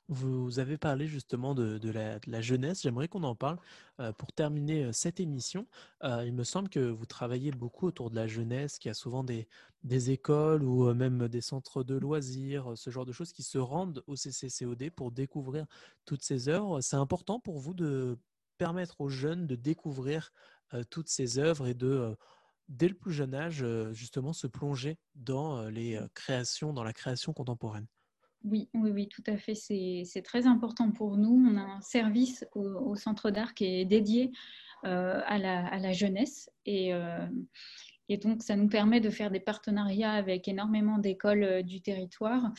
Vous 0.09 0.59
avez 0.59 0.77
parlé 0.77 1.05
justement 1.05 1.53
de, 1.53 1.89
la, 1.91 2.41
jeunesse. 2.41 2.81
J'aimerais 2.83 3.09
qu'on 3.09 3.23
en 3.23 3.35
parle. 3.35 3.57
Euh, 3.99 4.13
pour 4.13 4.31
terminer 4.31 4.85
euh, 4.85 4.91
cette 4.93 5.19
émission, 5.19 5.67
euh, 6.03 6.23
il 6.25 6.33
me 6.33 6.45
semble 6.45 6.69
que 6.69 6.79
vous 6.79 7.05
travaillez 7.05 7.51
beaucoup 7.51 7.87
autour 7.87 8.09
de 8.09 8.15
la 8.15 8.25
jeunesse, 8.25 8.79
qu'il 8.79 8.87
y 8.89 8.91
a 8.91 8.93
souvent 8.93 9.25
des, 9.25 9.47
écoles 10.09 10.63
ou 10.63 10.93
même 10.93 11.27
des 11.27 11.41
centres 11.41 11.83
de 11.83 11.95
loisirs, 11.95 12.73
ce 12.75 12.89
genre 12.89 13.05
de 13.05 13.11
choses 13.11 13.33
qui 13.33 13.43
se 13.43 13.57
rendent 13.57 14.01
au 14.07 14.15
CCCOD 14.15 14.91
pour 14.91 15.11
découvrir 15.11 15.65
toutes 16.05 16.23
ces 16.23 16.47
œuvres. 16.47 16.79
C'est 16.81 16.95
important 16.95 17.39
pour 17.39 17.59
vous 17.59 17.73
de 17.73 18.17
permettre 18.57 19.01
aux 19.01 19.09
jeunes 19.09 19.47
de 19.47 19.55
découvrir 19.55 20.31
toutes 20.89 21.09
ces 21.09 21.39
œuvres 21.39 21.67
et 21.67 21.73
de, 21.73 22.17
dès 22.69 22.89
le 22.89 22.95
plus 22.95 23.13
jeune 23.13 23.33
âge, 23.33 23.65
justement, 23.91 24.33
se 24.33 24.47
plonger 24.47 24.97
dans 25.15 25.67
les 25.69 25.99
créations, 26.13 26.73
dans 26.73 26.83
la 26.83 26.93
création 26.93 27.33
contemporaine? 27.33 27.87
Oui, 28.43 28.69
oui, 28.73 28.91
oui, 28.91 29.07
tout 29.07 29.23
à 29.27 29.37
fait. 29.37 29.55
C'est 29.55 30.21
très 30.23 30.47
important 30.47 30.91
pour 30.91 31.17
nous. 31.17 31.49
On 31.49 31.57
a 31.57 31.61
un 31.61 31.81
service 31.81 32.45
au, 32.53 32.95
centre 32.95 33.31
d'art 33.31 33.53
qui 33.53 33.65
est 33.65 33.85
dédié 33.85 34.31
euh, 34.85 35.21
à, 35.25 35.37
la, 35.37 35.91
jeunesse 35.91 36.49
et, 36.65 36.93
euh, 36.93 37.25
et 38.09 38.17
donc 38.17 38.43
ça 38.43 38.55
nous 38.55 38.69
permet 38.69 39.01
de 39.01 39.09
faire 39.09 39.31
des 39.31 39.39
partenariats 39.39 40.11
avec 40.11 40.47
énormément 40.47 40.99
d'écoles 40.99 41.43
euh, 41.43 41.61
du 41.63 41.81
territoire, 41.81 42.51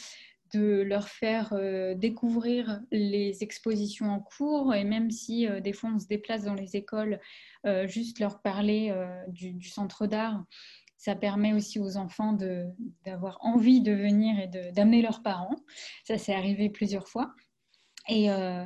de 0.53 0.83
leur 0.83 1.09
faire 1.09 1.55
découvrir 1.95 2.81
les 2.91 3.43
expositions 3.43 4.11
en 4.11 4.19
cours 4.19 4.75
et 4.75 4.83
même 4.83 5.11
si 5.11 5.47
des 5.61 5.75
fois 5.75 5.91
on 5.95 5.99
se 5.99 6.07
déplace 6.07 6.45
dans 6.45 6.55
les 6.55 6.75
écoles, 6.75 7.21
juste 7.85 8.19
leur 8.19 8.41
parler 8.41 8.91
du 9.29 9.61
centre 9.61 10.07
d'art 10.07 10.43
ça 10.99 11.15
permet 11.15 11.55
aussi 11.55 11.79
aux 11.79 11.97
enfants 11.97 12.37
d'avoir 13.07 13.39
envie 13.41 13.81
de 13.81 13.93
venir 13.93 14.39
et 14.39 14.49
d'amener 14.73 15.01
leurs 15.01 15.23
parents. 15.23 15.57
Ça, 16.05 16.19
c'est 16.19 16.35
arrivé 16.35 16.69
plusieurs 16.69 17.09
fois. 17.09 17.33
Et, 18.09 18.31
euh, 18.31 18.65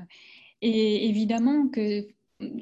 et 0.62 1.08
évidemment 1.08 1.68
que 1.68 2.08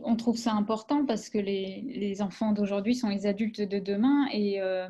on 0.04 0.16
trouve 0.16 0.36
ça 0.36 0.52
important 0.52 1.06
parce 1.06 1.30
que 1.30 1.38
les, 1.38 2.20
enfants 2.20 2.52
d'aujourd'hui 2.52 2.94
sont 2.94 3.08
les 3.08 3.26
adultes 3.26 3.62
de 3.62 3.78
demain 3.78 4.26
et, 4.30 4.60
euh, 4.60 4.86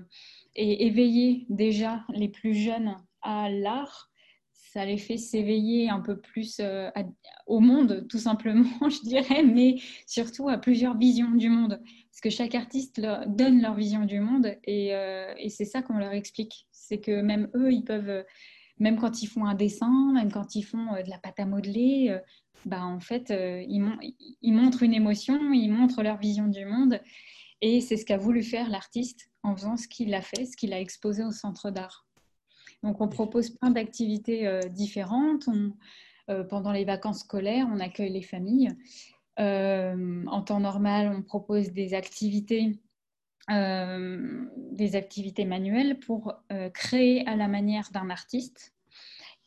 et 0.57 0.87
éveiller 0.87 1.47
déjà 1.49 2.05
les 2.09 2.29
plus 2.29 2.55
jeunes 2.55 2.97
à 3.23 3.49
l'art, 3.51 4.11
ça 4.73 4.85
les 4.85 4.99
fait 4.99 5.17
s'éveiller 5.17 5.91
un 5.91 5.99
peu 5.99 6.17
plus 6.17 6.59
euh, 6.61 6.91
au 7.49 7.59
monde, 7.59 8.07
tout 8.09 8.19
simplement, 8.19 8.71
je 8.89 9.03
dirais, 9.03 9.43
mais 9.43 9.77
surtout 10.07 10.49
à 10.49 10.59
plusieurs 10.59 10.97
visions 10.97 11.33
du 11.33 11.49
monde. 11.49 11.81
Parce 12.11 12.21
que 12.23 12.31
chaque 12.31 12.55
artiste 12.55 12.99
leur 12.99 13.27
donne 13.27 13.61
leur 13.61 13.75
vision 13.75 14.05
du 14.05 14.21
monde 14.21 14.55
et, 14.65 14.95
euh, 14.95 15.35
c'est 15.49 15.65
ça 15.65 15.83
qu'on 15.83 15.99
leur 15.99 16.13
explique. 16.13 16.69
C'est 16.71 17.01
que 17.01 17.21
même 17.21 17.49
eux, 17.57 17.73
ils 17.73 17.83
peuvent, 17.83 18.09
euh, 18.09 18.23
même 18.79 18.97
quand 18.97 19.23
ils 19.23 19.27
font 19.27 19.45
un 19.45 19.55
dessin, 19.55 20.13
même 20.13 20.31
quand 20.31 20.55
ils 20.55 20.63
font 20.63 20.93
de 21.05 21.11
la 21.11 21.19
pâte 21.19 21.41
à 21.41 21.47
modeler, 21.47 22.17
bah, 22.65 22.85
en 22.85 23.01
fait, 23.01 23.31
ils, 23.31 23.85
ils 24.41 24.53
montrent 24.53 24.85
une 24.85 24.95
émotion, 24.95 25.53
ils 25.53 25.71
montrent 25.71 26.03
leur 26.03 26.19
vision 26.19 26.47
du 26.47 26.65
monde. 26.65 27.01
Et 27.61 27.81
c'est 27.81 27.97
ce 27.97 28.07
qu'a 28.07 28.17
voulu 28.17 28.43
faire 28.43 28.71
l'artiste 28.71 29.31
en 29.43 29.55
faisant 29.55 29.77
ce 29.77 29.89
qu'il 29.89 30.15
a 30.15 30.23
fait, 30.23 30.47
ce 30.47 30.57
qu'il 30.57 30.73
a 30.73 30.81
exposé 30.81 31.25
au 31.25 31.33
centre 31.33 31.71
d'art. 31.71 32.07
Donc 32.83 33.01
on 33.01 33.09
propose 33.09 33.51
plein 33.51 33.71
d'activités 33.71 34.47
euh, 34.47 34.61
différentes. 34.61 35.49
Euh, 36.29 36.45
pendant 36.45 36.73
les 36.73 36.85
vacances 36.85 37.21
scolaires, 37.21 37.67
on 37.71 37.81
accueille 37.81 38.13
les 38.13 38.23
familles. 38.23 38.71
Euh, 39.39 40.25
en 40.27 40.43
temps 40.43 40.61
normal, 40.61 41.13
on 41.15 41.23
propose 41.23 41.73
des 41.73 41.95
activités, 41.95 42.79
des 43.49 44.97
activités 44.97 45.45
manuelles 45.45 45.99
pour 45.99 46.35
créer 46.73 47.27
à 47.27 47.35
la 47.35 47.49
manière 47.49 47.91
d'un 47.91 48.09
artiste. 48.11 48.75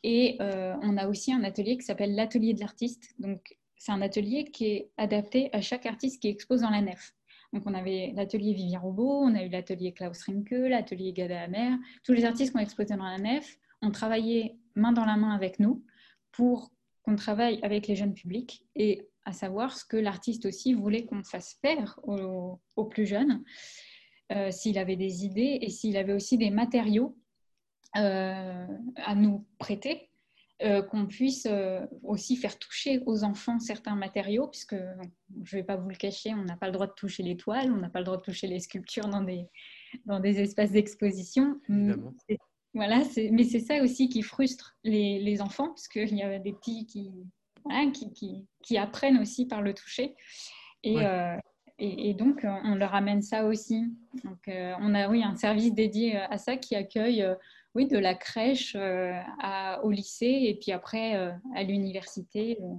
Et 0.02 0.36
on 0.40 0.98
a 0.98 1.08
aussi 1.08 1.32
un 1.32 1.42
atelier 1.42 1.78
qui 1.78 1.84
s'appelle 1.84 2.14
l'atelier 2.14 2.52
de 2.52 2.60
l'artiste. 2.60 3.14
Donc 3.18 3.56
c'est 3.78 3.92
un 3.92 4.02
atelier 4.02 4.44
qui 4.44 4.66
est 4.66 4.90
adapté 4.98 5.48
à 5.54 5.62
chaque 5.62 5.86
artiste 5.86 6.20
qui 6.20 6.28
expose 6.28 6.60
dans 6.62 6.70
la 6.70 6.82
nef. 6.82 7.14
Donc 7.54 7.62
on 7.66 7.74
avait 7.74 8.12
l'atelier 8.16 8.52
Vivien 8.52 8.80
Robot, 8.80 9.22
on 9.22 9.34
a 9.36 9.44
eu 9.44 9.48
l'atelier 9.48 9.92
Klaus 9.92 10.24
Rinke, 10.24 10.50
l'atelier 10.50 11.12
Gada 11.12 11.40
Amer. 11.40 11.78
Tous 12.02 12.12
les 12.12 12.24
artistes 12.24 12.50
qui 12.50 12.58
ont 12.58 12.60
exposé 12.60 12.96
dans 12.96 13.04
la 13.04 13.16
nef 13.16 13.58
ont 13.80 13.92
travaillé 13.92 14.58
main 14.74 14.90
dans 14.90 15.04
la 15.04 15.16
main 15.16 15.30
avec 15.30 15.60
nous 15.60 15.84
pour 16.32 16.72
qu'on 17.04 17.14
travaille 17.14 17.60
avec 17.62 17.86
les 17.86 17.94
jeunes 17.94 18.12
publics 18.12 18.66
et 18.74 19.08
à 19.24 19.32
savoir 19.32 19.76
ce 19.76 19.84
que 19.84 19.96
l'artiste 19.96 20.46
aussi 20.46 20.74
voulait 20.74 21.04
qu'on 21.04 21.22
fasse 21.22 21.56
faire 21.62 22.00
aux, 22.02 22.60
aux 22.74 22.84
plus 22.86 23.06
jeunes, 23.06 23.44
euh, 24.32 24.50
s'il 24.50 24.76
avait 24.76 24.96
des 24.96 25.24
idées 25.24 25.58
et 25.60 25.70
s'il 25.70 25.96
avait 25.96 26.12
aussi 26.12 26.36
des 26.36 26.50
matériaux 26.50 27.16
euh, 27.96 28.66
à 28.96 29.14
nous 29.14 29.46
prêter 29.58 30.10
euh, 30.64 30.82
qu'on 30.82 31.06
puisse 31.06 31.46
euh, 31.50 31.84
aussi 32.02 32.36
faire 32.36 32.58
toucher 32.58 33.00
aux 33.06 33.22
enfants 33.22 33.58
certains 33.60 33.94
matériaux, 33.94 34.48
puisque 34.48 34.76
je 35.44 35.56
ne 35.56 35.60
vais 35.60 35.62
pas 35.62 35.76
vous 35.76 35.88
le 35.90 35.94
cacher, 35.96 36.32
on 36.34 36.44
n'a 36.44 36.56
pas 36.56 36.66
le 36.66 36.72
droit 36.72 36.86
de 36.86 36.92
toucher 36.92 37.22
les 37.22 37.36
toiles, 37.36 37.70
on 37.70 37.76
n'a 37.76 37.90
pas 37.90 37.98
le 38.00 38.04
droit 38.06 38.16
de 38.16 38.22
toucher 38.22 38.46
les 38.46 38.60
sculptures 38.60 39.08
dans 39.08 39.22
des, 39.22 39.46
dans 40.06 40.20
des 40.20 40.40
espaces 40.40 40.72
d'exposition. 40.72 41.60
Voilà, 42.72 43.02
mais 43.30 43.44
c'est 43.44 43.60
ça 43.60 43.82
aussi 43.82 44.08
qui 44.08 44.22
frustre 44.22 44.76
les, 44.82 45.20
les 45.20 45.40
enfants, 45.40 45.68
parce 45.68 45.86
qu'il 45.86 46.16
y 46.16 46.22
a 46.22 46.38
des 46.40 46.52
petits 46.52 46.86
qui, 46.86 47.12
voilà, 47.64 47.90
qui, 47.92 48.12
qui, 48.12 48.46
qui 48.62 48.78
apprennent 48.78 49.18
aussi 49.18 49.46
par 49.46 49.62
le 49.62 49.74
toucher. 49.74 50.16
Et, 50.82 50.96
Ouais. 50.96 51.06
euh, 51.06 51.36
et, 51.78 52.10
et 52.10 52.14
donc, 52.14 52.44
on 52.44 52.74
leur 52.74 52.94
amène 52.94 53.22
ça 53.22 53.46
aussi. 53.46 53.84
Donc, 54.22 54.48
on 54.48 54.94
a 54.94 55.08
oui, 55.08 55.22
un 55.24 55.36
service 55.36 55.72
dédié 55.74 56.16
à 56.16 56.38
ça 56.38 56.56
qui 56.56 56.76
accueille 56.76 57.24
oui, 57.74 57.86
de 57.86 57.98
la 57.98 58.14
crèche 58.14 58.76
euh, 58.76 59.20
au 59.82 59.90
lycée 59.90 60.44
et 60.46 60.58
puis 60.60 60.72
après 60.72 61.16
euh, 61.16 61.32
à 61.54 61.62
l'université. 61.62 62.58
euh. 62.62 62.74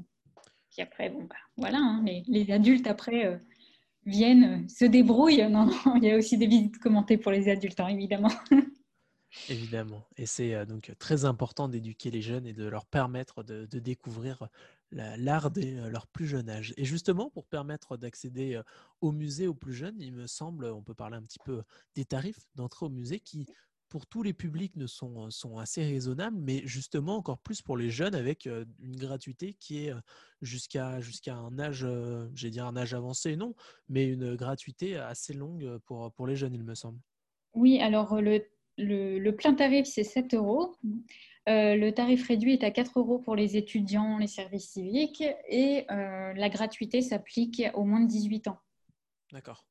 Puis 0.72 0.82
après, 0.82 1.10
bon, 1.10 1.24
bah, 1.24 1.36
voilà, 1.58 1.80
hein, 1.80 2.04
les, 2.28 2.52
adultes 2.52 2.88
après 2.88 3.40
viennent, 4.06 4.68
se 4.68 4.86
débrouillent. 4.86 5.50
Non, 5.50 5.70
il 5.96 6.04
y 6.04 6.12
a 6.12 6.18
aussi 6.18 6.38
des 6.38 6.48
visites 6.48 6.80
commentées 6.80 7.18
pour 7.18 7.32
les 7.32 7.50
adultes, 7.50 7.80
hein, 7.80 7.88
évidemment. 7.88 8.32
Évidemment. 9.50 10.08
Et 10.16 10.26
c'est 10.26 10.66
donc 10.66 10.94
très 10.98 11.26
important 11.26 11.68
d'éduquer 11.68 12.10
les 12.10 12.22
jeunes 12.22 12.48
et 12.48 12.54
de 12.54 12.66
leur 12.66 12.86
permettre 12.86 13.44
de, 13.44 13.66
de 13.66 13.80
découvrir 13.80 14.48
la- 14.92 15.18
l'art 15.18 15.52
dès 15.52 15.74
leur 15.90 16.08
plus 16.08 16.26
jeune 16.26 16.50
âge. 16.50 16.74
Et 16.78 16.86
justement, 16.86 17.30
pour 17.30 17.46
permettre 17.46 17.98
d'accéder 17.98 18.62
au 19.02 19.12
musée 19.12 19.48
aux 19.48 19.54
plus 19.54 19.74
jeunes, 19.74 20.00
il 20.00 20.14
me 20.14 20.26
semble, 20.26 20.66
on 20.68 20.82
peut 20.82 20.94
parler 20.94 21.18
un 21.18 21.24
petit 21.24 21.40
peu 21.44 21.64
des 21.96 22.06
tarifs 22.06 22.48
d'entrée 22.56 22.86
au 22.86 22.90
musée 22.90 23.20
qui, 23.20 23.46
pour 23.96 24.08
tous 24.08 24.24
les 24.24 24.34
publics, 24.34 24.76
ne 24.76 24.88
sont, 24.88 25.30
sont 25.32 25.58
assez 25.58 25.82
raisonnables, 25.82 26.36
mais 26.38 26.62
justement 26.68 27.16
encore 27.16 27.38
plus 27.38 27.62
pour 27.62 27.78
les 27.78 27.90
jeunes 27.90 28.14
avec 28.14 28.46
euh, 28.46 28.66
une 28.82 28.98
gratuité 28.98 29.54
qui 29.54 29.86
est 29.86 29.92
euh, 29.94 30.02
jusqu'à 30.42 31.00
jusqu'à 31.00 31.34
un 31.38 31.58
âge, 31.60 31.86
euh, 31.86 32.28
j'ai 32.36 32.50
dire 32.50 32.66
un 32.66 32.76
âge 32.76 32.94
avancé, 32.94 33.38
non, 33.38 33.56
mais 33.88 34.06
une 34.06 34.36
gratuité 34.36 34.98
assez 34.98 35.32
longue 35.32 35.78
pour, 35.86 36.12
pour 36.12 36.28
les 36.28 36.36
jeunes, 36.36 36.54
il 36.54 36.66
me 36.66 36.76
semble. 36.76 37.00
Oui, 37.54 37.80
alors 37.80 38.20
le, 38.20 38.46
le, 38.78 39.18
le 39.18 39.34
plein 39.34 39.54
tarif, 39.54 39.88
c'est 39.88 40.04
7 40.04 40.34
euros. 40.34 40.76
Euh, 41.48 41.78
le 41.78 41.94
tarif 41.94 42.28
réduit 42.28 42.52
est 42.52 42.66
à 42.66 42.72
4 42.72 43.00
euros 43.00 43.20
pour 43.20 43.38
les 43.38 43.56
étudiants, 43.56 44.18
les 44.18 44.28
services 44.28 44.72
civiques, 44.72 45.24
et 45.48 45.86
euh, 45.90 46.34
la 46.34 46.50
gratuité 46.50 47.02
s'applique 47.02 47.64
aux 47.76 47.86
moins 47.86 48.02
de 48.02 48.10
18 48.10 48.50
ans. 48.50 48.60
D'accord. 49.32 49.66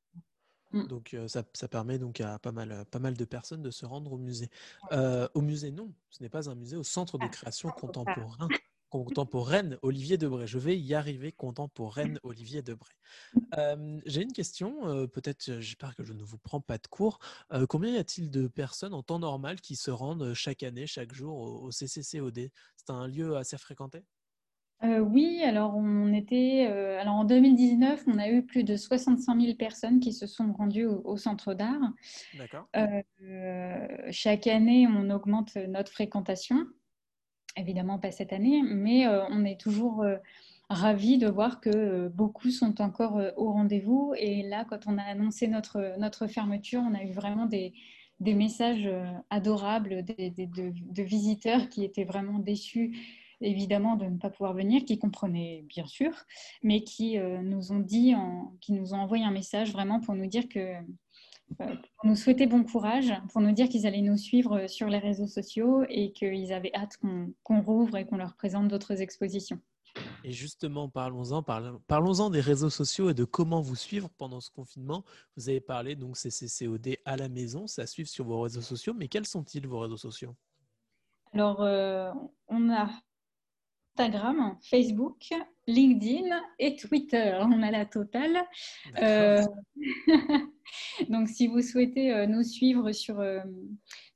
Mm. 0.75 0.87
Donc 0.87 1.17
ça, 1.29 1.45
ça 1.53 1.69
permet 1.69 1.99
donc 1.99 2.21
à 2.21 2.39
pas 2.39 2.53
mal, 2.53 2.85
pas 2.91 2.99
mal 2.99 3.17
de 3.17 3.25
personnes 3.25 3.63
de 3.63 3.71
se 3.71 3.87
rendre 3.87 4.13
au 4.13 4.19
musée. 4.19 4.51
Euh, 4.93 5.29
au 5.35 5.41
musée, 5.41 5.71
non, 5.71 5.93
ce 6.11 6.23
n'est 6.23 6.29
pas 6.29 6.51
un 6.51 6.55
musée, 6.55 6.77
au 6.77 6.83
centre 6.83 7.19
de 7.19 7.25
Ah, 7.25 7.29
création 7.29 7.71
contemporain, 7.71 8.49
contemporaine 8.91 9.79
Olivier 9.83 10.19
Debré. 10.19 10.47
Je 10.47 10.59
vais 10.59 10.79
y 10.79 10.95
arriver, 10.95 11.33
contemporaine 11.33 12.19
Olivier 12.23 12.63
Debré. 12.63 12.93
Euh, 13.59 14.01
J'ai 14.07 14.23
une 14.23 14.33
question, 14.33 14.87
euh, 14.89 15.07
peut-être, 15.07 15.61
j'espère 15.61 15.95
que 15.95 16.05
je 16.05 16.13
ne 16.13 16.23
vous 16.23 16.39
prends 16.39 16.61
pas 16.61 16.79
de 16.79 16.87
cours. 16.87 17.19
Euh, 17.53 17.67
combien 17.67 17.93
y 17.93 17.99
a-t-il 17.99 18.31
de 18.31 18.47
personnes 18.49 18.95
en 18.95 19.03
temps 19.03 19.19
normal 19.19 19.61
qui 19.61 19.77
se 19.77 19.91
rendent 19.91 20.35
chaque 20.35 20.63
année, 20.63 20.87
chaque 20.87 21.13
jour 21.13 21.37
au, 21.37 21.67
au 21.67 21.71
CCCOD 21.71 22.51
C'est 22.77 22.91
un 22.91 23.07
lieu 23.07 23.37
assez 23.37 23.59
fréquenté? 23.59 24.05
Euh, 24.83 24.99
oui, 24.99 25.41
alors 25.43 25.77
on 25.77 26.13
était, 26.13 26.67
euh, 26.69 27.01
alors 27.01 27.15
en 27.15 27.25
2019, 27.25 28.05
on 28.07 28.19
a 28.19 28.29
eu 28.29 28.43
plus 28.45 28.65
de 28.65 28.77
65 28.77 29.41
000 29.41 29.55
personnes 29.57 30.01
qui 30.01 30.13
se 30.13 30.27
sont 30.27 30.53
rendues 30.53 30.85
au, 30.85 31.01
au 31.05 31.17
centre 31.17 31.55
d'art. 31.55 31.93
D'accord. 32.37 32.69
Euh, 32.77 33.01
chaque 34.11 34.47
année, 34.47 34.87
on 34.87 35.09
augmente 35.11 35.57
notre 35.57 35.91
fréquentation. 35.93 36.67
Évidemment, 37.57 37.99
pas 37.99 38.11
cette 38.11 38.33
année, 38.33 38.63
mais 38.63 39.07
on 39.07 39.45
est 39.45 39.61
toujours 39.61 40.05
ravis 40.69 41.19
de 41.19 41.29
voir 41.29 41.61
que 41.61 42.09
beaucoup 42.09 42.51
sont 42.51 42.81
encore 42.83 43.21
au 43.37 43.53
rendez-vous. 43.53 44.13
Et 44.19 44.43
là, 44.43 44.65
quand 44.69 44.89
on 44.89 44.99
a 44.99 45.03
annoncé 45.05 45.47
notre, 45.47 45.97
notre 46.01 46.27
fermeture, 46.27 46.83
on 46.85 46.95
a 46.95 47.05
eu 47.05 47.13
vraiment 47.13 47.47
des, 47.47 47.73
des 48.19 48.35
messages 48.35 48.89
adorables 49.31 50.03
des, 50.03 50.31
des- 50.31 50.49
de, 50.49 50.73
de 50.75 51.03
visiteurs 51.05 51.69
qui 51.69 51.85
étaient 51.85 52.05
vraiment 52.05 52.41
déçus, 52.41 52.97
évidemment, 53.45 53.97
de 53.97 54.07
ne 54.07 54.19
pas 54.19 54.31
pouvoir 54.31 54.55
venir, 54.55 54.85
qui 54.85 54.99
comprenaient 54.99 55.65
bien 55.69 55.87
sûr, 55.87 56.13
mais 56.63 56.83
qui 56.83 57.19
euh, 57.19 57.43
nous 57.43 57.73
ont 57.73 57.79
dit, 57.81 58.15
en- 58.15 58.57
qui 58.61 58.73
nous 58.73 58.95
ont 58.95 58.99
envoyé 58.99 59.25
un 59.25 59.31
message 59.31 59.73
vraiment 59.73 60.01
pour 60.01 60.15
nous 60.15 60.27
dire 60.27 60.49
que 60.49 60.59
euh, 61.61 61.77
pour 61.97 62.07
nous 62.07 62.17
souhaiter 62.17 62.47
bon 62.47 62.65
courage, 62.65 63.13
pour 63.33 63.41
nous 63.41 63.53
dire 63.53 63.69
qu'ils 63.69 63.87
allaient 63.87 64.01
nous 64.01 64.17
suivre 64.17 64.67
sur 64.67 64.89
les 64.89 64.99
réseaux 64.99 65.27
sociaux 65.29 65.85
et 65.89 66.11
qu'ils 66.13 66.53
avaient 66.53 66.75
hâte 66.75 66.97
qu'on 66.97 67.33
qu'on 67.43 67.61
rouvre 67.63 67.97
et 67.99 68.07
qu'on 68.07 68.17
leur 68.17 68.35
présente 68.35 68.69
d'autres 68.69 69.01
expositions. 69.03 69.61
Et 70.25 70.33
justement, 70.33 70.89
parlons-en, 70.89 71.43
parlons- 71.43 71.81
parlons-en 71.87 72.31
des 72.31 72.41
réseaux 72.41 72.71
sociaux 72.71 73.11
et 73.11 73.15
de 73.15 73.25
comment 73.25 73.61
vous 73.61 73.77
suivre 73.77 74.09
pendant 74.17 74.41
ce 74.41 74.51
confinement. 74.51 75.05
Vous 75.37 75.49
avez 75.51 75.61
parlé 75.61 75.95
donc 75.95 76.17
CCCOD 76.17 76.97
à 77.05 77.17
la 77.17 77.29
maison, 77.29 77.67
ça 77.67 77.87
suit 77.87 78.07
sur 78.07 78.25
vos 78.25 78.41
réseaux 78.41 78.63
sociaux, 78.63 78.95
mais 78.97 79.07
quels 79.07 79.27
sont-ils 79.27 79.67
vos 79.69 79.79
réseaux 79.81 79.99
sociaux? 79.99 80.35
Alors, 81.33 81.61
euh, 81.63 82.11
on 82.49 82.71
a 82.71 82.89
Instagram, 83.97 84.57
Facebook, 84.61 85.29
LinkedIn 85.69 86.29
et 86.59 86.75
Twitter. 86.75 87.39
On 87.43 87.63
a 87.63 87.71
la 87.71 87.87
totale. 87.87 88.43
Euh, 89.01 89.41
donc, 91.09 91.29
si 91.29 91.47
vous 91.47 91.63
souhaitez 91.63 92.13
euh, 92.13 92.27
nous 92.27 92.43
suivre 92.43 92.91
sur, 92.91 93.21
euh, 93.21 93.39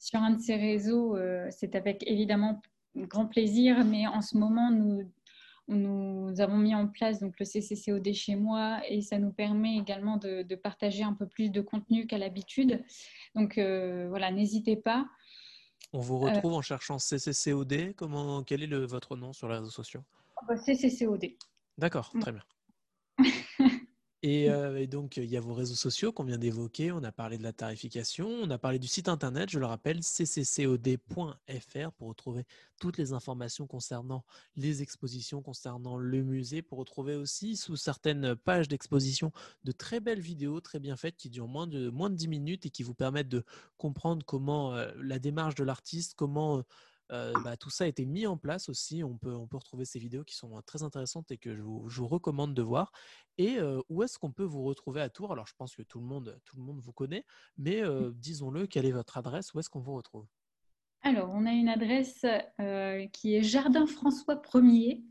sur 0.00 0.20
un 0.20 0.32
de 0.32 0.40
ces 0.40 0.56
réseaux, 0.56 1.16
c'est 1.50 1.76
avec 1.76 2.02
évidemment 2.08 2.60
grand 2.96 3.26
plaisir. 3.26 3.84
Mais 3.84 4.08
en 4.08 4.20
ce 4.20 4.36
moment, 4.36 4.72
nous, 4.72 5.04
nous 5.68 6.40
avons 6.40 6.56
mis 6.56 6.74
en 6.74 6.88
place 6.88 7.20
donc, 7.20 7.34
le 7.38 7.44
CCCOD 7.44 8.12
chez 8.14 8.36
moi 8.36 8.80
et 8.88 9.02
ça 9.02 9.18
nous 9.18 9.30
permet 9.30 9.76
également 9.76 10.16
de, 10.16 10.42
de 10.42 10.54
partager 10.56 11.04
un 11.04 11.12
peu 11.12 11.26
plus 11.26 11.50
de 11.50 11.60
contenu 11.60 12.06
qu'à 12.06 12.16
l'habitude. 12.16 12.82
Donc, 13.34 13.58
euh, 13.58 14.06
voilà, 14.08 14.32
n'hésitez 14.32 14.76
pas. 14.76 15.06
On 15.92 16.00
vous 16.00 16.18
retrouve 16.18 16.52
en 16.54 16.62
cherchant 16.62 16.98
CCCOD. 16.98 17.94
Comment, 17.96 18.42
quel 18.44 18.62
est 18.62 18.66
le, 18.66 18.84
votre 18.86 19.16
nom 19.16 19.32
sur 19.32 19.48
les 19.48 19.56
réseaux 19.56 19.70
sociaux? 19.70 20.02
CCCOD. 20.66 21.36
D'accord, 21.78 22.10
Mm. 22.14 22.20
très 22.20 22.32
bien. 22.32 22.42
Et, 24.22 24.50
euh, 24.50 24.80
et 24.80 24.88
donc, 24.88 25.16
il 25.16 25.26
y 25.26 25.36
a 25.36 25.40
vos 25.40 25.54
réseaux 25.54 25.76
sociaux 25.76 26.12
qu'on 26.12 26.24
vient 26.24 26.38
d'évoquer. 26.38 26.90
On 26.90 27.04
a 27.04 27.12
parlé 27.12 27.38
de 27.38 27.44
la 27.44 27.52
tarification. 27.52 28.28
On 28.28 28.50
a 28.50 28.58
parlé 28.58 28.80
du 28.80 28.88
site 28.88 29.08
internet, 29.08 29.48
je 29.48 29.60
le 29.60 29.66
rappelle, 29.66 30.00
cccod.fr 30.02 31.92
pour 31.92 32.08
retrouver 32.08 32.44
toutes 32.80 32.98
les 32.98 33.12
informations 33.12 33.68
concernant 33.68 34.24
les 34.56 34.82
expositions, 34.82 35.40
concernant 35.40 35.96
le 35.96 36.22
musée, 36.22 36.62
pour 36.62 36.78
retrouver 36.78 37.14
aussi 37.14 37.56
sous 37.56 37.76
certaines 37.76 38.34
pages 38.34 38.66
d'exposition 38.66 39.32
de 39.62 39.72
très 39.72 40.00
belles 40.00 40.20
vidéos 40.20 40.60
très 40.60 40.80
bien 40.80 40.96
faites 40.96 41.16
qui 41.16 41.30
durent 41.30 41.48
moins 41.48 41.66
de, 41.66 41.88
moins 41.90 42.10
de 42.10 42.16
10 42.16 42.28
minutes 42.28 42.66
et 42.66 42.70
qui 42.70 42.82
vous 42.82 42.94
permettent 42.94 43.28
de 43.28 43.44
comprendre 43.76 44.24
comment 44.26 44.74
euh, 44.74 44.90
la 45.00 45.18
démarche 45.20 45.54
de 45.54 45.64
l'artiste, 45.64 46.14
comment 46.16 46.58
euh, 46.58 46.62
bah, 47.10 47.56
tout 47.56 47.70
ça 47.70 47.84
a 47.84 47.86
été 47.86 48.04
mis 48.06 48.26
en 48.26 48.36
place 48.36 48.68
aussi. 48.68 49.02
On 49.02 49.16
peut, 49.16 49.34
on 49.34 49.46
peut 49.46 49.56
retrouver 49.56 49.84
ces 49.84 49.98
vidéos 49.98 50.24
qui 50.24 50.34
sont 50.34 50.56
euh, 50.56 50.60
très 50.62 50.82
intéressantes 50.82 51.30
et 51.30 51.38
que 51.38 51.54
je 51.56 51.62
vous, 51.62 51.88
je 51.88 52.00
vous 52.00 52.08
recommande 52.08 52.54
de 52.54 52.62
voir. 52.62 52.92
Et 53.38 53.58
euh, 53.58 53.80
où 53.88 54.02
est-ce 54.02 54.18
qu'on 54.18 54.32
peut 54.32 54.44
vous 54.44 54.64
retrouver 54.64 55.00
à 55.00 55.08
Tours? 55.08 55.32
Alors, 55.32 55.46
je 55.46 55.54
pense 55.56 55.74
que 55.74 55.82
tout 55.82 56.00
le 56.00 56.06
monde, 56.06 56.38
tout 56.44 56.56
le 56.56 56.62
monde 56.62 56.80
vous 56.80 56.92
connaît, 56.92 57.24
mais 57.56 57.82
euh, 57.82 58.10
disons-le, 58.14 58.66
quelle 58.66 58.86
est 58.86 58.92
votre 58.92 59.16
adresse? 59.16 59.54
Où 59.54 59.60
est-ce 59.60 59.70
qu'on 59.70 59.80
vous 59.80 59.94
retrouve? 59.94 60.26
Alors, 61.02 61.30
on 61.32 61.46
a 61.46 61.52
une 61.52 61.68
adresse 61.68 62.26
euh, 62.60 63.06
qui 63.12 63.36
est 63.36 63.42
Jardin 63.42 63.86
François 63.86 64.36
1er. 64.36 65.02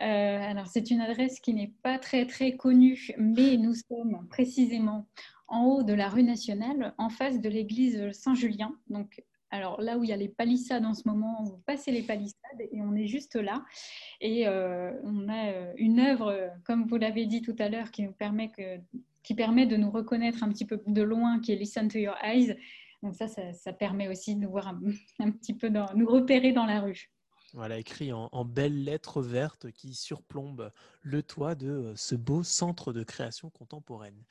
Euh, 0.00 0.04
alors, 0.04 0.68
c'est 0.68 0.90
une 0.90 1.00
adresse 1.00 1.40
qui 1.40 1.54
n'est 1.54 1.74
pas 1.82 1.98
très 1.98 2.26
très 2.26 2.56
connue, 2.56 3.10
mais 3.18 3.56
nous 3.56 3.74
sommes 3.74 4.26
précisément 4.28 5.08
en 5.48 5.64
haut 5.64 5.82
de 5.82 5.94
la 5.94 6.08
rue 6.08 6.22
nationale, 6.22 6.94
en 6.98 7.08
face 7.08 7.40
de 7.40 7.48
l'église 7.48 8.12
Saint-Julien. 8.12 8.76
Donc, 8.88 9.22
alors 9.56 9.80
là 9.80 9.98
où 9.98 10.04
il 10.04 10.10
y 10.10 10.12
a 10.12 10.16
les 10.16 10.28
palissades 10.28 10.84
en 10.84 10.94
ce 10.94 11.08
moment, 11.08 11.42
vous 11.44 11.58
passez 11.66 11.90
les 11.90 12.02
palissades 12.02 12.60
et 12.60 12.80
on 12.82 12.94
est 12.94 13.06
juste 13.06 13.36
là. 13.36 13.64
Et 14.20 14.46
euh, 14.46 14.92
on 15.02 15.28
a 15.28 15.48
euh, 15.48 15.72
une 15.76 15.98
œuvre, 15.98 16.50
comme 16.64 16.86
vous 16.86 16.96
l'avez 16.96 17.26
dit 17.26 17.42
tout 17.42 17.56
à 17.58 17.68
l'heure, 17.68 17.90
qui 17.90 18.02
nous 18.02 18.12
permet 18.12 18.52
de 19.66 19.76
nous 19.76 19.90
reconnaître 19.90 20.42
un 20.42 20.48
petit 20.50 20.66
peu 20.66 20.80
de 20.86 21.02
loin, 21.02 21.40
qui 21.40 21.52
est 21.52 21.56
Listen 21.56 21.88
to 21.88 21.98
Your 21.98 22.16
Eyes. 22.22 22.56
Donc 23.02 23.14
ça, 23.14 23.28
ça, 23.28 23.72
permet 23.72 24.08
aussi 24.08 24.34
de 24.34 24.40
nous 24.40 24.50
voir 24.50 24.68
un, 24.68 25.30
petit 25.30 25.54
peu, 25.54 25.68
nous 25.68 26.06
repérer 26.06 26.52
dans 26.52 26.66
la 26.66 26.80
rue. 26.80 27.10
Voilà, 27.52 27.78
écrit 27.78 28.12
en, 28.12 28.28
en 28.32 28.44
belles 28.44 28.84
lettres 28.84 29.22
vertes 29.22 29.70
qui 29.70 29.94
surplombent 29.94 30.72
le 31.02 31.22
toit 31.22 31.54
de 31.54 31.68
euh, 31.68 31.96
ce 31.96 32.14
beau 32.14 32.42
centre 32.42 32.92
de 32.92 33.02
création 33.02 33.50
contemporaine. 33.50 34.24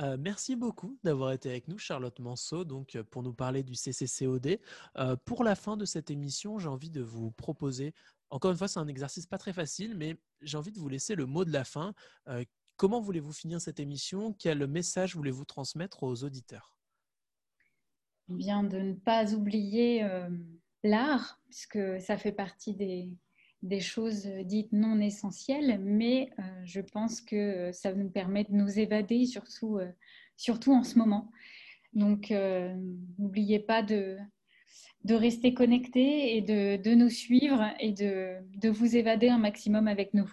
Euh, 0.00 0.16
merci 0.18 0.56
beaucoup 0.56 0.98
d'avoir 1.04 1.32
été 1.32 1.50
avec 1.50 1.68
nous, 1.68 1.76
Charlotte 1.78 2.18
Manceau, 2.20 2.64
donc 2.64 2.96
euh, 2.96 3.04
pour 3.04 3.22
nous 3.22 3.34
parler 3.34 3.62
du 3.62 3.74
CCCOD. 3.74 4.58
Euh, 4.96 5.16
pour 5.24 5.44
la 5.44 5.54
fin 5.54 5.76
de 5.76 5.84
cette 5.84 6.10
émission, 6.10 6.58
j'ai 6.58 6.68
envie 6.68 6.90
de 6.90 7.02
vous 7.02 7.30
proposer, 7.32 7.94
encore 8.30 8.50
une 8.50 8.56
fois, 8.56 8.68
c'est 8.68 8.78
un 8.78 8.88
exercice 8.88 9.26
pas 9.26 9.38
très 9.38 9.52
facile, 9.52 9.96
mais 9.96 10.16
j'ai 10.40 10.56
envie 10.56 10.72
de 10.72 10.78
vous 10.78 10.88
laisser 10.88 11.16
le 11.16 11.26
mot 11.26 11.44
de 11.44 11.52
la 11.52 11.64
fin. 11.64 11.94
Comment 12.76 13.00
voulez-vous 13.00 13.32
finir 13.32 13.60
cette 13.60 13.80
émission? 13.80 14.32
Quel 14.34 14.68
message 14.68 15.16
voulez-vous 15.16 15.44
transmettre 15.44 16.04
aux 16.04 16.22
auditeurs? 16.22 16.76
Bien 18.28 18.62
de 18.62 18.78
ne 18.78 18.92
pas 18.92 19.34
oublier 19.34 20.08
l'art, 20.84 21.40
puisque 21.46 22.00
ça 22.00 22.16
fait 22.16 22.30
partie 22.30 22.76
des, 22.76 23.10
des 23.62 23.80
choses 23.80 24.26
dites 24.44 24.72
non 24.72 25.00
essentielles, 25.00 25.80
mais 25.82 26.30
euh, 26.38 26.42
je 26.64 26.80
pense 26.80 27.20
que 27.20 27.70
ça 27.72 27.92
nous 27.92 28.08
permet 28.08 28.44
de 28.44 28.52
nous 28.52 28.78
évader, 28.78 29.26
surtout, 29.26 29.78
euh, 29.78 29.92
en 30.72 30.82
ce 30.82 30.98
moment. 30.98 31.30
Donc, 31.92 32.30
euh, 32.30 32.74
n'oubliez 33.18 33.58
pas 33.58 33.82
de, 33.82 34.16
rester 35.08 35.54
connecté 35.54 36.36
et 36.36 36.40
de, 36.40 36.82
de 36.82 36.94
nous 36.94 37.10
suivre 37.10 37.64
et 37.80 37.92
de, 37.92 38.36
de 38.56 38.70
vous 38.70 38.96
évader 38.96 39.28
un 39.28 39.38
maximum 39.38 39.88
avec 39.88 40.14
nous. 40.14 40.30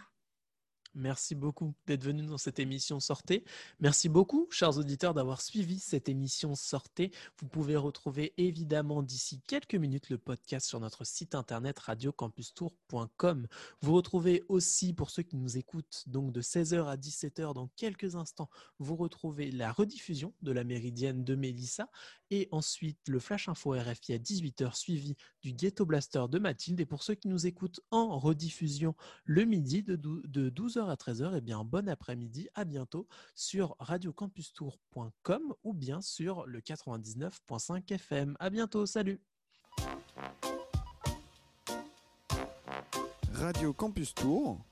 Merci 0.95 1.35
beaucoup 1.35 1.73
d'être 1.85 2.03
venu 2.03 2.23
dans 2.23 2.37
cette 2.37 2.59
émission 2.59 2.99
Sortez. 2.99 3.43
Merci 3.79 4.09
beaucoup, 4.09 4.47
chers 4.51 4.77
auditeurs, 4.77 5.13
d'avoir 5.13 5.41
suivi 5.41 5.79
cette 5.79 6.09
émission 6.09 6.55
Sortez. 6.55 7.11
Vous 7.39 7.47
pouvez 7.47 7.75
retrouver 7.75 8.33
évidemment 8.37 9.03
d'ici 9.03 9.41
quelques 9.47 9.75
minutes 9.75 10.09
le 10.09 10.17
podcast 10.17 10.67
sur 10.67 10.79
notre 10.79 11.05
site 11.05 11.35
internet 11.35 11.79
radiocampustour.com. 11.79 13.47
Vous 13.81 13.93
retrouvez 13.93 14.43
aussi, 14.49 14.93
pour 14.93 15.09
ceux 15.09 15.23
qui 15.23 15.37
nous 15.37 15.57
écoutent, 15.57 16.03
donc 16.07 16.31
de 16.31 16.41
16h 16.41 16.85
à 16.87 16.97
17h 16.97 17.53
dans 17.53 17.67
quelques 17.75 18.15
instants, 18.15 18.49
vous 18.79 18.95
retrouvez 18.95 19.51
la 19.51 19.71
rediffusion 19.71 20.33
de 20.41 20.51
la 20.51 20.63
méridienne 20.63 21.23
de 21.23 21.35
Mélissa 21.35 21.89
et 22.31 22.47
ensuite 22.51 22.99
le 23.07 23.19
Flash 23.19 23.47
Info 23.49 23.71
RFI 23.71 24.13
à 24.13 24.17
18h 24.17 24.75
suivi 24.75 25.15
du 25.41 25.53
Ghetto 25.53 25.85
Blaster 25.85 26.25
de 26.29 26.39
Mathilde. 26.39 26.79
Et 26.79 26.85
pour 26.85 27.03
ceux 27.03 27.15
qui 27.15 27.27
nous 27.27 27.47
écoutent 27.47 27.81
en 27.91 28.17
rediffusion 28.17 28.95
le 29.25 29.43
midi 29.45 29.83
de 29.83 30.49
12h 30.49 30.89
à 30.89 30.95
13h, 30.95 31.37
et 31.37 31.41
bien 31.41 31.63
bon 31.63 31.87
après-midi, 31.89 32.49
à 32.53 32.65
bientôt 32.65 33.07
sur 33.35 33.75
radiocampustour.com 33.79 35.53
ou 35.63 35.73
bien 35.73 36.01
sur 36.01 36.45
le 36.45 36.59
99.5 36.61 37.93
FM. 37.93 38.35
À 38.39 38.49
bientôt, 38.49 38.85
salut 38.85 39.21
Radio 43.33 43.71
Campus 43.71 44.15
Tour 44.15 44.65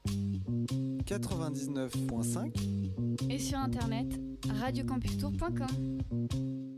99.5 1.06 3.30
et 3.30 3.38
sur 3.38 3.60
internet 3.60 4.20
radiocampustour.com. 4.50 6.75